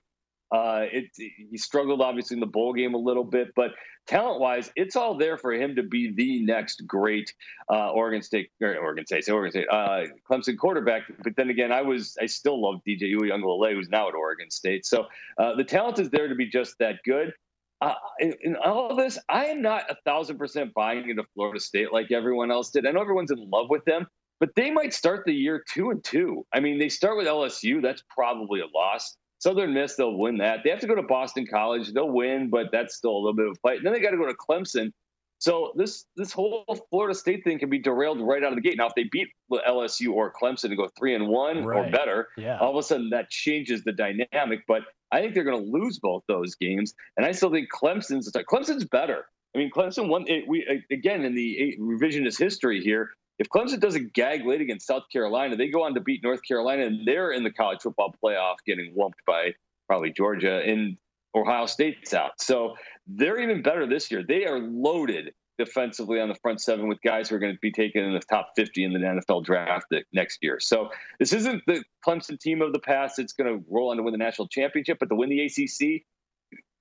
Uh, 0.53 0.85
it, 0.91 1.05
he 1.15 1.57
struggled 1.57 1.99
obviously 1.99 2.35
in 2.35 2.39
the 2.39 2.45
bowl 2.45 2.73
game 2.73 2.93
a 2.93 2.97
little 2.97 3.23
bit, 3.23 3.47
but 3.55 3.71
talent 4.05 4.39
wise, 4.39 4.71
it's 4.75 4.95
all 4.95 5.17
there 5.17 5.35
for 5.35 5.51
him 5.51 5.75
to 5.75 5.81
be 5.81 6.13
the 6.13 6.45
next 6.45 6.85
great 6.85 7.33
uh, 7.71 7.89
Oregon 7.89 8.21
State, 8.21 8.51
or 8.61 8.77
Oregon 8.77 9.03
State, 9.07 9.27
Oregon 9.29 9.51
State, 9.51 9.67
uh, 9.71 10.03
Clemson 10.29 10.55
quarterback. 10.55 11.03
But 11.23 11.35
then 11.35 11.49
again, 11.49 11.71
I 11.71 11.81
was 11.81 12.15
I 12.21 12.27
still 12.27 12.61
love 12.61 12.81
DJ 12.87 13.15
Uiagalelei, 13.15 13.73
who's 13.73 13.89
now 13.89 14.07
at 14.09 14.13
Oregon 14.13 14.51
State. 14.51 14.85
So 14.85 15.07
uh, 15.39 15.55
the 15.55 15.63
talent 15.63 15.97
is 15.97 16.11
there 16.11 16.27
to 16.27 16.35
be 16.35 16.45
just 16.45 16.77
that 16.77 16.99
good. 17.03 17.33
Uh, 17.81 17.95
in, 18.19 18.35
in, 18.41 18.55
all 18.55 18.91
of 18.91 18.97
this, 18.97 19.17
I 19.27 19.45
am 19.45 19.63
not 19.63 19.89
a 19.89 19.95
thousand 20.05 20.37
percent 20.37 20.73
buying 20.75 21.09
into 21.09 21.23
Florida 21.33 21.59
State 21.59 21.91
like 21.91 22.11
everyone 22.11 22.51
else 22.51 22.69
did. 22.69 22.85
I 22.85 22.91
know 22.91 23.01
everyone's 23.01 23.31
in 23.31 23.49
love 23.49 23.71
with 23.71 23.83
them, 23.85 24.05
but 24.39 24.49
they 24.55 24.69
might 24.69 24.93
start 24.93 25.23
the 25.25 25.33
year 25.33 25.63
two 25.73 25.89
and 25.89 26.03
two. 26.03 26.45
I 26.53 26.59
mean, 26.59 26.77
they 26.77 26.89
start 26.89 27.17
with 27.17 27.25
LSU. 27.25 27.81
That's 27.81 28.03
probably 28.15 28.59
a 28.59 28.67
loss. 28.67 29.17
Southern 29.43 29.73
Miss, 29.73 29.95
they'll 29.95 30.15
win 30.17 30.37
that. 30.37 30.59
They 30.63 30.69
have 30.69 30.79
to 30.79 30.87
go 30.87 30.95
to 30.95 31.03
Boston 31.03 31.45
College. 31.45 31.91
They'll 31.91 32.09
win, 32.09 32.49
but 32.49 32.67
that's 32.71 32.95
still 32.95 33.11
a 33.11 33.19
little 33.19 33.33
bit 33.33 33.47
of 33.47 33.51
a 33.51 33.59
fight. 33.59 33.75
And 33.75 33.85
then 33.85 33.91
they 33.91 33.99
got 33.99 34.11
to 34.11 34.17
go 34.17 34.25
to 34.25 34.33
Clemson. 34.33 34.93
So 35.39 35.73
this 35.75 36.05
this 36.15 36.31
whole 36.31 36.63
Florida 36.89 37.13
State 37.13 37.43
thing 37.43 37.59
can 37.59 37.69
be 37.69 37.77
derailed 37.77 38.21
right 38.21 38.41
out 38.41 38.53
of 38.53 38.55
the 38.55 38.61
gate. 38.61 38.77
Now, 38.77 38.87
if 38.87 38.95
they 38.95 39.03
beat 39.11 39.27
LSU 39.51 40.13
or 40.13 40.31
Clemson 40.31 40.69
to 40.69 40.77
go 40.77 40.87
three 40.97 41.13
and 41.13 41.27
one 41.27 41.65
right. 41.65 41.89
or 41.89 41.91
better, 41.91 42.29
yeah. 42.37 42.57
all 42.59 42.71
of 42.71 42.77
a 42.77 42.83
sudden 42.83 43.09
that 43.09 43.29
changes 43.29 43.83
the 43.83 43.91
dynamic. 43.91 44.61
But 44.65 44.83
I 45.11 45.19
think 45.19 45.33
they're 45.33 45.43
going 45.43 45.61
to 45.61 45.69
lose 45.69 45.99
both 45.99 46.23
those 46.29 46.55
games, 46.55 46.93
and 47.17 47.25
I 47.25 47.33
still 47.33 47.51
think 47.51 47.67
Clemson's 47.69 48.31
Clemson's 48.31 48.85
better. 48.85 49.25
I 49.53 49.57
mean, 49.57 49.71
Clemson 49.71 50.07
won. 50.07 50.23
It, 50.29 50.47
we 50.47 50.85
again 50.89 51.25
in 51.25 51.35
the 51.35 51.75
revisionist 51.81 52.39
history 52.39 52.79
here. 52.79 53.09
If 53.39 53.49
Clemson 53.49 53.79
doesn't 53.79 54.13
gag 54.13 54.45
late 54.45 54.61
against 54.61 54.85
South 54.85 55.03
Carolina, 55.11 55.55
they 55.55 55.69
go 55.69 55.83
on 55.83 55.95
to 55.95 56.01
beat 56.01 56.23
North 56.23 56.41
Carolina, 56.47 56.85
and 56.85 57.07
they're 57.07 57.31
in 57.31 57.43
the 57.43 57.51
college 57.51 57.81
football 57.81 58.13
playoff, 58.23 58.55
getting 58.65 58.93
whumped 58.95 59.23
by 59.25 59.53
probably 59.87 60.11
Georgia 60.11 60.61
and 60.65 60.97
Ohio 61.35 61.65
State's 61.65 62.13
out. 62.13 62.39
So 62.39 62.75
they're 63.07 63.39
even 63.39 63.63
better 63.63 63.87
this 63.87 64.11
year. 64.11 64.23
They 64.27 64.45
are 64.45 64.59
loaded 64.59 65.33
defensively 65.57 66.19
on 66.19 66.29
the 66.29 66.35
front 66.35 66.61
seven 66.61 66.87
with 66.87 66.99
guys 67.03 67.29
who 67.29 67.35
are 67.35 67.39
going 67.39 67.53
to 67.53 67.59
be 67.59 67.71
taken 67.71 68.03
in 68.03 68.13
the 68.13 68.19
top 68.19 68.49
50 68.55 68.83
in 68.83 68.93
the 68.93 68.99
NFL 68.99 69.43
draft 69.43 69.85
next 70.11 70.39
year. 70.41 70.59
So 70.59 70.89
this 71.19 71.33
isn't 71.33 71.63
the 71.67 71.83
Clemson 72.05 72.39
team 72.39 72.61
of 72.61 72.73
the 72.73 72.79
past 72.79 73.17
that's 73.17 73.33
going 73.33 73.59
to 73.59 73.65
roll 73.69 73.91
on 73.91 73.97
to 73.97 74.03
win 74.03 74.13
the 74.13 74.17
national 74.17 74.47
championship, 74.47 74.97
but 74.99 75.09
to 75.09 75.15
win 75.15 75.29
the 75.29 75.41
ACC, 75.41 76.03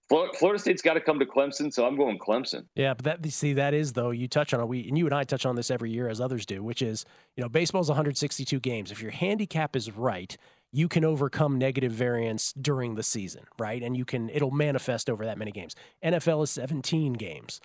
Florida 0.08 0.58
State's 0.58 0.82
got 0.82 0.94
to 0.94 1.00
come 1.00 1.18
to 1.18 1.26
Clemson, 1.26 1.72
so 1.72 1.86
I'm 1.86 1.96
going 1.96 2.18
Clemson. 2.18 2.66
Yeah, 2.74 2.94
but 2.94 3.04
that 3.04 3.32
see 3.32 3.54
that 3.54 3.72
is 3.72 3.94
though 3.94 4.10
you 4.10 4.28
touch 4.28 4.52
on 4.52 4.60
it. 4.60 4.68
We 4.68 4.86
and 4.88 4.98
you 4.98 5.06
and 5.06 5.14
I 5.14 5.24
touch 5.24 5.46
on 5.46 5.56
this 5.56 5.70
every 5.70 5.90
year 5.90 6.08
as 6.08 6.20
others 6.20 6.44
do, 6.44 6.62
which 6.62 6.82
is 6.82 7.04
you 7.36 7.42
know 7.42 7.48
baseball's 7.48 7.88
162 7.88 8.60
games. 8.60 8.90
If 8.90 9.00
your 9.00 9.10
handicap 9.10 9.74
is 9.74 9.90
right, 9.90 10.36
you 10.72 10.88
can 10.88 11.04
overcome 11.04 11.58
negative 11.58 11.92
variance 11.92 12.52
during 12.54 12.94
the 12.94 13.02
season, 13.02 13.44
right? 13.58 13.82
And 13.82 13.96
you 13.96 14.04
can 14.04 14.28
it'll 14.30 14.50
manifest 14.50 15.08
over 15.08 15.24
that 15.24 15.38
many 15.38 15.52
games. 15.52 15.74
NFL 16.04 16.44
is 16.44 16.50
17 16.50 17.14
games. 17.14 17.60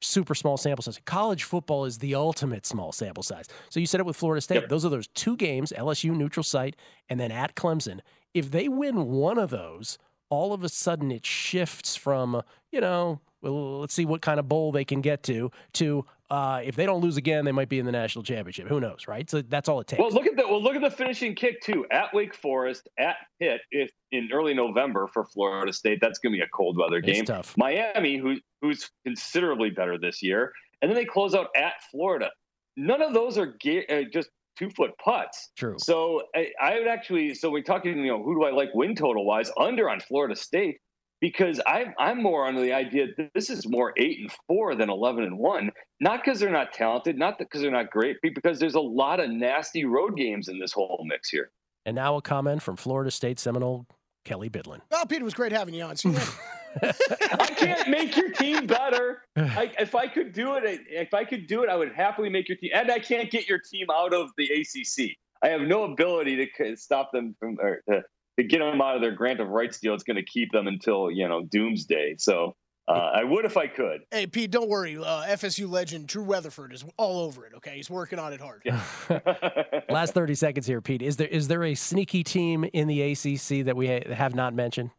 Super 0.00 0.34
small 0.34 0.56
sample 0.56 0.82
size. 0.82 0.98
College 1.04 1.44
football 1.44 1.84
is 1.84 1.98
the 1.98 2.16
ultimate 2.16 2.66
small 2.66 2.90
sample 2.90 3.22
size. 3.22 3.46
So 3.68 3.78
you 3.78 3.86
said 3.86 4.00
it 4.00 4.06
with 4.06 4.16
Florida 4.16 4.40
State. 4.40 4.62
Yep. 4.62 4.68
Those 4.68 4.84
are 4.84 4.88
those 4.88 5.06
two 5.08 5.36
games, 5.36 5.72
LSU 5.76 6.16
neutral 6.16 6.42
site, 6.42 6.74
and 7.08 7.20
then 7.20 7.30
at 7.30 7.54
Clemson. 7.54 8.00
If 8.34 8.50
they 8.50 8.66
win 8.66 9.06
one 9.06 9.38
of 9.38 9.50
those, 9.50 9.98
all 10.32 10.54
of 10.54 10.64
a 10.64 10.68
sudden 10.70 11.10
it 11.10 11.26
shifts 11.26 11.94
from, 11.94 12.42
you 12.70 12.80
know, 12.80 13.20
well, 13.42 13.80
let's 13.80 13.92
see 13.92 14.06
what 14.06 14.22
kind 14.22 14.40
of 14.40 14.48
bowl 14.48 14.72
they 14.72 14.84
can 14.84 15.02
get 15.02 15.22
to, 15.24 15.50
to 15.74 16.06
uh, 16.30 16.62
if 16.64 16.74
they 16.74 16.86
don't 16.86 17.02
lose 17.02 17.18
again, 17.18 17.44
they 17.44 17.52
might 17.52 17.68
be 17.68 17.78
in 17.78 17.84
the 17.84 17.92
national 17.92 18.22
championship. 18.22 18.66
Who 18.66 18.80
knows, 18.80 19.06
right? 19.06 19.28
So 19.28 19.42
that's 19.42 19.68
all 19.68 19.80
it 19.80 19.88
takes. 19.88 20.00
Well, 20.00 20.10
look 20.10 20.26
at 20.26 20.34
the 20.34 20.48
well, 20.48 20.62
look 20.62 20.74
at 20.74 20.80
the 20.80 20.90
finishing 20.90 21.34
kick 21.34 21.60
too. 21.60 21.84
At 21.90 22.14
Wake 22.14 22.34
Forest, 22.34 22.88
at 22.98 23.16
Pitt, 23.38 23.60
if 23.70 23.90
in 24.10 24.30
early 24.32 24.54
November 24.54 25.06
for 25.12 25.26
Florida 25.26 25.70
State, 25.70 25.98
that's 26.00 26.18
going 26.18 26.32
to 26.32 26.38
be 26.38 26.42
a 26.42 26.48
cold 26.48 26.78
weather 26.78 27.02
game. 27.02 27.20
It's 27.20 27.28
tough. 27.28 27.54
Miami, 27.58 28.16
who 28.16 28.36
who's 28.62 28.88
considerably 29.04 29.68
better 29.68 29.98
this 29.98 30.22
year, 30.22 30.50
and 30.80 30.90
then 30.90 30.96
they 30.96 31.04
close 31.04 31.34
out 31.34 31.48
at 31.54 31.74
Florida. 31.90 32.30
None 32.78 33.02
of 33.02 33.12
those 33.12 33.36
are 33.36 33.54
ga- 33.60 33.86
uh, 33.86 34.04
just 34.10 34.30
two 34.56 34.70
foot 34.70 34.92
putts. 35.02 35.50
True. 35.56 35.76
So 35.78 36.22
I, 36.34 36.48
I, 36.60 36.78
would 36.78 36.88
actually, 36.88 37.34
so 37.34 37.50
we're 37.50 37.62
talking, 37.62 37.98
you 37.98 38.06
know, 38.06 38.22
who 38.22 38.34
do 38.34 38.44
I 38.44 38.50
like 38.50 38.70
win 38.74 38.94
total 38.94 39.24
wise? 39.24 39.50
Under 39.58 39.88
on 39.88 40.00
Florida 40.00 40.36
State 40.36 40.78
because 41.22 41.60
I'm 41.66 41.94
I'm 41.98 42.22
more 42.22 42.46
on 42.46 42.56
the 42.56 42.72
idea 42.72 43.06
that 43.16 43.30
this 43.32 43.48
is 43.48 43.66
more 43.66 43.94
eight 43.96 44.18
and 44.20 44.30
four 44.48 44.74
than 44.74 44.90
eleven 44.90 45.24
and 45.24 45.38
one. 45.38 45.70
Not 46.00 46.22
because 46.22 46.40
they're 46.40 46.50
not 46.50 46.72
talented, 46.72 47.16
not 47.16 47.38
because 47.38 47.62
they're 47.62 47.70
not 47.70 47.90
great, 47.90 48.16
but 48.22 48.34
because 48.34 48.58
there's 48.58 48.74
a 48.74 48.80
lot 48.80 49.20
of 49.20 49.30
nasty 49.30 49.84
road 49.84 50.16
games 50.16 50.48
in 50.48 50.58
this 50.58 50.72
whole 50.72 51.04
mix 51.08 51.30
here. 51.30 51.50
And 51.86 51.94
now 51.94 52.16
a 52.16 52.22
comment 52.22 52.60
from 52.60 52.76
Florida 52.76 53.10
State 53.10 53.38
Seminole 53.38 53.86
Kelly 54.24 54.50
Bydlon. 54.50 54.80
Well, 54.90 55.06
Peter, 55.06 55.24
was 55.24 55.34
great 55.34 55.52
having 55.52 55.74
you 55.74 55.84
on. 55.84 55.96
So 56.80 56.92
I 57.38 57.46
can't 57.46 57.88
make 57.88 58.16
your 58.16 58.30
team 58.30 58.66
better. 58.66 59.22
I, 59.36 59.72
if 59.78 59.94
I 59.94 60.06
could 60.06 60.32
do 60.32 60.54
it, 60.54 60.80
if 60.88 61.14
I 61.14 61.24
could 61.24 61.46
do 61.46 61.62
it, 61.62 61.68
I 61.68 61.76
would 61.76 61.92
happily 61.92 62.28
make 62.28 62.48
your 62.48 62.56
team. 62.56 62.70
And 62.74 62.90
I 62.90 62.98
can't 62.98 63.30
get 63.30 63.48
your 63.48 63.58
team 63.58 63.86
out 63.92 64.14
of 64.14 64.30
the 64.36 64.44
ACC. 64.44 65.16
I 65.42 65.48
have 65.48 65.62
no 65.62 65.84
ability 65.84 66.50
to 66.56 66.76
stop 66.76 67.10
them 67.12 67.34
from 67.38 67.58
or 67.60 67.82
to 67.90 68.02
to 68.38 68.44
get 68.44 68.58
them 68.60 68.80
out 68.80 68.96
of 68.96 69.02
their 69.02 69.12
grant 69.12 69.40
of 69.40 69.48
rights 69.48 69.78
deal, 69.80 69.94
it's 69.94 70.04
going 70.04 70.16
to 70.16 70.24
keep 70.24 70.52
them 70.52 70.66
until 70.66 71.10
you 71.10 71.28
know 71.28 71.42
doomsday. 71.42 72.16
So 72.18 72.54
uh, 72.88 73.10
I 73.14 73.24
would 73.24 73.44
if 73.44 73.56
I 73.56 73.66
could. 73.66 74.02
Hey, 74.10 74.26
Pete, 74.26 74.50
don't 74.50 74.68
worry. 74.68 74.96
Uh, 74.96 75.24
FSU 75.26 75.68
legend 75.68 76.06
Drew 76.06 76.24
Weatherford 76.24 76.72
is 76.72 76.84
all 76.96 77.20
over 77.20 77.46
it. 77.46 77.52
Okay, 77.56 77.76
he's 77.76 77.90
working 77.90 78.18
on 78.18 78.32
it 78.32 78.40
hard. 78.40 78.62
Last 79.90 80.14
thirty 80.14 80.34
seconds 80.34 80.66
here, 80.66 80.80
Pete. 80.80 81.02
Is 81.02 81.16
there 81.16 81.28
is 81.28 81.48
there 81.48 81.64
a 81.64 81.74
sneaky 81.74 82.24
team 82.24 82.64
in 82.72 82.88
the 82.88 83.12
ACC 83.12 83.64
that 83.66 83.76
we 83.76 83.88
have 83.88 84.34
not 84.34 84.54
mentioned? 84.54 84.90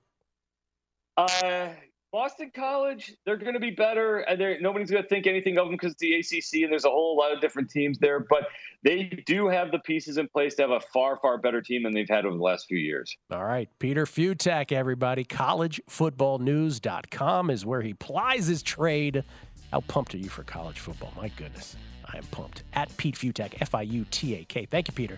Uh, 1.18 1.70
Boston 2.14 2.50
College, 2.54 3.14
they're 3.26 3.36
going 3.38 3.56
to 3.56 3.60
be 3.60 3.72
better, 3.72 4.20
and 4.20 4.40
nobody's 4.62 4.92
going 4.92 5.02
to 5.02 5.10
think 5.10 5.26
anything 5.26 5.58
of 5.58 5.66
them 5.66 5.74
because 5.74 5.96
the 5.96 6.14
ACC, 6.14 6.62
and 6.62 6.72
there's 6.72 6.86
a 6.86 6.90
whole 6.90 7.18
lot 7.18 7.34
of 7.34 7.42
different 7.42 7.72
teams 7.72 7.98
there. 7.98 8.20
But 8.20 8.50
they 8.84 9.06
do 9.26 9.48
have 9.48 9.72
the 9.72 9.80
pieces 9.80 10.20
in 10.20 10.28
place 10.28 10.54
to 10.56 10.62
have 10.62 10.70
a 10.70 10.80
far, 10.80 11.18
far 11.18 11.40
better 11.40 11.60
team 11.60 11.82
than 11.82 11.92
they've 11.92 12.08
had 12.08 12.28
over 12.28 12.38
the 12.38 12.44
last 12.44 12.68
few 12.68 12.78
years. 12.78 13.18
All 13.32 13.44
right, 13.44 13.68
Peter 13.80 14.06
Fiutak, 14.06 14.72
everybody. 14.72 15.26
CollegeFootballNews.com 15.26 17.50
is 17.50 17.66
where 17.66 17.82
he 17.82 17.96
plies 17.96 18.46
his 18.46 18.62
trade. 18.62 19.24
How 19.72 19.80
pumped 19.82 20.14
are 20.14 20.20
you 20.20 20.30
for 20.30 20.44
college 20.44 20.78
football? 20.78 21.12
My 21.18 21.30
goodness, 21.30 21.76
I 22.06 22.18
am 22.18 22.26
pumped. 22.26 22.62
At 22.74 22.96
Pete 22.98 23.16
Fiutak, 23.16 23.56
F 23.60 23.74
I 23.74 23.82
U 23.82 24.06
T 24.12 24.36
A 24.36 24.46
K. 24.46 24.68
Thank 24.68 24.88
you, 24.88 24.94
Peter. 24.94 25.18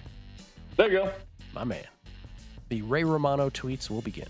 There 0.77 0.89
you 0.89 0.99
go, 0.99 1.11
my 1.53 1.65
man. 1.65 1.83
The 2.69 2.83
Ray 2.83 3.03
Romano 3.03 3.49
tweets 3.49 3.89
will 3.89 4.01
begin 4.01 4.29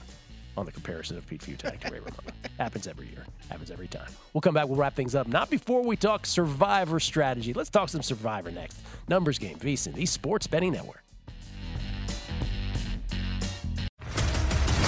on 0.58 0.66
the 0.66 0.72
comparison 0.72 1.18
of 1.18 1.28
Pete 1.28 1.42
Fiutak 1.42 1.80
to 1.80 1.92
Ray 1.92 2.00
Romano. 2.00 2.32
Happens 2.58 2.88
every 2.88 3.08
year. 3.08 3.26
Happens 3.50 3.72
every 3.72 3.88
time. 3.88 4.10
We'll 4.34 4.42
come 4.42 4.54
back. 4.54 4.68
We'll 4.68 4.78
wrap 4.78 4.96
things 4.96 5.16
up. 5.16 5.28
Not 5.28 5.50
before 5.50 5.84
we 5.84 5.96
talk 5.96 6.26
Survivor 6.26 7.00
strategy. 7.00 7.54
Let's 7.54 7.70
talk 7.70 7.90
some 7.90 8.02
Survivor 8.02 8.52
next. 8.52 8.80
Numbers 9.08 9.40
game, 9.40 9.58
VSIN, 9.58 9.94
the 9.94 10.06
Sports 10.06 10.48
Betting 10.48 10.74
Network. 10.74 11.05